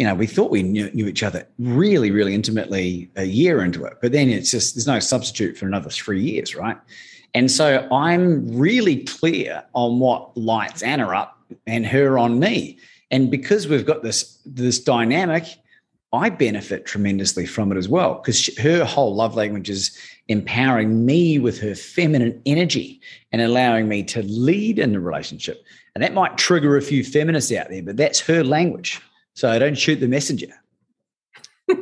You 0.00 0.06
know, 0.06 0.14
we 0.14 0.26
thought 0.26 0.50
we 0.50 0.62
knew, 0.62 0.90
knew 0.92 1.06
each 1.06 1.22
other 1.22 1.46
really, 1.58 2.10
really 2.10 2.34
intimately 2.34 3.10
a 3.16 3.24
year 3.24 3.62
into 3.62 3.84
it, 3.84 3.98
but 4.00 4.12
then 4.12 4.30
it's 4.30 4.50
just 4.50 4.74
there's 4.74 4.86
no 4.86 4.98
substitute 4.98 5.58
for 5.58 5.66
another 5.66 5.90
three 5.90 6.22
years, 6.22 6.56
right? 6.56 6.78
And 7.34 7.50
so 7.50 7.86
I'm 7.92 8.48
really 8.48 9.04
clear 9.04 9.62
on 9.74 9.98
what 9.98 10.34
lights 10.38 10.82
Anna 10.82 11.06
up 11.10 11.38
and 11.66 11.84
her 11.84 12.16
on 12.16 12.40
me. 12.40 12.78
And 13.10 13.30
because 13.30 13.68
we've 13.68 13.84
got 13.84 14.02
this 14.02 14.40
this 14.46 14.78
dynamic, 14.78 15.44
I 16.14 16.30
benefit 16.30 16.86
tremendously 16.86 17.44
from 17.44 17.70
it 17.70 17.76
as 17.76 17.90
well 17.90 18.14
because 18.14 18.56
her 18.56 18.86
whole 18.86 19.14
love 19.14 19.36
language 19.36 19.68
is 19.68 19.94
empowering 20.28 21.04
me 21.04 21.38
with 21.38 21.60
her 21.60 21.74
feminine 21.74 22.40
energy 22.46 23.02
and 23.32 23.42
allowing 23.42 23.86
me 23.86 24.02
to 24.04 24.22
lead 24.22 24.78
in 24.78 24.92
the 24.92 25.00
relationship. 25.00 25.62
And 25.94 26.02
that 26.02 26.14
might 26.14 26.38
trigger 26.38 26.78
a 26.78 26.80
few 26.80 27.04
feminists 27.04 27.52
out 27.52 27.68
there, 27.68 27.82
but 27.82 27.98
that's 27.98 28.20
her 28.20 28.42
language. 28.42 28.98
So 29.34 29.50
I 29.50 29.58
don't 29.58 29.76
shoot 29.76 29.96
the 29.96 30.08
messenger. 30.08 30.48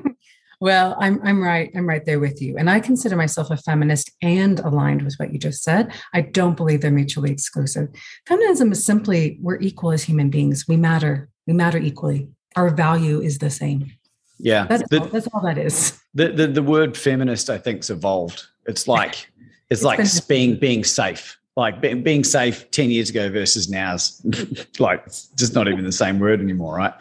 well, 0.61 0.97
I'm 1.01 1.21
I'm 1.25 1.43
right. 1.43 1.71
I'm 1.75 1.89
right 1.89 2.05
there 2.05 2.21
with 2.21 2.41
you. 2.43 2.57
And 2.59 2.69
I 2.69 2.81
consider 2.81 3.17
myself 3.17 3.51
a 3.51 3.57
feminist 3.57 4.11
and 4.23 4.61
aligned 4.61 5.03
with 5.03 5.15
what 5.17 5.33
you 5.33 5.39
just 5.39 5.63
said. 5.63 5.93
I 6.13 6.23
don't 6.23 6.57
believe 6.57 6.81
they're 6.81 6.91
mutually 6.91 7.31
exclusive. 7.31 7.89
Feminism 8.27 8.73
is 8.73 8.85
simply 8.85 9.39
we're 9.41 9.61
equal 9.61 9.93
as 9.93 10.03
human 10.03 10.31
beings. 10.31 10.67
We 10.69 10.77
matter. 10.77 11.29
We 11.47 11.55
matter 11.55 11.79
equally. 11.79 12.29
Our 12.57 12.71
value 12.71 13.21
is 13.21 13.39
the 13.39 13.51
same. 13.51 13.93
Yeah. 14.39 14.67
That's, 14.67 14.89
the, 14.89 15.01
all, 15.01 15.07
that's 15.07 15.27
all 15.29 15.41
that 15.43 15.59
is. 15.59 15.99
The, 16.15 16.33
the 16.33 16.47
the 16.49 16.63
word 16.63 16.97
feminist, 16.97 17.49
I 17.51 17.59
think, 17.59 17.81
has 17.81 17.91
evolved. 17.91 18.43
It's 18.67 18.89
like 18.89 19.31
it's, 19.71 19.83
it's 19.83 19.85
like 19.85 20.01
being 20.27 20.59
being 20.59 20.83
safe 20.83 21.38
like 21.59 21.81
being 21.81 22.25
safe 22.25 22.71
10 22.71 22.91
years 22.91 23.11
ago 23.11 23.29
versus 23.31 23.69
now 23.69 23.95
is 23.95 24.25
like 24.79 25.05
just 25.37 25.55
not 25.55 25.69
even 25.69 25.85
the 25.85 25.93
same 25.93 26.19
word 26.19 26.41
anymore 26.41 26.77
right, 26.77 26.95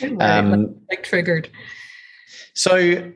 right. 0.00 0.22
Um, 0.22 0.76
like 0.88 1.02
triggered. 1.02 1.50
so 2.54 3.12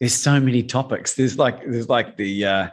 there's 0.00 0.14
so 0.14 0.38
many 0.38 0.62
topics. 0.62 1.14
There's 1.14 1.38
like 1.38 1.60
there's 1.62 1.88
like 1.88 2.16
the 2.16 2.44
uh 2.44 2.68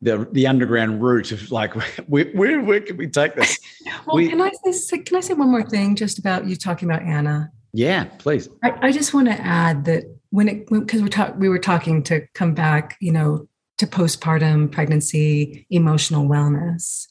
the 0.00 0.28
the 0.32 0.46
underground 0.46 1.02
route 1.02 1.32
of 1.32 1.50
like 1.50 1.74
where 2.06 2.26
where, 2.26 2.60
where 2.60 2.80
can 2.80 2.96
we 2.96 3.08
take 3.08 3.34
this? 3.34 3.58
Well 4.06 4.16
we, 4.16 4.28
can 4.28 4.40
i 4.40 4.50
say 4.70 4.98
can 4.98 5.16
i 5.16 5.20
say 5.20 5.34
one 5.34 5.50
more 5.50 5.62
thing 5.62 5.96
just 5.96 6.18
about 6.18 6.46
you 6.46 6.56
talking 6.56 6.90
about 6.90 7.02
anna? 7.02 7.50
Yeah 7.72 8.04
please. 8.04 8.48
I, 8.62 8.88
I 8.88 8.92
just 8.92 9.12
want 9.14 9.28
to 9.28 9.34
add 9.34 9.84
that 9.86 10.04
when 10.30 10.48
it 10.48 10.68
because 10.68 11.02
we're 11.02 11.08
talk, 11.08 11.34
we 11.38 11.48
were 11.48 11.58
talking 11.58 12.02
to 12.04 12.26
come 12.34 12.54
back 12.54 12.96
you 13.00 13.12
know 13.12 13.47
to 13.78 13.86
postpartum 13.86 14.70
pregnancy 14.70 15.66
emotional 15.70 16.28
wellness. 16.28 17.06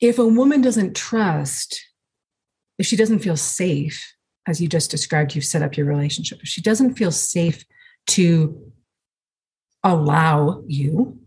If 0.00 0.18
a 0.18 0.26
woman 0.26 0.62
doesn't 0.62 0.96
trust, 0.96 1.82
if 2.78 2.86
she 2.86 2.96
doesn't 2.96 3.18
feel 3.18 3.36
safe, 3.36 4.14
as 4.46 4.60
you 4.60 4.68
just 4.68 4.90
described, 4.90 5.34
you've 5.34 5.44
set 5.44 5.62
up 5.62 5.76
your 5.76 5.86
relationship, 5.86 6.40
if 6.42 6.48
she 6.48 6.62
doesn't 6.62 6.94
feel 6.94 7.10
safe 7.10 7.64
to 8.08 8.72
allow 9.82 10.62
you 10.66 11.18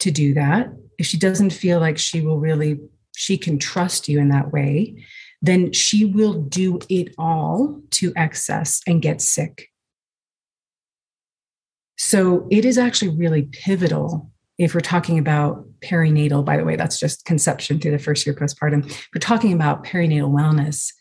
to 0.00 0.10
do 0.10 0.34
that, 0.34 0.72
if 0.98 1.06
she 1.06 1.16
doesn't 1.16 1.50
feel 1.50 1.78
like 1.78 1.98
she 1.98 2.20
will 2.20 2.38
really, 2.38 2.80
she 3.14 3.38
can 3.38 3.58
trust 3.58 4.08
you 4.08 4.18
in 4.18 4.28
that 4.28 4.52
way, 4.52 5.04
then 5.40 5.72
she 5.72 6.04
will 6.04 6.34
do 6.34 6.80
it 6.88 7.14
all 7.16 7.80
to 7.90 8.12
excess 8.16 8.80
and 8.86 9.02
get 9.02 9.20
sick 9.20 9.68
so 11.98 12.46
it 12.50 12.64
is 12.64 12.78
actually 12.78 13.16
really 13.16 13.42
pivotal 13.42 14.30
if 14.58 14.74
we're 14.74 14.80
talking 14.80 15.18
about 15.18 15.64
perinatal, 15.80 16.44
by 16.44 16.56
the 16.56 16.64
way, 16.64 16.74
that's 16.74 16.98
just 16.98 17.24
conception 17.24 17.78
through 17.78 17.92
the 17.92 17.98
first 17.98 18.26
year 18.26 18.34
postpartum. 18.34 18.84
We're 19.14 19.20
talking 19.20 19.52
about 19.52 19.84
perinatal 19.84 20.30
wellness. 20.30 20.92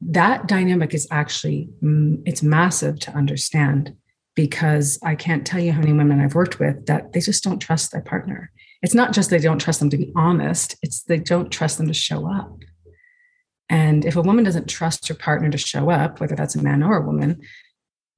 That 0.00 0.48
dynamic 0.48 0.94
is 0.94 1.06
actually 1.10 1.68
mm, 1.82 2.20
it's 2.26 2.42
massive 2.42 2.98
to 3.00 3.12
understand 3.12 3.94
because 4.34 4.98
I 5.04 5.14
can't 5.14 5.46
tell 5.46 5.60
you 5.60 5.72
how 5.72 5.80
many 5.80 5.92
women 5.92 6.20
I've 6.20 6.34
worked 6.34 6.58
with 6.58 6.86
that 6.86 7.12
they 7.12 7.20
just 7.20 7.44
don't 7.44 7.60
trust 7.60 7.92
their 7.92 8.00
partner. 8.00 8.50
It's 8.82 8.94
not 8.94 9.12
just 9.12 9.30
they 9.30 9.38
don't 9.38 9.60
trust 9.60 9.78
them 9.78 9.90
to 9.90 9.96
be 9.96 10.12
honest, 10.16 10.76
it's 10.82 11.04
they 11.04 11.18
don't 11.18 11.50
trust 11.50 11.78
them 11.78 11.86
to 11.86 11.94
show 11.94 12.28
up. 12.28 12.58
And 13.68 14.04
if 14.04 14.16
a 14.16 14.22
woman 14.22 14.44
doesn't 14.44 14.68
trust 14.68 15.06
her 15.06 15.14
partner 15.14 15.50
to 15.50 15.58
show 15.58 15.88
up, 15.88 16.20
whether 16.20 16.34
that's 16.34 16.56
a 16.56 16.62
man 16.62 16.82
or 16.82 16.96
a 16.96 17.06
woman, 17.06 17.40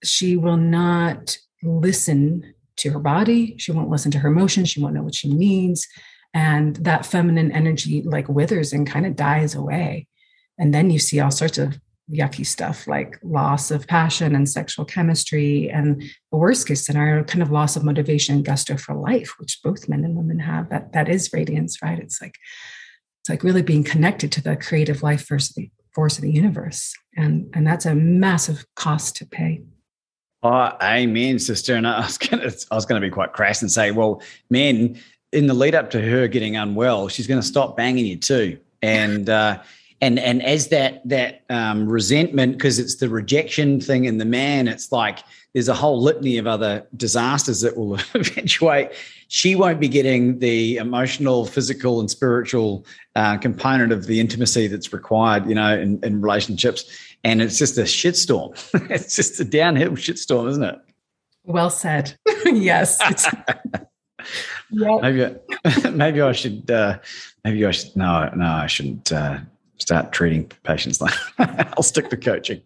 she 0.02 0.36
will 0.36 0.56
not 0.56 1.36
listen 1.64 2.54
to 2.76 2.90
her 2.90 2.98
body. 2.98 3.56
She 3.58 3.72
won't 3.72 3.90
listen 3.90 4.10
to 4.12 4.18
her 4.18 4.28
emotions. 4.28 4.68
She 4.68 4.80
won't 4.80 4.94
know 4.94 5.02
what 5.02 5.14
she 5.14 5.32
needs. 5.32 5.86
And 6.32 6.76
that 6.76 7.06
feminine 7.06 7.52
energy 7.52 8.02
like 8.02 8.28
withers 8.28 8.72
and 8.72 8.86
kind 8.86 9.06
of 9.06 9.16
dies 9.16 9.54
away. 9.54 10.08
And 10.58 10.74
then 10.74 10.90
you 10.90 10.98
see 10.98 11.20
all 11.20 11.30
sorts 11.30 11.58
of 11.58 11.78
yucky 12.10 12.44
stuff 12.44 12.86
like 12.86 13.18
loss 13.22 13.70
of 13.70 13.86
passion 13.86 14.34
and 14.34 14.48
sexual 14.48 14.84
chemistry. 14.84 15.70
And 15.70 16.02
the 16.30 16.38
worst 16.38 16.66
case 16.66 16.84
scenario, 16.84 17.24
kind 17.24 17.42
of 17.42 17.50
loss 17.50 17.76
of 17.76 17.84
motivation, 17.84 18.42
gusto 18.42 18.76
for 18.76 18.94
life, 18.94 19.34
which 19.38 19.60
both 19.62 19.88
men 19.88 20.04
and 20.04 20.16
women 20.16 20.40
have. 20.40 20.68
That 20.70 20.92
that 20.92 21.08
is 21.08 21.32
radiance, 21.32 21.80
right? 21.82 21.98
It's 21.98 22.20
like 22.20 22.36
it's 23.22 23.30
like 23.30 23.44
really 23.44 23.62
being 23.62 23.84
connected 23.84 24.30
to 24.32 24.42
the 24.42 24.56
creative 24.56 25.02
life 25.02 25.26
force 25.26 25.50
of 25.50 25.56
the 25.56 25.70
force 25.94 26.18
of 26.18 26.22
the 26.22 26.32
universe. 26.32 26.94
And 27.16 27.48
and 27.54 27.66
that's 27.66 27.86
a 27.86 27.94
massive 27.94 28.66
cost 28.74 29.16
to 29.16 29.26
pay. 29.26 29.62
Oh, 30.44 30.70
amen, 30.82 31.38
sister. 31.38 31.74
And 31.74 31.86
I 31.86 32.00
was 32.04 32.18
gonna, 32.18 32.52
I 32.70 32.74
was 32.74 32.86
gonna 32.86 33.00
be 33.00 33.10
quite 33.10 33.32
crass 33.32 33.62
and 33.62 33.72
say, 33.72 33.90
well, 33.90 34.22
man, 34.50 35.00
in 35.34 35.48
the 35.48 35.54
lead 35.54 35.74
up 35.74 35.90
to 35.90 36.00
her 36.00 36.28
getting 36.28 36.56
unwell, 36.56 37.08
she's 37.08 37.26
going 37.26 37.40
to 37.40 37.46
stop 37.46 37.76
banging 37.76 38.06
you 38.06 38.16
too. 38.16 38.58
And 38.82 39.28
uh, 39.28 39.60
and 40.00 40.18
and 40.18 40.42
as 40.42 40.68
that 40.68 41.06
that 41.08 41.42
um, 41.50 41.88
resentment, 41.88 42.52
because 42.52 42.78
it's 42.78 42.96
the 42.96 43.08
rejection 43.08 43.80
thing 43.80 44.04
in 44.04 44.18
the 44.18 44.24
man, 44.24 44.68
it's 44.68 44.92
like 44.92 45.20
there's 45.54 45.68
a 45.68 45.74
whole 45.74 46.00
litany 46.00 46.36
of 46.36 46.46
other 46.46 46.86
disasters 46.96 47.60
that 47.62 47.76
will 47.76 47.94
eventuate. 48.14 48.90
She 49.28 49.56
won't 49.56 49.80
be 49.80 49.88
getting 49.88 50.38
the 50.38 50.76
emotional, 50.76 51.46
physical, 51.46 52.00
and 52.00 52.10
spiritual 52.10 52.84
uh, 53.16 53.38
component 53.38 53.90
of 53.90 54.06
the 54.06 54.20
intimacy 54.20 54.66
that's 54.66 54.92
required, 54.92 55.48
you 55.48 55.54
know, 55.54 55.76
in, 55.76 55.98
in 56.04 56.20
relationships 56.20 57.13
and 57.24 57.40
it's 57.42 57.58
just 57.58 57.78
a 57.78 57.82
shitstorm. 57.82 58.52
it's 58.90 59.16
just 59.16 59.40
a 59.40 59.44
downhill 59.44 59.92
shitstorm, 59.92 60.48
isn't 60.50 60.62
it? 60.62 60.78
Well 61.44 61.70
said. 61.70 62.16
yes. 62.44 62.98
yep. 64.70 65.02
Maybe, 65.02 65.36
maybe 65.92 66.22
I 66.22 66.32
should. 66.32 66.70
Uh, 66.70 66.98
maybe 67.44 67.66
I 67.66 67.70
should. 67.70 67.94
No, 67.94 68.30
no, 68.34 68.46
I 68.46 68.66
shouldn't 68.66 69.12
uh, 69.12 69.38
start 69.76 70.12
treating 70.12 70.50
patients 70.62 71.02
like. 71.02 71.12
I'll 71.38 71.82
stick 71.82 72.08
to 72.08 72.16
coaching. 72.16 72.62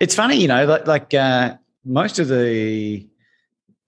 it's 0.00 0.14
funny, 0.14 0.36
you 0.36 0.48
know, 0.48 0.64
like 0.64 0.86
like 0.86 1.12
uh, 1.12 1.56
most 1.84 2.18
of 2.18 2.28
the. 2.28 3.06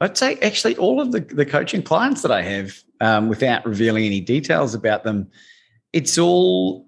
I'd 0.03 0.19
say 0.19 0.37
actually 0.41 0.77
all 0.77 1.01
of 1.01 1.13
the, 1.13 1.21
the 1.21 1.47
coaching 1.47 1.83
clients 1.83 2.21
that 2.21 2.31
I 2.31 2.43
have, 2.43 2.75
um, 3.01 3.31
without 3.31 3.65
revealing 3.65 4.05
any 4.05 4.21
details 4.21 4.75
about 4.75 5.05
them, 5.05 5.27
it's 5.95 6.19
all 6.19 6.87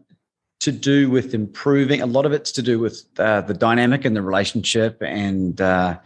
to 0.67 0.73
do 0.73 1.09
with 1.09 1.33
improving. 1.33 2.03
A 2.03 2.07
lot 2.07 2.27
of 2.27 2.33
it's 2.33 2.51
to 2.51 2.61
do 2.61 2.81
with 2.81 3.05
uh, 3.21 3.43
the 3.43 3.55
dynamic 3.55 4.05
and 4.05 4.17
the 4.17 4.21
relationship, 4.21 5.01
and 5.01 5.61
uh, 5.61 5.97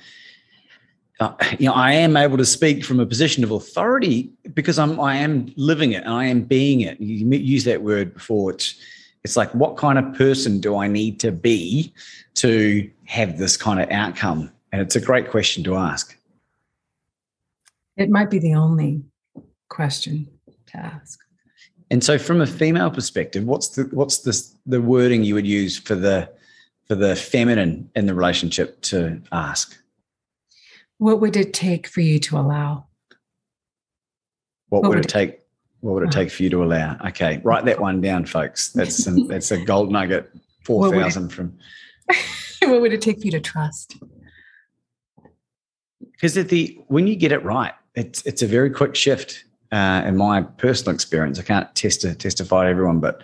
uh, 1.18 1.32
you 1.58 1.66
know, 1.66 1.72
I 1.72 1.92
am 1.92 2.14
able 2.14 2.36
to 2.36 2.44
speak 2.44 2.84
from 2.84 3.00
a 3.00 3.06
position 3.06 3.42
of 3.42 3.52
authority 3.52 4.30
because 4.52 4.78
I'm 4.78 5.00
I 5.00 5.16
am 5.16 5.50
living 5.56 5.92
it 5.92 6.04
and 6.04 6.12
I 6.12 6.26
am 6.26 6.42
being 6.42 6.82
it. 6.82 7.00
You 7.00 7.26
use 7.38 7.64
that 7.64 7.82
word 7.82 8.12
before. 8.12 8.50
It's 8.50 8.74
it's 9.24 9.34
like 9.34 9.50
what 9.54 9.78
kind 9.78 9.98
of 9.98 10.14
person 10.14 10.60
do 10.60 10.76
I 10.76 10.88
need 10.88 11.18
to 11.20 11.32
be 11.32 11.90
to 12.34 12.90
have 13.06 13.38
this 13.38 13.56
kind 13.56 13.80
of 13.80 13.90
outcome? 13.90 14.52
And 14.72 14.82
it's 14.82 14.94
a 14.94 15.00
great 15.00 15.30
question 15.30 15.64
to 15.64 15.76
ask. 15.76 16.14
It 17.96 18.10
might 18.10 18.28
be 18.28 18.38
the 18.38 18.54
only 18.54 19.02
question 19.70 20.28
to 20.66 20.76
ask. 20.76 21.18
And 21.90 22.04
so, 22.04 22.18
from 22.18 22.40
a 22.40 22.46
female 22.46 22.90
perspective, 22.90 23.44
what's 23.44 23.68
the 23.68 23.82
what's 23.90 24.18
the 24.18 24.40
the 24.66 24.80
wording 24.80 25.24
you 25.24 25.34
would 25.34 25.46
use 25.46 25.76
for 25.76 25.96
the 25.96 26.30
for 26.86 26.94
the 26.94 27.16
feminine 27.16 27.90
in 27.96 28.06
the 28.06 28.14
relationship 28.14 28.80
to 28.82 29.20
ask? 29.32 29.76
What 30.98 31.20
would 31.20 31.36
it 31.36 31.52
take 31.52 31.86
for 31.86 32.00
you 32.00 32.18
to 32.20 32.38
allow? 32.38 32.86
What, 34.68 34.82
what 34.82 34.90
would, 34.90 34.98
it 34.98 35.08
take? 35.08 35.40
What 35.80 35.94
would 35.94 36.04
it 36.04 36.12
take 36.12 36.30
for 36.30 36.44
you 36.44 36.50
to 36.50 36.62
allow? 36.62 36.96
Okay, 37.06 37.40
write 37.42 37.64
that 37.64 37.80
one 37.80 38.00
down, 38.00 38.24
folks. 38.24 38.70
That's 38.72 39.06
a, 39.06 39.10
that's 39.28 39.50
a 39.50 39.58
gold 39.58 39.90
nugget. 39.90 40.30
Four 40.64 40.90
thousand 40.90 41.30
from. 41.30 41.58
what 42.62 42.80
would 42.80 42.92
it 42.92 43.02
take 43.02 43.18
for 43.18 43.24
you 43.24 43.32
to 43.32 43.40
trust? 43.40 43.96
Because 46.12 46.36
at 46.36 46.50
the 46.50 46.78
when 46.86 47.08
you 47.08 47.16
get 47.16 47.32
it 47.32 47.42
right, 47.42 47.72
it's 47.96 48.24
it's 48.26 48.42
a 48.42 48.46
very 48.46 48.70
quick 48.70 48.94
shift 48.94 49.44
uh, 49.72 50.02
in 50.04 50.16
my 50.16 50.42
personal 50.42 50.94
experience, 50.94 51.38
I 51.38 51.42
can't 51.42 51.72
test 51.74 52.02
testify 52.18 52.64
to 52.64 52.70
everyone, 52.70 53.00
but 53.00 53.22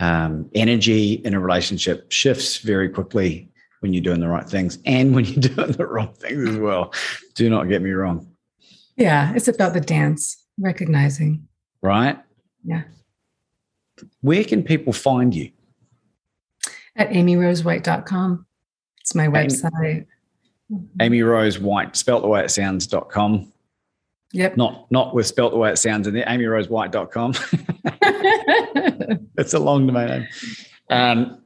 um, 0.00 0.50
energy 0.54 1.14
in 1.24 1.34
a 1.34 1.40
relationship 1.40 2.10
shifts 2.10 2.58
very 2.58 2.88
quickly 2.88 3.48
when 3.80 3.92
you're 3.92 4.02
doing 4.02 4.20
the 4.20 4.28
right 4.28 4.48
things 4.48 4.78
and 4.86 5.14
when 5.14 5.24
you're 5.24 5.40
doing 5.54 5.72
the 5.72 5.86
wrong 5.86 6.14
things 6.14 6.48
as 6.48 6.56
well. 6.56 6.92
Do 7.34 7.50
not 7.50 7.68
get 7.68 7.82
me 7.82 7.90
wrong. 7.90 8.26
Yeah, 8.96 9.34
it's 9.34 9.48
about 9.48 9.74
the 9.74 9.80
dance, 9.80 10.44
recognizing. 10.58 11.46
Right? 11.82 12.18
Yeah. 12.64 12.82
Where 14.20 14.44
can 14.44 14.62
people 14.62 14.92
find 14.92 15.34
you? 15.34 15.50
At 16.96 17.10
amyrosewhite.com. 17.10 18.46
It's 19.00 19.14
my 19.14 19.26
website. 19.26 20.06
Amy 21.00 21.22
Rose 21.22 21.58
White, 21.58 21.96
spelt 21.96 22.22
the 22.22 22.28
way 22.28 22.44
it 22.44 22.50
sounds.com. 22.50 23.51
Yep. 24.32 24.56
Not 24.56 24.90
not 24.90 25.14
with 25.14 25.26
spelt 25.26 25.52
the 25.52 25.58
way 25.58 25.70
it 25.70 25.76
sounds 25.76 26.06
in 26.06 26.14
the 26.14 26.22
amyrosewhite.com. 26.22 27.34
it's 29.38 29.52
a 29.54 29.58
long 29.58 29.86
domain 29.86 30.08
name. 30.08 30.28
Um, 30.90 31.42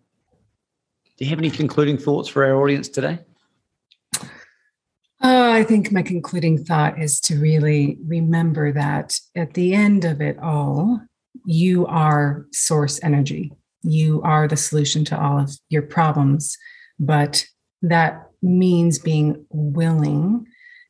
Do 1.18 1.24
you 1.24 1.30
have 1.30 1.38
any 1.38 1.50
concluding 1.50 1.98
thoughts 1.98 2.28
for 2.28 2.44
our 2.44 2.62
audience 2.62 2.88
today? 2.88 3.18
Uh, 5.22 5.50
I 5.50 5.64
think 5.64 5.90
my 5.90 6.02
concluding 6.02 6.62
thought 6.62 7.00
is 7.00 7.20
to 7.22 7.40
really 7.40 7.98
remember 8.06 8.72
that 8.72 9.18
at 9.34 9.54
the 9.54 9.74
end 9.74 10.04
of 10.04 10.20
it 10.20 10.38
all, 10.38 11.00
you 11.44 11.86
are 11.86 12.46
source 12.52 13.00
energy. 13.02 13.52
You 13.82 14.20
are 14.22 14.46
the 14.46 14.56
solution 14.56 15.04
to 15.06 15.20
all 15.20 15.40
of 15.40 15.56
your 15.68 15.82
problems. 15.82 16.56
But 16.98 17.46
that 17.82 18.30
means 18.42 18.98
being 18.98 19.44
willing 19.50 20.46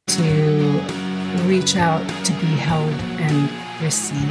to 0.08 1.15
reach 1.46 1.76
out 1.76 2.06
to 2.24 2.32
be 2.34 2.46
held 2.46 2.92
and 3.20 3.50
receive 3.82 4.28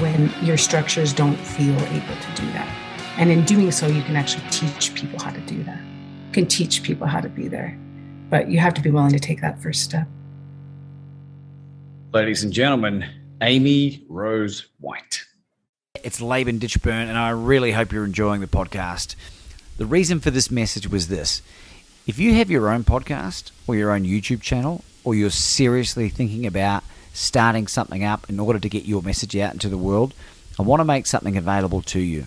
when 0.00 0.32
your 0.42 0.56
structures 0.56 1.12
don't 1.12 1.36
feel 1.36 1.74
able 1.74 2.16
to 2.16 2.32
do 2.34 2.46
that. 2.52 2.68
And 3.18 3.30
in 3.30 3.44
doing 3.44 3.70
so, 3.70 3.86
you 3.86 4.02
can 4.02 4.16
actually 4.16 4.44
teach 4.50 4.94
people 4.94 5.18
how 5.18 5.30
to 5.30 5.40
do 5.40 5.62
that. 5.64 5.78
You 5.78 6.32
can 6.32 6.46
teach 6.46 6.82
people 6.82 7.06
how 7.06 7.20
to 7.20 7.28
be 7.28 7.48
there. 7.48 7.78
But 8.28 8.50
you 8.50 8.58
have 8.58 8.74
to 8.74 8.82
be 8.82 8.90
willing 8.90 9.12
to 9.12 9.18
take 9.18 9.40
that 9.40 9.62
first 9.62 9.82
step. 9.82 10.06
Ladies 12.12 12.44
and 12.44 12.52
gentlemen, 12.52 13.06
Amy 13.40 14.04
Rose 14.08 14.66
White. 14.80 15.24
It's 16.02 16.20
Laban 16.20 16.58
Ditchburn, 16.58 17.08
and 17.08 17.16
I 17.16 17.30
really 17.30 17.72
hope 17.72 17.92
you're 17.92 18.04
enjoying 18.04 18.40
the 18.40 18.46
podcast. 18.46 19.14
The 19.76 19.86
reason 19.86 20.20
for 20.20 20.30
this 20.30 20.50
message 20.50 20.88
was 20.88 21.08
this 21.08 21.42
if 22.06 22.18
you 22.18 22.34
have 22.34 22.50
your 22.50 22.70
own 22.70 22.84
podcast 22.84 23.50
or 23.66 23.76
your 23.76 23.90
own 23.90 24.04
YouTube 24.04 24.40
channel, 24.40 24.84
or 25.06 25.14
you're 25.14 25.30
seriously 25.30 26.08
thinking 26.08 26.44
about 26.44 26.82
starting 27.12 27.68
something 27.68 28.02
up 28.02 28.28
in 28.28 28.40
order 28.40 28.58
to 28.58 28.68
get 28.68 28.84
your 28.84 29.02
message 29.02 29.36
out 29.36 29.52
into 29.52 29.68
the 29.68 29.78
world, 29.78 30.12
I 30.58 30.62
want 30.62 30.80
to 30.80 30.84
make 30.84 31.06
something 31.06 31.36
available 31.36 31.80
to 31.82 32.00
you. 32.00 32.26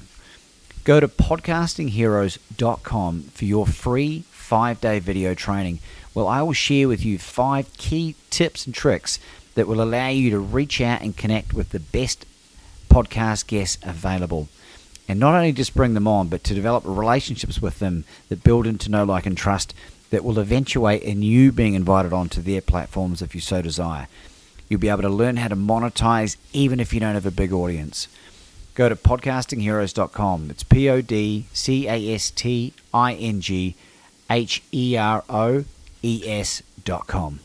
Go 0.86 1.02
to 1.02 1.10
podcastingheroes.com 1.10 3.24
for 3.24 3.46
your 3.46 3.68
free 3.68 4.24
five 4.30 4.80
day 4.80 5.00
video 5.00 5.34
training. 5.34 5.80
Well, 6.16 6.28
I 6.28 6.42
will 6.42 6.54
share 6.54 6.88
with 6.88 7.04
you 7.04 7.20
five 7.20 7.76
key 7.78 8.16
tips 8.30 8.66
and 8.66 8.74
tricks 8.74 9.20
that 9.56 9.68
will 9.68 9.82
allow 9.82 10.08
you 10.08 10.30
to 10.30 10.40
reach 10.40 10.80
out 10.80 11.02
and 11.02 11.18
connect 11.18 11.54
with 11.54 11.72
the 11.72 11.82
best 11.82 12.26
podcast 12.90 13.48
guests 13.48 13.78
available. 13.84 14.48
And 15.10 15.20
not 15.20 15.36
only 15.36 15.52
just 15.52 15.76
bring 15.76 15.96
them 15.96 16.08
on, 16.08 16.30
but 16.30 16.46
to 16.46 16.54
develop 16.54 16.86
relationships 16.86 17.62
with 17.62 17.80
them 17.80 18.06
that 18.30 18.46
build 18.46 18.66
into 18.66 18.90
know, 18.90 19.04
like, 19.04 19.26
and 19.26 19.38
trust 19.38 19.74
that 20.10 20.24
will 20.24 20.40
eventuate 20.40 21.02
in 21.04 21.22
you 21.22 21.52
being 21.52 21.74
invited 21.74 22.14
onto 22.14 22.42
their 22.42 22.62
platforms 22.62 23.22
if 23.22 23.36
you 23.36 23.42
so 23.42 23.62
desire. 23.62 24.08
You'll 24.68 24.80
be 24.80 24.90
able 24.90 25.02
to 25.02 25.10
learn 25.10 25.38
how 25.38 25.48
to 25.48 25.56
monetize 25.56 26.38
even 26.54 26.80
if 26.80 26.94
you 26.94 27.00
don't 27.00 27.16
have 27.16 27.26
a 27.26 27.32
big 27.32 27.52
audience. 27.52 28.08
Go 28.76 28.88
to 28.88 28.96
podcastingheroes.com. 28.96 30.50
It's 30.52 30.64
P 30.64 30.90
O 30.90 31.02
D 31.02 31.46
C 31.54 31.88
A 31.88 32.14
S 32.14 32.32
T 32.32 32.74
I 32.94 33.14
N 33.14 33.42
G 33.42 33.76
H 34.30 34.64
E 34.72 34.96
R 34.96 35.24
O 35.28 35.66
E 36.02 36.24
S.com. 36.26 37.40